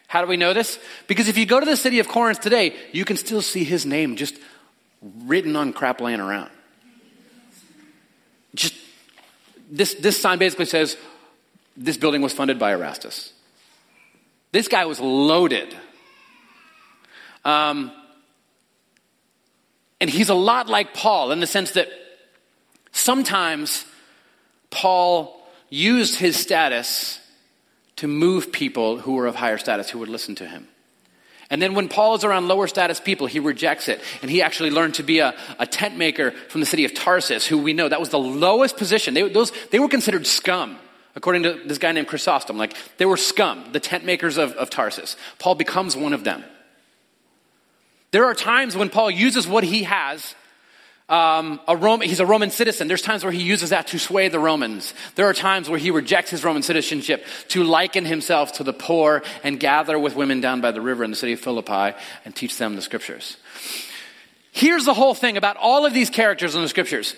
How 0.07 0.21
do 0.21 0.27
we 0.27 0.37
know 0.37 0.53
this? 0.53 0.77
Because 1.07 1.27
if 1.27 1.37
you 1.37 1.45
go 1.45 1.59
to 1.59 1.65
the 1.65 1.77
city 1.77 1.99
of 1.99 2.07
Corinth 2.07 2.39
today, 2.39 2.75
you 2.91 3.03
can 3.03 3.17
still 3.17 3.41
see 3.41 3.63
his 3.63 3.85
name 3.85 4.15
just 4.15 4.35
written 5.01 5.55
on 5.55 5.73
crap 5.73 6.01
laying 6.01 6.19
around. 6.19 6.51
Just 8.53 8.75
this, 9.71 9.95
this 9.95 10.21
sign 10.21 10.37
basically 10.37 10.65
says 10.65 10.97
this 11.75 11.97
building 11.97 12.21
was 12.21 12.31
funded 12.31 12.59
by 12.59 12.73
Erastus. 12.73 13.33
This 14.51 14.67
guy 14.67 14.85
was 14.85 14.99
loaded. 14.99 15.75
Um, 17.43 17.91
and 19.99 20.09
he's 20.09 20.29
a 20.29 20.35
lot 20.35 20.69
like 20.69 20.93
Paul 20.93 21.31
in 21.31 21.39
the 21.39 21.47
sense 21.47 21.71
that 21.71 21.87
sometimes 22.91 23.83
Paul 24.69 25.41
used 25.71 26.19
his 26.19 26.35
status 26.35 27.19
to 27.97 28.07
move 28.07 28.51
people 28.51 28.97
who 28.97 29.13
were 29.13 29.27
of 29.27 29.35
higher 29.35 29.57
status 29.57 29.89
who 29.89 29.99
would 29.99 30.09
listen 30.09 30.35
to 30.35 30.47
him. 30.47 30.67
And 31.49 31.61
then 31.61 31.75
when 31.75 31.87
Paul 31.87 32.15
is 32.15 32.23
around 32.23 32.47
lower 32.47 32.67
status 32.67 32.99
people, 32.99 33.27
he 33.27 33.39
rejects 33.39 33.87
it. 33.87 34.01
And 34.21 34.31
he 34.31 34.41
actually 34.41 34.71
learned 34.71 34.95
to 34.95 35.03
be 35.03 35.19
a, 35.19 35.35
a 35.59 35.67
tent 35.67 35.97
maker 35.97 36.31
from 36.49 36.61
the 36.61 36.65
city 36.65 36.85
of 36.85 36.93
Tarsus, 36.93 37.45
who 37.45 37.59
we 37.59 37.73
know 37.73 37.87
that 37.87 37.99
was 37.99 38.09
the 38.09 38.17
lowest 38.19 38.77
position. 38.77 39.13
They, 39.13 39.27
those, 39.29 39.51
they 39.69 39.79
were 39.79 39.89
considered 39.89 40.25
scum, 40.25 40.77
according 41.15 41.43
to 41.43 41.61
this 41.65 41.77
guy 41.77 41.91
named 41.91 42.07
Chrysostom. 42.07 42.57
Like, 42.57 42.75
they 42.97 43.05
were 43.05 43.17
scum, 43.17 43.71
the 43.71 43.79
tent 43.79 44.03
makers 44.03 44.37
of, 44.37 44.53
of 44.53 44.71
Tarsus. 44.71 45.15
Paul 45.37 45.55
becomes 45.55 45.95
one 45.95 46.13
of 46.13 46.23
them. 46.23 46.43
There 48.11 48.25
are 48.25 48.33
times 48.33 48.75
when 48.75 48.89
Paul 48.89 49.11
uses 49.11 49.47
what 49.47 49.63
he 49.63 49.83
has 49.83 50.33
um, 51.09 51.59
a 51.67 51.75
Roman, 51.75 52.07
he's 52.07 52.19
a 52.19 52.25
Roman 52.25 52.49
citizen. 52.49 52.87
There's 52.87 53.01
times 53.01 53.23
where 53.23 53.33
he 53.33 53.43
uses 53.43 53.71
that 53.71 53.87
to 53.87 53.99
sway 53.99 54.29
the 54.29 54.39
Romans. 54.39 54.93
There 55.15 55.27
are 55.27 55.33
times 55.33 55.69
where 55.69 55.79
he 55.79 55.91
rejects 55.91 56.31
his 56.31 56.43
Roman 56.43 56.63
citizenship 56.63 57.25
to 57.49 57.63
liken 57.63 58.05
himself 58.05 58.53
to 58.53 58.63
the 58.63 58.73
poor 58.73 59.21
and 59.43 59.59
gather 59.59 59.99
with 59.99 60.15
women 60.15 60.41
down 60.41 60.61
by 60.61 60.71
the 60.71 60.81
river 60.81 61.03
in 61.03 61.11
the 61.11 61.17
city 61.17 61.33
of 61.33 61.39
Philippi 61.39 61.97
and 62.25 62.35
teach 62.35 62.57
them 62.57 62.75
the 62.75 62.81
scriptures. 62.81 63.37
Here's 64.51 64.85
the 64.85 64.93
whole 64.93 65.13
thing 65.13 65.35
about 65.35 65.57
all 65.57 65.85
of 65.85 65.93
these 65.93 66.09
characters 66.09 66.55
in 66.55 66.61
the 66.61 66.69
scriptures. 66.69 67.15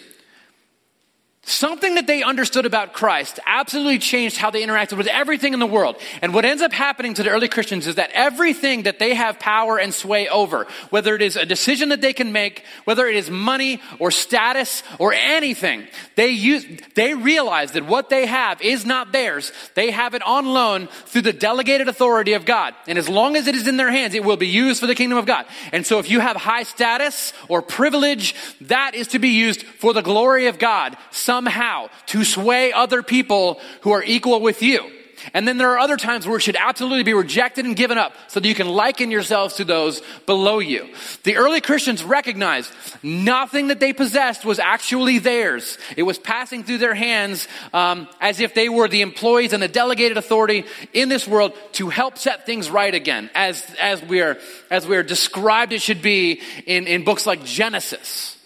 Something 1.48 1.94
that 1.94 2.08
they 2.08 2.24
understood 2.24 2.66
about 2.66 2.94
Christ 2.94 3.40
absolutely 3.46 4.00
changed 4.00 4.38
how 4.38 4.50
they 4.50 4.66
interacted 4.66 4.98
with 4.98 5.06
everything 5.06 5.54
in 5.54 5.60
the 5.60 5.68
world. 5.68 5.96
And 6.24 6.34
what 6.34 6.44
ends 6.44 6.64
up 6.64 6.74
happening 6.74 7.14
to 7.14 7.22
the 7.22 7.30
early 7.30 7.48
Christians 7.48 7.86
is 7.86 7.96
that 7.96 8.10
everything 8.14 8.84
that 8.84 8.98
they 8.98 9.14
have 9.14 9.38
power 9.38 9.78
and 9.78 9.94
sway 9.94 10.28
over, 10.28 10.66
whether 10.90 11.14
it 11.14 11.22
is 11.22 11.36
a 11.36 11.46
decision 11.46 11.90
that 11.90 12.02
they 12.02 12.14
can 12.14 12.32
make, 12.32 12.64
whether 12.86 13.06
it 13.06 13.16
is 13.16 13.30
money 13.30 13.80
or 14.00 14.10
status 14.10 14.82
or 14.98 15.14
anything, 15.14 15.88
they 16.16 16.30
use, 16.30 16.66
they 16.96 17.14
realize 17.14 17.74
that 17.74 17.86
what 17.86 18.10
they 18.10 18.26
have 18.26 18.60
is 18.64 18.84
not 18.84 19.12
theirs. 19.12 19.52
They 19.76 19.92
have 19.92 20.16
it 20.16 20.24
on 20.24 20.48
loan 20.48 20.88
through 20.88 21.22
the 21.22 21.32
delegated 21.32 21.88
authority 21.88 22.34
of 22.34 22.46
God. 22.46 22.74
And 22.88 22.98
as 22.98 23.08
long 23.08 23.36
as 23.36 23.46
it 23.46 23.54
is 23.54 23.68
in 23.68 23.78
their 23.78 23.92
hands, 23.92 24.16
it 24.16 24.26
will 24.26 24.36
be 24.36 24.48
used 24.48 24.80
for 24.80 24.88
the 24.88 24.96
kingdom 24.96 25.20
of 25.20 25.28
God. 25.28 25.46
And 25.72 25.86
so 25.86 26.00
if 26.00 26.10
you 26.10 26.22
have 26.22 26.38
high 26.38 26.64
status 26.64 27.34
or 27.50 27.62
privilege, 27.62 28.34
that 28.62 28.96
is 28.96 29.10
to 29.10 29.20
be 29.20 29.30
used 29.30 29.62
for 29.62 29.94
the 29.94 30.02
glory 30.02 30.48
of 30.48 30.58
God. 30.58 30.98
Some 31.12 31.35
somehow 31.36 31.90
to 32.06 32.24
sway 32.24 32.72
other 32.72 33.04
people 33.04 33.60
who 33.82 33.92
are 33.92 34.04
equal 34.04 34.40
with 34.40 34.62
you. 34.62 34.90
And 35.34 35.48
then 35.48 35.58
there 35.58 35.72
are 35.72 35.80
other 35.80 35.98
times 35.98 36.28
where 36.28 36.38
it 36.38 36.42
should 36.42 36.56
absolutely 36.56 37.04
be 37.04 37.14
rejected 37.14 37.66
and 37.66 37.76
given 37.76 37.98
up 37.98 38.14
so 38.28 38.40
that 38.40 38.48
you 38.48 38.56
can 38.56 38.70
liken 38.70 39.12
yourselves 39.12 39.56
to 39.56 39.66
those 39.66 40.02
below 40.26 40.60
you. 40.60 40.88
The 41.24 41.36
early 41.36 41.62
Christians 41.62 42.04
recognized 42.04 42.72
nothing 43.04 43.68
that 43.68 43.80
they 43.80 43.92
possessed 43.92 44.46
was 44.46 44.60
actually 44.60 45.20
theirs. 45.20 45.78
It 45.98 46.04
was 46.04 46.20
passing 46.20 46.64
through 46.64 46.78
their 46.78 46.94
hands 46.94 47.48
um, 47.74 48.08
as 48.22 48.40
if 48.40 48.54
they 48.54 48.70
were 48.70 48.88
the 48.88 49.02
employees 49.02 49.52
and 49.52 49.62
the 49.62 49.68
delegated 49.68 50.18
authority 50.18 50.66
in 50.94 51.10
this 51.10 51.28
world 51.28 51.54
to 51.74 51.90
help 51.90 52.18
set 52.18 52.46
things 52.46 52.70
right 52.70 52.94
again, 52.94 53.30
as, 53.36 53.66
as, 53.82 54.02
we, 54.04 54.22
are, 54.22 54.38
as 54.70 54.88
we 54.88 54.96
are 54.96 55.04
described 55.04 55.74
it 55.74 55.82
should 55.82 56.02
be 56.02 56.42
in, 56.66 56.88
in 56.88 57.04
books 57.04 57.26
like 57.26 57.44
Genesis, 57.44 58.38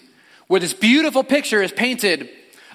where 0.47 0.59
this 0.59 0.73
beautiful 0.73 1.23
picture 1.23 1.61
is 1.61 1.71
painted 1.71 2.29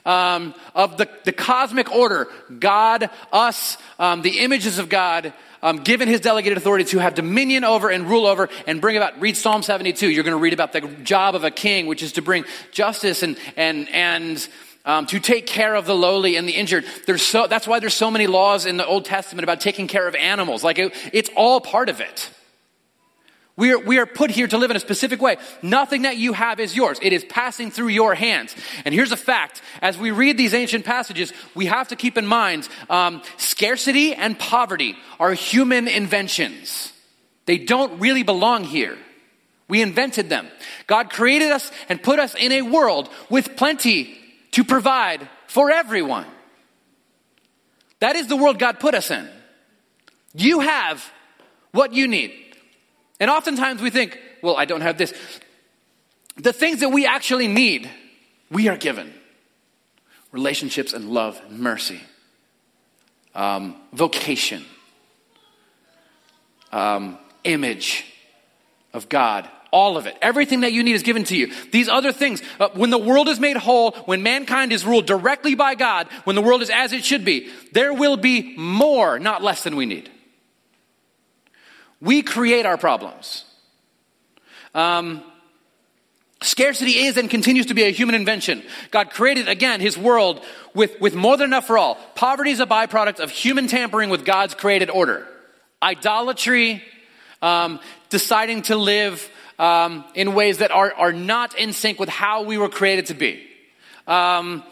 um, 0.05 0.55
of 0.74 0.96
the, 0.96 1.09
the 1.24 1.32
cosmic 1.32 1.90
order 1.90 2.28
God, 2.59 3.11
us, 3.32 3.78
um, 3.98 4.22
the 4.22 4.40
images 4.40 4.78
of 4.78 4.88
God, 4.88 5.32
um, 5.62 5.78
given 5.78 6.09
his 6.09 6.20
delegated 6.20 6.59
authority 6.59 6.84
to 6.84 6.98
have 6.98 7.14
dominion 7.14 7.64
over 7.64 7.88
and 7.88 8.09
rule 8.09 8.26
over 8.26 8.48
and 8.66 8.80
bring 8.80 8.96
about. 8.96 9.20
Read 9.20 9.36
Psalm 9.36 9.62
72. 9.62 10.09
You're 10.09 10.24
going 10.24 10.36
to 10.36 10.42
read 10.42 10.52
about 10.52 10.72
the 10.72 10.82
job 11.02 11.34
of 11.34 11.44
a 11.44 11.50
king, 11.50 11.86
which 11.86 12.02
is 12.02 12.12
to 12.12 12.22
bring 12.22 12.44
justice 12.70 13.22
and, 13.22 13.38
and, 13.57 13.88
and, 13.88 14.46
um, 14.84 15.07
to 15.07 15.18
take 15.18 15.46
care 15.46 15.74
of 15.74 15.86
the 15.86 15.94
lowly 15.94 16.36
and 16.36 16.46
the 16.46 16.52
injured. 16.52 16.84
There's 17.07 17.22
so, 17.22 17.46
that's 17.46 17.66
why 17.66 17.80
there's 17.80 17.94
so 17.94 18.11
many 18.11 18.26
laws 18.26 18.66
in 18.66 18.76
the 18.76 18.86
Old 18.86 19.07
Testament 19.07 19.44
about 19.44 19.61
taking 19.61 19.88
care 19.88 20.07
of 20.07 20.14
animals. 20.14 20.62
Like 20.62 20.78
it, 20.78 20.92
it's 21.12 21.30
all 21.34 21.61
part 21.61 21.88
of 21.88 22.00
it. 22.00 22.30
We 23.57 23.72
are, 23.72 23.78
we 23.78 23.98
are 23.98 24.07
put 24.07 24.32
here 24.32 24.48
to 24.48 24.59
live 24.59 24.72
in 24.72 24.76
a 24.76 24.80
specific 24.80 25.22
way. 25.22 25.36
Nothing 25.62 26.02
that 26.02 26.16
you 26.16 26.32
have 26.32 26.59
is 26.59 26.74
yours. 26.74 26.98
It 27.00 27.12
is 27.12 27.24
passing 27.24 27.70
through 27.70 27.88
your 27.88 28.14
hands. 28.14 28.55
And 28.84 28.92
here's 28.92 29.12
a 29.12 29.16
fact. 29.16 29.62
As 29.80 29.96
we 29.96 30.11
read 30.11 30.36
these 30.36 30.55
ancient 30.55 30.84
passages, 30.84 31.32
we 31.55 31.66
have 31.66 31.88
to 31.88 31.96
keep 31.96 32.18
in 32.18 32.26
mind 32.26 32.68
um, 32.90 33.22
scarcity 33.36 34.12
and 34.12 34.36
poverty 34.36 34.96
are 35.20 35.32
human 35.32 35.86
inventions. 35.86 36.92
They 37.46 37.59
don't 37.59 38.00
really 38.00 38.24
belong 38.24 38.64
here. 38.64 38.98
We 39.68 39.82
invented 39.82 40.28
them. 40.28 40.48
God 40.88 41.11
created 41.11 41.52
us 41.52 41.70
and 41.88 42.02
put 42.02 42.18
us 42.18 42.34
in 42.34 42.50
a 42.50 42.62
world 42.62 43.09
with 43.30 43.57
plenty 43.57 44.18
to 44.52 44.64
provide 44.64 45.28
for 45.46 45.70
everyone. 45.70 46.26
That 48.00 48.16
is 48.16 48.26
the 48.26 48.36
world 48.36 48.59
God 48.59 48.80
put 48.80 48.94
us 48.94 49.11
in. 49.11 49.28
You 50.34 50.61
have 50.61 51.09
what 51.70 51.92
you 51.92 52.09
need. 52.09 52.43
And 53.20 53.30
oftentimes 53.30 53.80
we 53.80 53.90
think, 53.90 54.18
well, 54.42 54.56
I 54.56 54.64
don't 54.64 54.80
have 54.80 54.98
this. 54.98 55.12
The 56.36 56.52
things 56.52 56.80
that 56.80 56.88
we 56.88 57.06
actually 57.06 57.48
need, 57.48 57.88
we 58.50 58.68
are 58.68 58.76
given 58.76 59.12
relationships 60.32 60.92
and 60.92 61.10
love 61.10 61.40
and 61.48 61.60
mercy, 61.60 62.00
um, 63.36 63.76
vocation, 63.92 64.64
um, 66.72 67.16
image 67.44 68.04
of 68.92 69.08
God. 69.08 69.48
All 69.70 69.96
of 69.96 70.06
it. 70.06 70.16
Everything 70.22 70.60
that 70.60 70.72
you 70.72 70.84
need 70.84 70.94
is 70.94 71.02
given 71.02 71.24
to 71.24 71.36
you. 71.36 71.52
These 71.72 71.88
other 71.88 72.12
things, 72.12 72.40
uh, 72.60 72.68
when 72.74 72.90
the 72.90 72.98
world 72.98 73.28
is 73.28 73.40
made 73.40 73.56
whole, 73.56 73.90
when 74.06 74.22
mankind 74.22 74.72
is 74.72 74.84
ruled 74.84 75.04
directly 75.04 75.56
by 75.56 75.74
God, 75.74 76.06
when 76.22 76.36
the 76.36 76.42
world 76.42 76.62
is 76.62 76.70
as 76.70 76.92
it 76.92 77.04
should 77.04 77.24
be, 77.24 77.50
there 77.72 77.92
will 77.92 78.16
be 78.16 78.56
more, 78.56 79.18
not 79.18 79.42
less 79.42 79.64
than 79.64 79.74
we 79.74 79.84
need. 79.84 80.08
We 82.05 82.22
create 82.22 82.66
our 82.66 82.76
problems. 82.76 83.44
Um, 84.74 85.22
scarcity 86.42 87.07
is 87.07 87.16
and 87.16 87.30
continues 87.30 87.66
to 87.66 87.74
be 87.74 87.84
a 87.84 87.90
human 87.90 88.14
invention. 88.14 88.62
God 88.90 89.11
created, 89.11 89.48
again, 89.48 89.80
his 89.80 89.96
world 89.96 90.44
with, 90.74 91.00
with 91.00 91.14
more 91.14 91.36
than 91.36 91.46
enough 91.46 91.66
for 91.66 91.78
all. 91.78 91.96
Poverty 92.14 92.50
is 92.50 92.61
a 92.61 92.66
byproduct 92.66 93.20
of 93.20 93.30
human 93.30 93.66
tampering 93.66 94.11
with 94.11 94.24
God's 94.24 94.55
created 94.55 94.90
order. 94.90 95.26
Idolatry, 95.82 96.82
um, 97.40 97.80
deciding 98.11 98.62
to 98.62 98.76
live 98.76 99.30
um, 99.59 100.05
in 100.14 100.34
ways 100.34 100.59
that 100.59 100.70
are, 100.70 100.92
are 100.92 101.12
not 101.12 101.57
in 101.59 101.72
sync 101.72 101.98
with 101.98 102.09
how 102.09 102.42
we 102.42 102.59
were 102.59 102.68
created 102.68 103.07
to 103.07 103.14
be. 103.14 103.42
Um, 104.07 104.62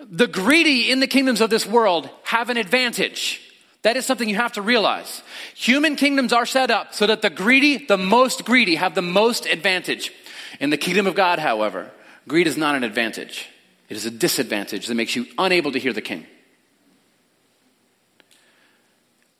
The 0.00 0.26
greedy 0.26 0.90
in 0.90 1.00
the 1.00 1.06
kingdoms 1.06 1.40
of 1.40 1.50
this 1.50 1.66
world 1.66 2.08
have 2.24 2.48
an 2.50 2.56
advantage. 2.56 3.40
That 3.82 3.96
is 3.96 4.04
something 4.04 4.28
you 4.28 4.36
have 4.36 4.52
to 4.52 4.62
realize. 4.62 5.22
Human 5.54 5.96
kingdoms 5.96 6.32
are 6.32 6.44
set 6.44 6.70
up 6.70 6.94
so 6.94 7.06
that 7.06 7.22
the 7.22 7.30
greedy, 7.30 7.86
the 7.86 7.96
most 7.96 8.44
greedy, 8.44 8.74
have 8.74 8.94
the 8.94 9.02
most 9.02 9.46
advantage. 9.46 10.12
In 10.60 10.70
the 10.70 10.76
kingdom 10.76 11.06
of 11.06 11.14
God, 11.14 11.38
however, 11.38 11.90
greed 12.28 12.46
is 12.46 12.58
not 12.58 12.74
an 12.74 12.84
advantage. 12.84 13.48
It 13.88 13.96
is 13.96 14.04
a 14.04 14.10
disadvantage 14.10 14.86
that 14.86 14.94
makes 14.94 15.16
you 15.16 15.26
unable 15.38 15.72
to 15.72 15.78
hear 15.78 15.92
the 15.94 16.02
king. 16.02 16.26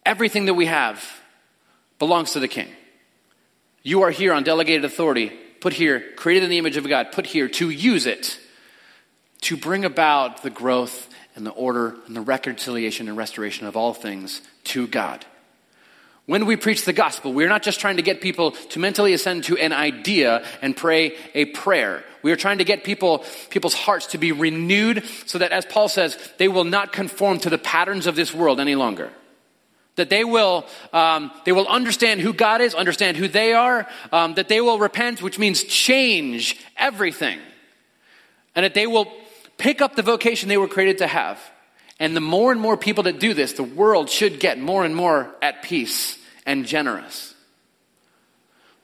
Everything 0.07 0.47
that 0.47 0.55
we 0.55 0.67
have 0.67 1.05
belongs 1.99 2.33
to 2.33 2.41
the 2.41 2.49
king. 2.49 2.69
You 3.83 4.03
are 4.03 4.11
here 4.11 4.33
on 4.33 4.43
delegated 4.43 4.87
authority, 4.87 5.31
put 5.61 5.75
here, 5.75 6.03
created 6.17 6.45
in 6.45 6.51
the 6.51 6.59
image 6.59 6.79
of 6.79 6.89
God, 6.89 7.13
put 7.13 7.27
here 7.27 7.49
to 7.49 7.69
use 7.69 8.07
it 8.07 8.39
to 9.43 9.57
bring 9.57 9.85
about 9.85 10.43
the 10.43 10.51
growth 10.51 11.09
and 11.35 11.47
the 11.47 11.51
order 11.51 11.97
and 12.07 12.17
the 12.17 12.21
reconciliation 12.21 13.09
and 13.09 13.17
restoration 13.17 13.67
of 13.67 13.77
all 13.77 13.95
things 13.95 14.43
to 14.65 14.87
God. 14.87 15.25
When 16.27 16.47
we 16.47 16.55
preach 16.55 16.85
the 16.85 16.93
gospel, 16.93 17.33
we're 17.33 17.49
not 17.49 17.63
just 17.63 17.81
trying 17.81 17.97
to 17.97 18.03
get 18.03 18.21
people 18.21 18.53
to 18.53 18.79
mentally 18.79 19.15
ascend 19.15 19.45
to 19.45 19.57
an 19.57 19.73
idea 19.73 20.45
and 20.63 20.77
pray 20.77 21.17
a 21.35 21.47
prayer. 21.47 22.05
We 22.23 22.31
are 22.31 22.37
trying 22.37 22.59
to 22.59 22.65
get 22.65 22.85
people, 22.85 23.25
people's 23.49 23.75
hearts 23.75 24.07
to 24.09 24.19
be 24.19 24.31
renewed 24.31 25.05
so 25.27 25.39
that, 25.39 25.51
as 25.51 25.65
Paul 25.65 25.89
says, 25.89 26.17
they 26.39 26.47
will 26.47 26.65
not 26.65 26.93
conform 26.93 27.39
to 27.41 27.51
the 27.51 27.59
patterns 27.59 28.07
of 28.07 28.15
this 28.15 28.33
world 28.33 28.61
any 28.61 28.77
longer. 28.77 29.11
That 29.97 30.09
they 30.09 30.23
will, 30.23 30.67
um, 30.93 31.33
they 31.45 31.53
will 31.53 31.67
understand 31.67 32.21
who 32.21 32.33
God 32.33 32.61
is, 32.61 32.75
understand 32.75 33.17
who 33.17 33.27
they 33.27 33.53
are, 33.53 33.89
um, 34.13 34.35
that 34.35 34.49
they 34.49 34.61
will 34.61 34.79
repent, 34.79 35.23
which 35.23 35.39
means 35.39 35.65
change 35.65 36.57
everything. 36.77 37.41
And 38.55 38.65
that 38.65 38.75
they 38.75 38.87
will 38.87 39.11
pick 39.61 39.83
up 39.83 39.95
the 39.95 40.03
vocation 40.03 40.49
they 40.49 40.57
were 40.57 40.67
created 40.67 40.99
to 40.99 41.07
have. 41.07 41.39
And 42.01 42.17
the 42.17 42.21
more 42.21 42.51
and 42.51 42.61
more 42.61 42.79
people 42.79 43.05
that 43.05 43.21
do 43.21 43.35
this, 43.35 43.53
the 43.53 43.63
world 43.63 44.09
should 44.09 44.41
get 44.41 44.59
more 44.59 44.85
and 44.85 44.97
more 44.97 45.33
at 45.43 45.63
peace 45.63 46.19
and 46.47 46.65
generous. 46.65 47.35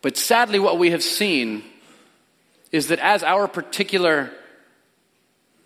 But 0.02 0.18
sadly, 0.18 0.58
what 0.58 0.78
we 0.78 0.90
have 0.90 1.02
seen 1.02 1.64
is 2.70 2.88
that 2.88 2.98
as 2.98 3.22
our 3.22 3.48
particular 3.48 4.30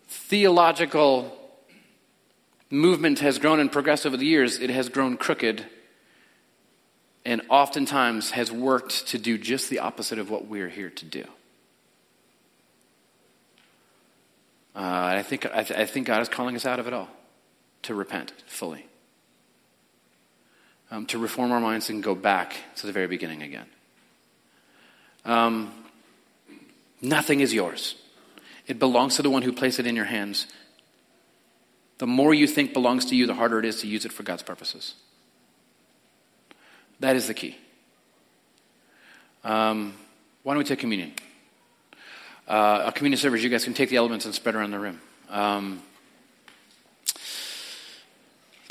theological 0.07 1.37
movement 2.69 3.19
has 3.19 3.37
grown 3.37 3.59
and 3.59 3.69
progressed 3.69 4.05
over 4.05 4.15
the 4.15 4.25
years, 4.25 4.59
it 4.59 4.69
has 4.69 4.87
grown 4.87 5.17
crooked 5.17 5.65
and 7.25 7.41
oftentimes 7.49 8.31
has 8.31 8.49
worked 8.49 9.07
to 9.07 9.17
do 9.17 9.37
just 9.37 9.69
the 9.69 9.79
opposite 9.79 10.19
of 10.19 10.29
what 10.29 10.47
we're 10.47 10.69
here 10.69 10.89
to 10.89 11.05
do. 11.05 11.25
Uh, 14.75 14.79
I, 15.17 15.23
think, 15.23 15.45
I, 15.45 15.63
th- 15.63 15.79
I 15.79 15.85
think 15.85 16.07
God 16.07 16.21
is 16.21 16.29
calling 16.29 16.55
us 16.55 16.65
out 16.65 16.79
of 16.79 16.87
it 16.87 16.93
all 16.93 17.09
to 17.83 17.93
repent 17.93 18.31
fully, 18.45 18.85
um, 20.89 21.05
to 21.07 21.17
reform 21.17 21.51
our 21.51 21.59
minds 21.59 21.89
and 21.89 22.01
go 22.01 22.15
back 22.15 22.55
to 22.77 22.87
the 22.87 22.93
very 22.93 23.07
beginning 23.07 23.41
again. 23.41 23.65
Um, 25.25 25.73
nothing 27.01 27.41
is 27.41 27.53
yours, 27.53 27.95
it 28.67 28.79
belongs 28.79 29.17
to 29.17 29.21
the 29.21 29.29
one 29.29 29.41
who 29.41 29.51
placed 29.51 29.79
it 29.79 29.87
in 29.87 29.95
your 29.95 30.05
hands. 30.05 30.47
The 31.97 32.07
more 32.07 32.33
you 32.33 32.47
think 32.47 32.73
belongs 32.73 33.05
to 33.05 33.15
you, 33.15 33.27
the 33.27 33.35
harder 33.35 33.59
it 33.59 33.65
is 33.65 33.81
to 33.81 33.87
use 33.87 34.05
it 34.05 34.11
for 34.11 34.23
God's 34.23 34.41
purposes. 34.41 34.95
That 36.99 37.15
is 37.15 37.27
the 37.27 37.35
key. 37.35 37.57
Um, 39.43 39.93
why 40.43 40.53
don't 40.53 40.59
we 40.59 40.63
take 40.63 40.79
communion? 40.79 41.13
Uh, 42.51 42.83
a 42.87 42.91
communion 42.91 43.17
service, 43.17 43.41
you 43.41 43.49
guys 43.49 43.63
can 43.63 43.73
take 43.73 43.87
the 43.87 43.95
elements 43.95 44.25
and 44.25 44.35
spread 44.35 44.55
around 44.55 44.71
the 44.71 44.79
room. 44.79 44.99
Um, 45.29 45.81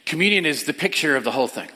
communion 0.04 0.44
is 0.44 0.64
the 0.64 0.74
picture 0.74 1.16
of 1.16 1.24
the 1.24 1.30
whole 1.30 1.48
thing. 1.48 1.70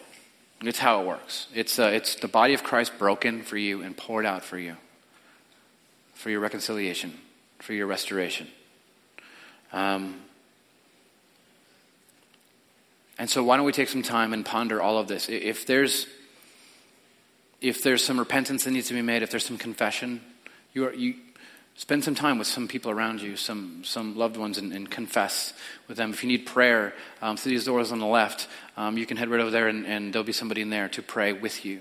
It's 0.60 0.78
how 0.78 1.00
it 1.00 1.06
works. 1.06 1.46
It's, 1.54 1.78
uh, 1.78 1.84
it's 1.84 2.16
the 2.16 2.28
body 2.28 2.52
of 2.52 2.62
Christ 2.62 2.98
broken 2.98 3.42
for 3.42 3.56
you 3.56 3.80
and 3.80 3.96
poured 3.96 4.26
out 4.26 4.44
for 4.44 4.58
you, 4.58 4.76
for 6.12 6.28
your 6.28 6.40
reconciliation, 6.40 7.14
for 7.60 7.72
your 7.72 7.86
restoration. 7.86 8.48
Um, 9.72 10.20
and 13.18 13.30
so, 13.30 13.42
why 13.42 13.56
don't 13.56 13.64
we 13.64 13.72
take 13.72 13.88
some 13.88 14.02
time 14.02 14.34
and 14.34 14.44
ponder 14.44 14.82
all 14.82 14.98
of 14.98 15.08
this? 15.08 15.30
If 15.30 15.64
there's 15.64 16.06
if 17.62 17.82
there's 17.82 18.04
some 18.04 18.18
repentance 18.18 18.64
that 18.64 18.72
needs 18.72 18.88
to 18.88 18.94
be 18.94 19.00
made, 19.00 19.22
if 19.22 19.30
there's 19.30 19.46
some 19.46 19.56
confession, 19.56 20.20
you 20.74 20.86
are, 20.86 20.92
you, 20.92 21.14
Spend 21.76 22.04
some 22.04 22.14
time 22.14 22.38
with 22.38 22.46
some 22.46 22.68
people 22.68 22.92
around 22.92 23.20
you, 23.20 23.36
some, 23.36 23.82
some 23.84 24.16
loved 24.16 24.36
ones, 24.36 24.58
and, 24.58 24.72
and 24.72 24.88
confess 24.88 25.52
with 25.88 25.96
them. 25.96 26.10
If 26.10 26.22
you 26.22 26.28
need 26.28 26.46
prayer, 26.46 26.94
um, 27.20 27.36
through 27.36 27.50
these 27.50 27.64
doors 27.64 27.90
on 27.90 27.98
the 27.98 28.06
left, 28.06 28.46
um, 28.76 28.96
you 28.96 29.06
can 29.06 29.16
head 29.16 29.28
right 29.28 29.40
over 29.40 29.50
there, 29.50 29.66
and, 29.66 29.84
and, 29.84 30.12
there'll 30.12 30.24
be 30.24 30.32
somebody 30.32 30.60
in 30.60 30.70
there 30.70 30.88
to 30.90 31.02
pray 31.02 31.32
with 31.32 31.64
you. 31.64 31.80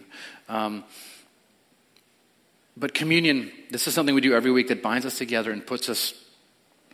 Um, 0.49 0.83
but 2.75 2.95
communion, 2.95 3.51
this 3.69 3.87
is 3.87 3.93
something 3.93 4.15
we 4.15 4.21
do 4.21 4.33
every 4.33 4.51
week 4.51 4.69
that 4.69 4.81
binds 4.81 5.05
us 5.05 5.19
together 5.19 5.51
and 5.51 5.65
puts 5.65 5.89
us 5.89 6.15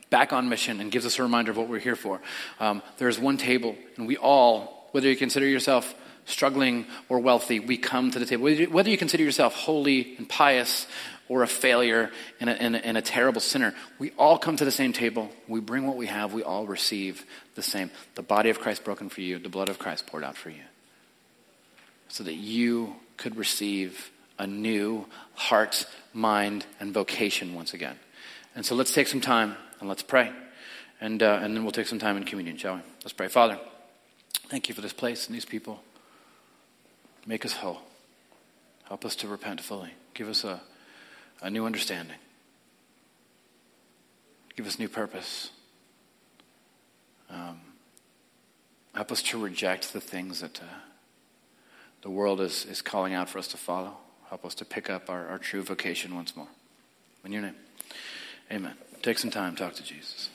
back 0.09 0.33
on 0.33 0.49
mission 0.49 0.81
and 0.81 0.91
gives 0.91 1.05
us 1.05 1.19
a 1.19 1.23
reminder 1.23 1.51
of 1.51 1.57
what 1.57 1.69
we're 1.69 1.79
here 1.79 1.95
for. 1.95 2.19
Um, 2.59 2.81
there's 2.97 3.17
one 3.17 3.37
table, 3.37 3.77
and 3.95 4.07
we 4.07 4.17
all, 4.17 4.89
whether 4.91 5.07
you 5.07 5.15
consider 5.15 5.47
yourself 5.47 5.95
struggling 6.25 6.85
or 7.07 7.19
wealthy, 7.19 7.59
we 7.59 7.77
come 7.77 8.11
to 8.11 8.19
the 8.19 8.25
table. 8.25 8.43
Whether 8.69 8.89
you 8.89 8.97
consider 8.97 9.23
yourself 9.23 9.55
holy 9.55 10.15
and 10.17 10.27
pious 10.27 10.85
or 11.29 11.43
a 11.43 11.47
failure 11.47 12.11
and 12.39 12.49
a, 12.49 12.61
and, 12.61 12.75
and 12.75 12.97
a, 12.97 13.01
terrible 13.01 13.39
sinner, 13.39 13.73
we 13.99 14.11
all 14.17 14.37
come 14.37 14.57
to 14.57 14.65
the 14.65 14.71
same 14.71 14.91
table. 14.91 15.29
We 15.47 15.61
bring 15.61 15.87
what 15.87 15.95
we 15.95 16.07
have. 16.07 16.33
We 16.33 16.43
all 16.43 16.65
receive 16.65 17.23
the 17.55 17.61
same. 17.61 17.91
The 18.15 18.23
body 18.23 18.49
of 18.49 18.59
Christ 18.59 18.83
broken 18.83 19.09
for 19.09 19.21
you, 19.21 19.37
the 19.37 19.47
blood 19.47 19.69
of 19.69 19.79
Christ 19.79 20.07
poured 20.07 20.23
out 20.23 20.35
for 20.35 20.49
you. 20.49 20.63
So 22.09 22.23
that 22.23 22.33
you 22.33 22.95
could 23.15 23.37
receive 23.37 24.11
a 24.39 24.47
new 24.47 25.05
heart, 25.35 25.85
mind, 26.13 26.65
and 26.79 26.93
vocation 26.93 27.53
once 27.53 27.73
again. 27.73 27.97
And 28.55 28.65
so 28.65 28.73
let's 28.73 28.91
take 28.91 29.07
some 29.07 29.21
time 29.21 29.55
and 29.79 29.87
let's 29.87 30.01
pray. 30.01 30.31
And, 30.99 31.21
uh, 31.21 31.39
and 31.41 31.55
then 31.55 31.63
we'll 31.63 31.71
take 31.71 31.87
some 31.87 31.99
time 31.99 32.17
in 32.17 32.23
communion, 32.23 32.57
shall 32.57 32.75
we? 32.75 32.81
Let's 33.03 33.13
pray. 33.13 33.27
Father, 33.27 33.59
thank 34.49 34.67
you 34.67 34.75
for 34.75 34.81
this 34.81 34.93
place 34.93 35.27
and 35.27 35.35
these 35.35 35.45
people. 35.45 35.81
Make 37.27 37.45
us 37.45 37.53
whole. 37.53 37.81
Help 38.85 39.05
us 39.05 39.15
to 39.17 39.27
repent 39.27 39.61
fully. 39.61 39.91
Give 40.15 40.27
us 40.27 40.43
a 40.43 40.59
a 41.41 41.49
new 41.49 41.65
understanding. 41.65 42.17
Give 44.55 44.67
us 44.67 44.77
new 44.77 44.89
purpose. 44.89 45.51
Um, 47.29 47.61
help 48.93 49.11
us 49.11 49.21
to 49.23 49.39
reject 49.39 49.93
the 49.93 50.01
things 50.01 50.41
that 50.41 50.61
uh, 50.61 50.65
the 52.01 52.09
world 52.09 52.41
is, 52.41 52.65
is 52.65 52.81
calling 52.81 53.13
out 53.13 53.29
for 53.29 53.39
us 53.39 53.47
to 53.49 53.57
follow. 53.57 53.97
Help 54.29 54.45
us 54.45 54.55
to 54.55 54.65
pick 54.65 54.89
up 54.89 55.09
our, 55.09 55.27
our 55.27 55.37
true 55.37 55.61
vocation 55.61 56.13
once 56.15 56.35
more. 56.35 56.47
In 57.25 57.31
your 57.31 57.41
name, 57.41 57.55
amen. 58.51 58.73
Take 59.01 59.17
some 59.17 59.31
time, 59.31 59.55
talk 59.55 59.73
to 59.75 59.83
Jesus. 59.83 60.29